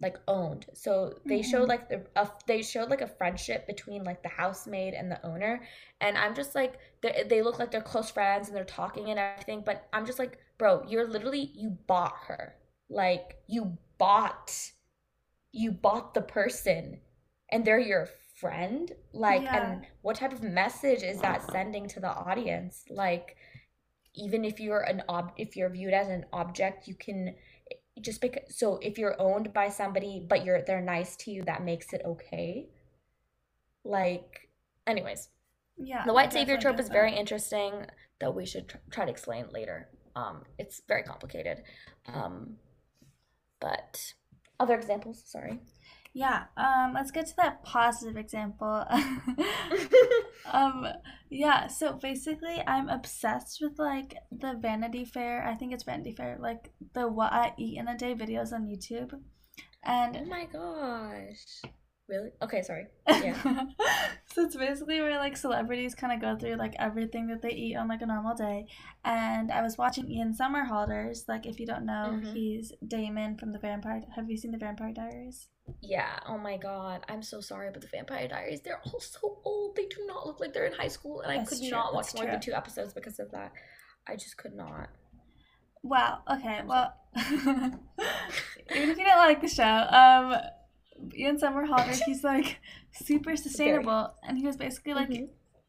like 0.01 0.19
owned. 0.29 0.67
So 0.75 1.15
they 1.25 1.41
mm-hmm. 1.41 1.51
showed 1.51 1.69
like 1.69 1.89
the 1.89 2.05
uh, 2.17 2.27
they 2.47 2.63
showed 2.63 2.91
like 2.91 3.01
a 3.01 3.07
friendship 3.07 3.67
between 3.67 4.05
like 4.05 4.23
the 4.23 4.29
housemaid 4.29 4.95
and 4.95 5.11
the 5.11 5.25
owner, 5.27 5.63
and 6.01 6.19
I'm 6.19 6.35
just 6.35 6.55
like 6.55 6.79
they 7.03 7.25
they 7.29 7.43
look 7.43 7.59
like 7.59 7.71
they're 7.71 7.81
close 7.81 8.11
friends 8.11 8.49
and 8.49 8.57
they're 8.57 8.65
talking 8.65 9.09
and 9.11 9.19
everything, 9.19 9.63
but 9.65 9.89
I'm 9.93 10.05
just 10.05 10.19
like, 10.19 10.39
bro, 10.59 10.85
you're 10.87 11.09
literally 11.09 11.51
you 11.55 11.71
bought 11.87 12.15
her, 12.27 12.55
like 12.91 13.37
you 13.47 13.79
bought, 13.97 14.53
you 15.53 15.73
bought 15.73 16.13
the 16.13 16.21
person, 16.21 17.01
and 17.51 17.65
they're 17.65 17.79
your 17.79 18.09
friend, 18.39 18.93
like, 19.15 19.43
yeah. 19.43 19.73
and 19.73 19.87
what 20.03 20.17
type 20.17 20.33
of 20.33 20.43
message 20.43 21.03
is 21.03 21.23
that 21.23 21.51
sending 21.51 21.89
to 21.89 22.01
the 22.01 22.11
audience, 22.11 22.85
like. 22.91 23.37
Even 24.19 24.47
if 24.47 24.61
you're 24.61 24.81
an 24.81 25.03
ob, 25.11 25.33
if 25.37 25.57
you're 25.57 25.69
viewed 25.69 25.93
as 25.93 26.09
an 26.09 26.25
object, 26.33 26.89
you 26.89 26.95
can 26.95 27.35
just 28.01 28.21
because 28.21 28.57
so 28.57 28.79
if 28.83 28.99
you're 28.99 29.21
owned 29.21 29.53
by 29.53 29.69
somebody 29.69 30.25
but 30.29 30.45
you're 30.45 30.63
they're 30.63 30.81
nice 30.81 31.17
to 31.17 31.31
you 31.31 31.43
that 31.45 31.65
makes 31.65 31.93
it 31.93 32.03
okay. 32.05 32.69
Like 33.85 34.49
anyways 34.87 35.29
yeah 35.79 36.05
the 36.07 36.13
white 36.13 36.33
savior 36.33 36.57
trope 36.59 36.81
is 36.81 36.89
very 36.89 37.15
interesting 37.15 37.87
that 38.21 38.35
we 38.35 38.47
should 38.47 38.69
tr- 38.69 38.77
try 38.91 39.05
to 39.05 39.11
explain 39.11 39.47
later. 39.53 39.89
Um 40.15 40.43
it's 40.59 40.83
very 40.87 41.03
complicated. 41.03 41.63
Um 42.07 42.57
but 43.61 44.13
other 44.61 44.75
examples 44.75 45.23
sorry 45.25 45.61
yeah, 46.17 46.45
um, 46.57 46.95
let's 46.95 47.11
get 47.11 47.27
to 47.27 47.37
that 47.37 47.63
positive 47.63 48.17
example. 48.17 48.87
um, 50.51 50.87
yeah, 51.29 51.67
so 51.67 51.93
basically, 51.93 52.63
I'm 52.67 52.89
obsessed 52.89 53.59
with 53.61 53.79
like 53.79 54.15
the 54.33 54.55
Vanity 54.59 55.05
Fair. 55.05 55.47
I 55.47 55.55
think 55.57 55.75
it's 55.75 55.85
Vanity 55.85 56.13
Fair, 56.13 56.39
like 56.41 56.73
the 56.95 57.07
what 57.07 57.35
I 57.35 57.53
eat 57.59 57.77
in 57.77 57.87
a 57.87 57.99
day 57.99 58.15
videos 58.15 58.55
on 58.55 58.65
YouTube. 58.65 59.13
And 59.85 60.17
oh 60.17 60.25
my 60.25 60.47
gosh. 60.47 61.71
Really? 62.09 62.31
Okay, 62.41 62.63
sorry. 62.63 62.87
Yeah. 63.07 63.37
so 64.33 64.45
it's 64.45 64.57
basically 64.57 65.03
where 65.03 65.19
like 65.19 65.37
celebrities 65.37 65.95
kind 65.95 66.15
of 66.15 66.21
go 66.23 66.39
through 66.39 66.57
like 66.57 66.77
everything 66.79 67.27
that 67.27 67.43
they 67.43 67.51
eat 67.51 67.77
on 67.77 67.89
like 67.89 68.01
a 68.01 68.07
normal 68.07 68.35
day. 68.35 68.69
And 69.05 69.53
I 69.53 69.61
was 69.61 69.77
watching 69.77 70.11
Ian 70.11 70.33
Somerhalder's. 70.33 71.27
Like, 71.29 71.45
if 71.45 71.61
you 71.61 71.67
don't 71.67 71.85
know, 71.85 72.15
mm-hmm. 72.15 72.33
he's 72.33 72.73
Damon 72.87 73.37
from 73.37 73.53
the 73.53 73.59
Vampire. 73.59 74.03
Have 74.15 74.31
you 74.31 74.39
seen 74.39 74.53
the 74.53 74.59
Vampire 74.59 74.95
Diaries? 74.95 75.49
Yeah. 75.83 76.19
Oh 76.27 76.39
my 76.39 76.57
God. 76.57 77.05
I'm 77.09 77.23
so 77.23 77.41
sorry, 77.41 77.71
but 77.73 77.83
the 77.83 77.89
Vampire 77.89 78.29
Diaries. 78.29 78.61
They're 78.63 78.81
all 78.85 79.01
so 79.01 79.39
old. 79.45 79.77
They 79.77 79.87
do 79.87 80.05
not 80.07 80.27
look 80.27 80.41
like 80.41 80.53
they're 80.53 80.67
in 80.67 80.73
high 80.73 80.89
school, 80.89 81.21
and 81.21 81.37
That's 81.37 81.53
I 81.53 81.57
could 81.57 81.63
true. 81.63 81.71
not 81.71 81.95
watch 81.95 82.07
That's 82.07 82.15
more 82.15 82.25
true. 82.25 82.33
than 82.33 82.41
two 82.41 82.55
episodes 82.55 82.93
because 82.93 83.19
of 83.19 83.31
that. 83.33 83.53
I 84.07 84.17
just 84.17 84.37
could 84.37 84.55
not. 84.55 84.89
Wow. 85.83 86.21
Okay. 86.31 86.61
Well, 86.67 86.95
even 87.17 87.81
if 88.71 88.99
you 88.99 89.05
didn't 89.05 89.19
like 89.19 89.41
the 89.41 89.49
show, 89.49 89.65
um 89.65 90.37
Ian 91.17 91.39
Somerhalder, 91.39 91.99
he's 92.07 92.25
like 92.25 92.59
super 92.93 93.37
sustainable, 93.37 94.15
and 94.27 94.39
he 94.39 94.47
was 94.47 94.57
basically 94.57 94.95
like 94.95 95.11
mm-hmm. 95.11 95.27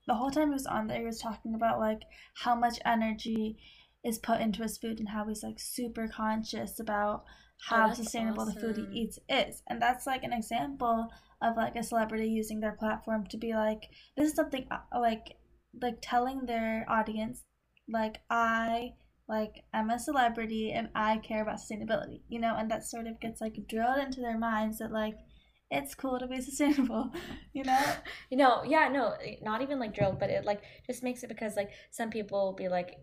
the 0.08 0.16
whole 0.16 0.32
time 0.32 0.50
he 0.50 0.54
was 0.54 0.66
on 0.66 0.88
there, 0.88 1.00
he 1.00 1.06
was 1.06 1.20
talking 1.20 1.56
about 1.56 1.80
like 1.80 2.02
how 2.36 2.56
much 2.56 2.80
energy 2.86 3.58
is 4.04 4.20
put 4.20 4.42
into 4.42 4.64
his 4.64 4.78
food 4.78 5.00
and 5.00 5.10
how 5.10 5.28
he's 5.28 5.44
like 5.44 5.60
super 5.60 6.08
conscious 6.08 6.80
about 6.80 7.26
how 7.60 7.90
oh, 7.90 7.94
sustainable 7.94 8.44
awesome. 8.44 8.56
the 8.56 8.62
food 8.62 8.78
he 8.78 9.00
eats 9.02 9.20
is, 9.30 9.64
and 9.68 9.82
that's 9.82 10.06
like 10.06 10.24
an 10.24 10.34
example 10.34 11.10
of 11.42 11.56
like 11.56 11.76
a 11.76 11.84
celebrity 11.84 12.28
using 12.28 12.60
their 12.60 12.74
platform 12.74 13.26
to 13.28 13.38
be 13.38 13.54
like 13.54 13.84
this 14.16 14.30
is 14.30 14.36
something 14.36 14.66
uh, 14.72 15.00
like 15.00 15.36
like 15.80 15.98
telling 16.02 16.46
their 16.46 16.84
audience 16.90 17.44
like 17.88 18.18
I 18.30 18.94
like 19.28 19.64
I'm 19.74 19.90
a 19.90 20.00
celebrity 20.00 20.72
and 20.72 20.90
I 20.96 21.18
care 21.18 21.42
about 21.42 21.58
sustainability, 21.58 22.22
you 22.30 22.40
know, 22.40 22.56
and 22.58 22.72
that 22.72 22.86
sort 22.86 23.08
of 23.08 23.20
gets 23.20 23.42
like 23.42 23.56
drilled 23.68 23.98
into 23.98 24.22
their 24.22 24.38
minds 24.38 24.80
that 24.80 24.92
like 24.92 25.18
it's 25.70 25.96
cool 25.96 26.18
to 26.20 26.28
be 26.28 26.42
sustainable, 26.42 27.12
you 27.54 27.64
know? 27.64 27.82
you 28.30 28.38
know, 28.38 28.64
yeah, 28.66 28.88
no, 28.88 29.16
not 29.42 29.62
even 29.62 29.80
like 29.80 29.94
drilled, 29.94 30.20
but 30.20 30.30
it 30.30 30.46
like 30.46 30.62
just 30.86 31.04
makes 31.04 31.24
it 31.24 31.30
because 31.30 31.56
like 31.56 31.72
some 31.92 32.10
people 32.10 32.46
will 32.46 32.56
be 32.56 32.70
like 32.70 32.96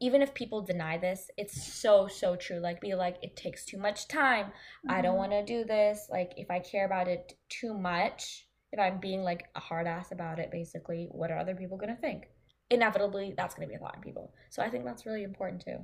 even 0.00 0.22
if 0.22 0.34
people 0.34 0.62
deny 0.62 0.98
this, 0.98 1.30
it's 1.36 1.72
so 1.74 2.06
so 2.08 2.36
true. 2.36 2.58
Like 2.58 2.80
be 2.80 2.94
like 2.94 3.16
it 3.22 3.36
takes 3.36 3.64
too 3.64 3.78
much 3.78 4.08
time. 4.08 4.46
Mm-hmm. 4.46 4.90
I 4.90 5.02
don't 5.02 5.12
mm-hmm. 5.12 5.32
want 5.32 5.32
to 5.32 5.44
do 5.44 5.64
this. 5.64 6.08
Like 6.10 6.32
if 6.36 6.50
I 6.50 6.60
care 6.60 6.86
about 6.86 7.08
it 7.08 7.34
too 7.48 7.74
much, 7.74 8.46
if 8.72 8.80
I'm 8.80 8.98
being 9.00 9.22
like 9.22 9.44
a 9.54 9.60
hard 9.60 9.86
ass 9.86 10.12
about 10.12 10.38
it 10.38 10.50
basically, 10.50 11.08
what 11.10 11.30
are 11.30 11.38
other 11.38 11.54
people 11.54 11.76
going 11.76 11.94
to 11.94 12.00
think? 12.00 12.24
inevitably 12.70 13.34
that's 13.36 13.54
going 13.54 13.66
to 13.66 13.70
be 13.70 13.74
a 13.74 13.78
thought 13.78 13.96
in 13.96 14.00
people. 14.00 14.32
So 14.48 14.62
I 14.62 14.70
think 14.70 14.84
that's 14.84 15.04
really 15.04 15.24
important 15.24 15.62
too. 15.62 15.78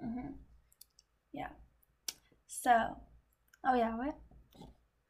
hmm 0.00 0.32
Yeah. 1.32 1.48
So, 2.48 2.70
oh 3.64 3.74
yeah, 3.74 3.96
what? 3.96 4.16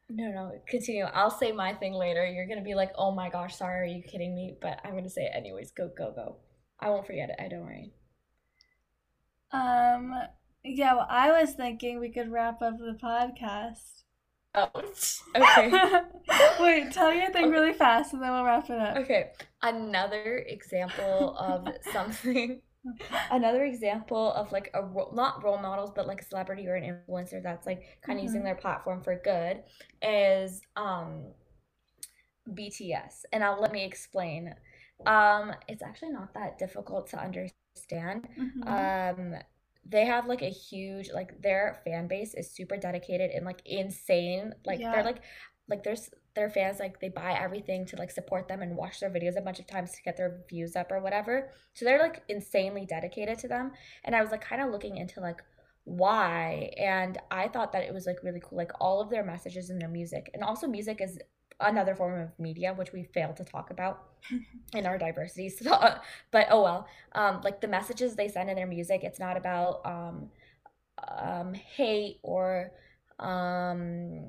No, 0.09 0.29
no, 0.29 0.51
continue. 0.67 1.05
I'll 1.05 1.31
say 1.31 1.51
my 1.53 1.73
thing 1.73 1.93
later. 1.93 2.25
You're 2.25 2.47
gonna 2.47 2.61
be 2.61 2.75
like, 2.75 2.91
"Oh 2.97 3.11
my 3.11 3.29
gosh, 3.29 3.55
sorry, 3.55 3.79
are 3.79 3.95
you 3.95 4.03
kidding 4.03 4.35
me?" 4.35 4.57
But 4.61 4.81
I'm 4.83 4.93
gonna 4.93 5.09
say 5.09 5.23
it 5.23 5.31
anyways. 5.33 5.71
Go, 5.71 5.89
go, 5.97 6.11
go. 6.13 6.35
I 6.81 6.89
won't 6.89 7.07
forget 7.07 7.29
it. 7.29 7.37
I 7.39 7.47
don't 7.47 7.61
worry. 7.61 7.93
Um, 9.53 10.13
yeah, 10.63 10.93
well, 10.95 11.07
I 11.09 11.31
was 11.41 11.53
thinking 11.53 11.99
we 11.99 12.11
could 12.11 12.31
wrap 12.31 12.61
up 12.61 12.77
the 12.77 12.97
podcast. 13.01 14.03
Oh, 14.53 14.69
okay. 15.35 15.79
Wait, 16.59 16.91
tell 16.91 17.13
your 17.13 17.31
thing 17.31 17.49
Okay. 17.49 17.51
really 17.51 17.73
fast 17.73 18.13
and 18.13 18.21
then 18.21 18.31
we'll 18.31 18.43
wrap 18.45 18.69
it 18.69 18.79
up. 18.79 18.97
Okay, 18.97 19.31
another 19.61 20.43
example 20.47 21.35
of 21.37 21.69
something. 21.91 22.61
Another 23.29 23.63
example 23.63 24.33
of 24.33 24.51
like 24.51 24.69
a 24.73 24.83
ro- 24.83 25.11
not 25.13 25.43
role 25.43 25.57
models, 25.59 25.91
but 25.95 26.07
like 26.07 26.21
a 26.21 26.25
celebrity 26.25 26.67
or 26.67 26.75
an 26.75 26.83
influencer 26.83 27.41
that's 27.41 27.65
like 27.67 27.83
kind 28.05 28.19
of 28.19 28.23
using 28.23 28.43
Mhm. 28.43 28.45
their 28.45 28.55
platform 28.55 29.01
for 29.03 29.15
good 29.23 29.63
is 30.01 30.61
um 30.75 31.33
BTS. 32.47 33.25
And 33.31 33.43
I'll 33.43 33.61
let 33.61 33.71
me 33.71 33.83
explain. 33.83 34.55
Um, 35.05 35.53
it's 35.67 35.81
actually 35.81 36.11
not 36.11 36.33
that 36.33 36.57
difficult 36.57 37.07
to 37.09 37.21
understand. 37.21 38.27
Mhm. 38.37 38.61
Um, 38.65 39.35
they 39.85 40.05
have 40.05 40.27
like 40.27 40.41
a 40.43 40.49
huge 40.49 41.09
like 41.11 41.41
their 41.41 41.81
fan 41.83 42.07
base 42.07 42.33
is 42.35 42.51
super 42.51 42.77
dedicated 42.77 43.31
and 43.31 43.45
like 43.45 43.61
insane. 43.65 44.53
Like 44.65 44.79
Yeah. 44.79 44.91
they're 44.91 45.03
like 45.03 45.23
like 45.67 45.83
there's 45.83 46.09
their 46.35 46.49
fans 46.49 46.79
like 46.79 46.99
they 46.99 47.09
buy 47.09 47.33
everything 47.33 47.85
to 47.87 47.95
like 47.97 48.11
support 48.11 48.47
them 48.47 48.61
and 48.61 48.75
watch 48.77 48.99
their 48.99 49.09
videos 49.09 49.37
a 49.37 49.41
bunch 49.41 49.59
of 49.59 49.67
times 49.67 49.91
to 49.91 50.01
get 50.03 50.17
their 50.17 50.43
views 50.49 50.75
up 50.75 50.91
or 50.91 50.99
whatever. 51.01 51.51
So 51.73 51.85
they're 51.85 51.99
like 51.99 52.23
insanely 52.29 52.85
dedicated 52.85 53.39
to 53.39 53.47
them. 53.47 53.71
And 54.03 54.15
I 54.15 54.21
was 54.21 54.31
like 54.31 54.41
kind 54.41 54.61
of 54.61 54.69
looking 54.71 54.97
into 54.97 55.19
like 55.19 55.41
why 55.83 56.71
and 56.77 57.17
I 57.31 57.47
thought 57.47 57.71
that 57.73 57.83
it 57.83 57.93
was 57.93 58.05
like 58.05 58.23
really 58.23 58.39
cool 58.43 58.57
like 58.57 58.71
all 58.79 59.01
of 59.01 59.09
their 59.09 59.23
messages 59.23 59.69
and 59.69 59.81
their 59.81 59.89
music. 59.89 60.29
And 60.33 60.43
also 60.43 60.67
music 60.67 61.01
is 61.01 61.19
another 61.61 61.95
form 61.95 62.19
of 62.19 62.39
media 62.39 62.73
which 62.73 62.93
we 62.93 63.03
failed 63.03 63.35
to 63.37 63.43
talk 63.43 63.69
about 63.71 64.03
in 64.73 64.85
our 64.85 64.97
diversity 64.97 65.49
so, 65.49 65.95
but 66.31 66.47
oh 66.49 66.63
well. 66.63 66.87
Um 67.13 67.41
like 67.43 67.61
the 67.61 67.67
messages 67.67 68.15
they 68.15 68.27
send 68.27 68.49
in 68.49 68.55
their 68.55 68.67
music 68.67 69.03
it's 69.03 69.19
not 69.19 69.37
about 69.37 69.85
um 69.85 70.29
um 71.17 71.53
hate 71.53 72.19
or 72.23 72.71
um 73.19 74.27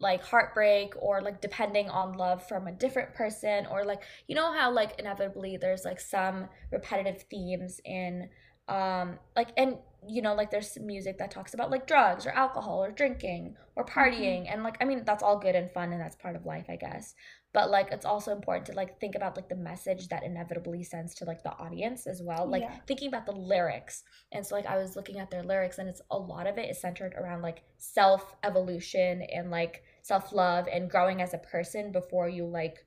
like 0.00 0.24
heartbreak 0.24 0.94
or 0.98 1.20
like 1.20 1.40
depending 1.42 1.90
on 1.90 2.14
love 2.14 2.46
from 2.48 2.66
a 2.66 2.72
different 2.72 3.14
person 3.14 3.66
or 3.70 3.84
like 3.84 4.02
you 4.28 4.34
know 4.34 4.52
how 4.52 4.70
like 4.72 4.98
inevitably 4.98 5.58
there's 5.58 5.84
like 5.84 6.00
some 6.00 6.48
repetitive 6.72 7.22
themes 7.30 7.80
in 7.84 8.28
um 8.70 9.18
like 9.36 9.48
and 9.56 9.76
you 10.08 10.22
know 10.22 10.34
like 10.34 10.50
there's 10.50 10.78
music 10.80 11.18
that 11.18 11.30
talks 11.30 11.52
about 11.52 11.70
like 11.70 11.86
drugs 11.86 12.24
or 12.24 12.30
alcohol 12.30 12.82
or 12.82 12.90
drinking 12.90 13.56
or 13.76 13.84
partying. 13.84 14.46
And 14.50 14.62
like 14.62 14.76
i 14.80 14.84
mean 14.84 15.02
that's 15.04 15.22
all 15.22 15.38
good 15.38 15.54
and 15.54 15.70
fun 15.70 15.92
and 15.92 16.00
that's 16.00 16.16
part 16.16 16.36
of 16.36 16.46
life 16.46 16.66
i 16.70 16.76
guess. 16.76 17.14
But 17.52 17.68
like 17.68 17.88
it's 17.90 18.06
also 18.06 18.32
important 18.32 18.66
to 18.66 18.72
like 18.74 19.00
think 19.00 19.16
about 19.16 19.36
like 19.36 19.48
the 19.48 19.56
message 19.56 20.08
that 20.08 20.22
inevitably 20.22 20.84
sends 20.84 21.14
to 21.16 21.24
like 21.24 21.42
the 21.42 21.50
audience 21.50 22.06
as 22.06 22.22
well. 22.22 22.48
Like 22.48 22.62
Yeah. 22.62 22.76
thinking 22.86 23.08
about 23.08 23.26
the 23.26 23.32
lyrics. 23.32 24.04
And 24.32 24.46
so 24.46 24.54
like 24.54 24.66
i 24.66 24.78
was 24.78 24.96
looking 24.96 25.18
at 25.18 25.30
their 25.30 25.42
lyrics 25.42 25.78
and 25.78 25.88
it's 25.88 26.02
a 26.10 26.16
lot 26.16 26.46
of 26.46 26.56
it 26.58 26.70
is 26.70 26.80
centered 26.80 27.14
around 27.14 27.42
like 27.42 27.62
self 27.78 28.34
evolution 28.44 29.22
and 29.22 29.50
like 29.50 29.82
self 30.02 30.32
love 30.32 30.66
and 30.72 30.88
growing 30.90 31.20
as 31.20 31.34
a 31.34 31.38
person 31.38 31.92
before 31.92 32.28
you 32.28 32.46
like 32.46 32.86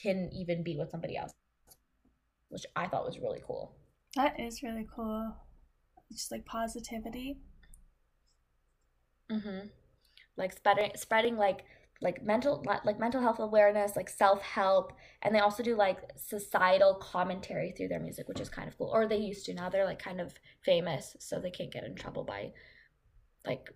can 0.00 0.30
even 0.32 0.62
be 0.62 0.76
with 0.76 0.90
somebody 0.90 1.16
else 1.16 1.32
which 2.48 2.66
i 2.76 2.86
thought 2.86 3.04
was 3.04 3.18
really 3.18 3.40
cool 3.46 3.76
That 4.16 4.38
is 4.40 4.62
really 4.62 4.86
cool. 4.94 5.34
Just 6.12 6.30
like 6.30 6.44
positivity. 6.46 7.38
mm-hmm. 9.30 9.66
like 10.36 10.52
spreading 10.52 10.90
spreading 10.96 11.36
like 11.36 11.64
like 12.02 12.22
mental 12.24 12.62
like 12.84 12.98
mental 12.98 13.20
health 13.20 13.38
awareness 13.38 13.96
like 13.96 14.08
self-help 14.08 14.92
and 15.22 15.34
they 15.34 15.38
also 15.38 15.62
do 15.62 15.76
like 15.76 15.98
societal 16.16 16.94
commentary 16.96 17.72
through 17.76 17.88
their 17.88 18.00
music 18.00 18.28
which 18.28 18.40
is 18.40 18.48
kind 18.48 18.68
of 18.68 18.76
cool 18.76 18.90
or 18.92 19.06
they 19.06 19.16
used 19.16 19.46
to 19.46 19.54
now 19.54 19.68
they're 19.68 19.84
like 19.86 19.98
kind 20.02 20.20
of 20.20 20.34
famous 20.64 21.16
so 21.20 21.40
they 21.40 21.50
can't 21.50 21.72
get 21.72 21.84
in 21.84 21.94
trouble 21.94 22.24
by 22.24 22.52
like 23.46 23.70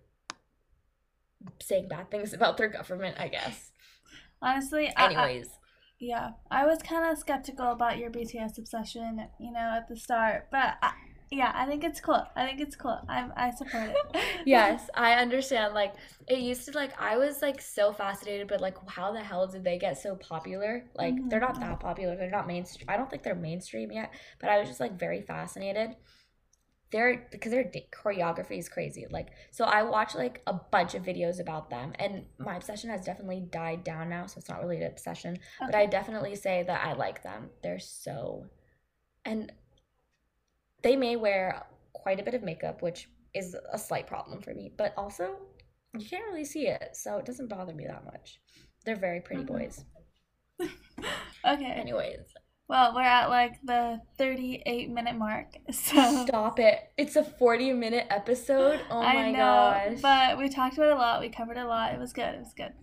saying 1.61 1.87
bad 1.87 2.11
things 2.11 2.33
about 2.39 2.57
their 2.57 2.69
government 2.69 3.15
i 3.19 3.27
guess 3.27 3.71
Honestly, 4.41 4.91
I, 4.95 5.05
I, 5.05 5.05
anyways 5.05 5.58
yeah, 5.99 6.31
I 6.49 6.65
was 6.65 6.79
kind 6.81 7.11
of 7.11 7.17
skeptical 7.17 7.71
about 7.71 7.97
your 7.97 8.09
BTS 8.09 8.57
obsession, 8.57 9.27
you 9.39 9.51
know, 9.51 9.73
at 9.77 9.87
the 9.87 9.95
start, 9.95 10.47
but 10.51 10.75
I, 10.81 10.91
yeah, 11.31 11.51
I 11.53 11.65
think 11.65 11.83
it's 11.83 11.99
cool. 11.99 12.23
I 12.35 12.45
think 12.45 12.59
it's 12.61 12.75
cool. 12.75 12.99
I'm 13.07 13.31
I 13.35 13.51
support 13.51 13.89
it. 13.89 14.17
yes 14.45 14.89
i 14.95 15.13
understand 15.13 15.73
like 15.73 15.93
it 16.27 16.39
used 16.39 16.65
to 16.65 16.71
like 16.71 16.91
i 16.99 17.17
was 17.17 17.41
like 17.41 17.61
so 17.61 17.91
fascinated 17.93 18.47
but 18.47 18.61
like 18.61 18.75
how 18.87 19.11
the 19.11 19.19
hell 19.21 19.45
did 19.47 19.63
they 19.63 19.77
get 19.77 19.97
so 19.97 20.15
popular 20.15 20.85
like 20.95 21.15
they're 21.29 21.39
not 21.39 21.55
Mhm. 21.55 21.59
that 21.59 21.79
popular 21.79 22.15
they're 22.15 22.29
not 22.29 22.47
mainstream 22.47 22.85
i 22.89 22.97
don't 22.97 23.09
think 23.09 23.21
they're 23.23 23.35
mainstream 23.35 23.91
yet 23.91 24.11
but 24.39 24.49
i 24.49 24.57
was 24.57 24.67
just 24.67 24.79
like 24.79 24.97
very 24.97 25.21
fascinated 25.21 25.95
their 26.91 27.27
because 27.31 27.51
their 27.51 27.71
choreography 27.91 28.57
is 28.57 28.67
crazy 28.67 29.05
like 29.11 29.27
so 29.51 29.63
i 29.65 29.83
watch 29.83 30.15
like 30.15 30.41
a 30.47 30.53
bunch 30.53 30.95
of 30.95 31.03
videos 31.03 31.39
about 31.39 31.69
them 31.69 31.93
and 31.99 32.25
my 32.39 32.55
obsession 32.55 32.89
has 32.89 33.05
definitely 33.05 33.41
died 33.51 33.83
down 33.83 34.09
now 34.09 34.25
so 34.25 34.37
it's 34.37 34.49
not 34.49 34.59
really 34.61 34.77
an 34.77 34.87
obsession 34.91 35.37
but 35.59 35.75
i 35.75 35.85
definitely 35.85 36.35
say 36.35 36.63
that 36.63 36.85
i 36.85 36.93
like 36.93 37.21
them. 37.23 37.49
They're 37.61 37.79
so 37.79 38.45
and 39.25 39.51
they 40.81 40.95
may 40.95 41.15
wear 41.15 41.65
quite 41.93 42.19
a 42.19 42.23
bit 42.23 42.33
of 42.33 42.41
makeup 42.43 42.81
which 42.81 43.07
is 43.35 43.55
a 43.71 43.77
slight 43.77 44.07
problem 44.07 44.41
for 44.41 44.53
me 44.53 44.71
but 44.75 44.93
also 44.97 45.35
you 45.97 46.05
can't 46.07 46.25
really 46.25 46.45
see 46.45 46.67
it 46.67 46.95
so 46.95 47.17
it 47.17 47.25
doesn't 47.25 47.49
bother 47.49 47.73
me 47.73 47.85
that 47.87 48.05
much. 48.05 48.39
They're 48.85 48.95
very 48.95 49.21
pretty 49.21 49.43
Mhm. 49.43 49.47
boys. 49.47 49.85
Okay. 51.45 51.65
anyways 51.65 52.33
Well, 52.69 52.93
we're 52.93 53.01
at 53.01 53.29
like 53.29 53.59
the 53.63 53.99
38 54.17 54.89
minute 54.89 55.15
mark. 55.15 55.47
So 55.73 56.25
stop 56.25 56.59
it 56.59 56.91
it's 56.97 57.15
a 57.15 57.23
40 57.23 57.73
minute 57.73 58.05
episode 58.09 58.79
oh 58.91 59.01
my 59.01 59.15
I 59.15 59.31
know, 59.31 59.37
gosh 59.37 60.01
but 60.01 60.37
we 60.37 60.49
talked 60.49 60.77
about 60.77 60.89
it 60.89 60.93
a 60.93 60.95
lot. 60.95 61.19
We 61.19 61.29
covered 61.29 61.57
a 61.57 61.65
lot. 61.65 61.93
It 61.93 61.99
was 61.99 62.13
good. 62.13 62.35
It 62.35 62.39
was 62.39 62.53
good. 62.55 62.73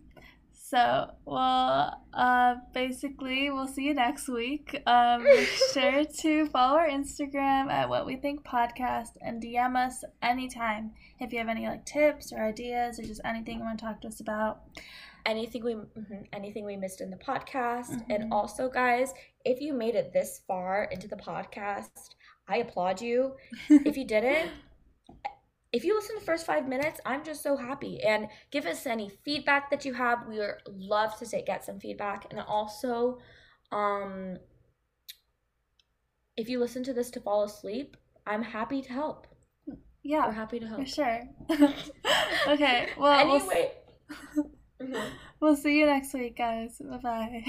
So, 0.69 1.13
well, 1.25 2.03
uh, 2.13 2.57
basically, 2.75 3.51
we'll 3.51 3.69
see 3.69 3.85
you 3.85 3.95
next 3.95 4.29
week. 4.29 4.83
Um, 4.85 5.23
make 5.23 5.47
sure 5.73 6.05
to 6.05 6.47
follow 6.47 6.79
our 6.79 6.89
Instagram 6.89 7.71
at 7.71 7.89
What 7.89 8.05
We 8.05 8.17
Think 8.17 8.45
Podcast 8.45 9.11
and 9.21 9.41
DM 9.41 9.77
us 9.77 10.03
anytime 10.21 10.91
if 11.21 11.33
you 11.33 11.39
have 11.39 11.49
any 11.49 11.69
like 11.69 11.87
tips 11.87 12.33
or 12.33 12.45
ideas 12.45 12.99
or 12.99 13.05
just 13.05 13.21
anything 13.25 13.59
you 13.59 13.65
want 13.65 13.79
to 13.79 13.85
talk 13.85 14.01
to 14.01 14.09
us 14.09 14.19
about. 14.19 14.63
Anything 15.27 15.63
we 15.65 15.75
mhm, 15.75 16.27
anything 16.33 16.65
we 16.65 16.77
missed 16.77 17.01
in 17.01 17.11
the 17.11 17.17
podcast 17.17 17.91
Mhm. 17.91 18.07
and 18.11 18.33
also 18.33 18.69
guys 18.71 19.13
if 19.45 19.61
you 19.61 19.73
made 19.75 19.95
it 19.97 20.13
this 20.13 20.41
far 20.47 20.85
into 20.85 21.09
the 21.09 21.17
podcast 21.17 22.15
i 22.49 22.59
applaud 22.59 23.01
you 23.01 23.37
if 23.69 23.97
you 23.97 24.05
didn't 24.07 24.51
if 25.73 25.85
you 25.85 25.95
listen 25.97 26.15
to 26.17 26.21
the 26.21 26.27
first 26.27 26.47
five 26.47 26.69
minutes 26.69 27.01
i'm 27.05 27.25
just 27.25 27.43
so 27.43 27.57
happy 27.57 28.01
and 28.03 28.29
give 28.51 28.67
us 28.67 28.87
any 28.87 29.11
feedback 29.25 29.69
that 29.71 29.85
you 29.85 29.93
have 29.95 30.27
we 30.29 30.39
would 30.39 30.55
love 30.67 31.19
to 31.19 31.27
say, 31.27 31.43
get 31.45 31.65
some 31.65 31.79
feedback 31.81 32.27
and 32.31 32.41
also 32.41 33.19
um 33.73 34.37
if 36.37 36.49
you 36.49 36.59
listen 36.61 36.85
to 36.85 36.93
this 36.93 37.11
to 37.11 37.21
fall 37.21 37.43
asleep 37.43 37.97
i'm 38.27 38.43
happy 38.43 38.81
to 38.83 38.93
help 38.93 39.27
Yeah. 40.03 40.27
we're 40.27 40.33
happy 40.33 40.61
to 40.61 40.67
help 40.69 40.81
for 40.81 40.87
sure. 40.87 41.21
okay, 42.49 42.89
well, 42.97 43.27
we'll, 43.27 44.53
s- 44.81 44.87
anyway 44.87 45.01
Mhm. 45.01 45.11
we'll 45.41 45.57
see 45.57 45.79
you 45.79 45.87
next 45.87 46.13
week, 46.15 46.37
guys. 46.37 46.81
Bye-bye. 46.81 47.45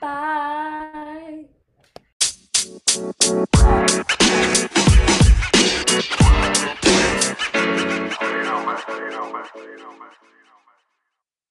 bye. 0.00 1.46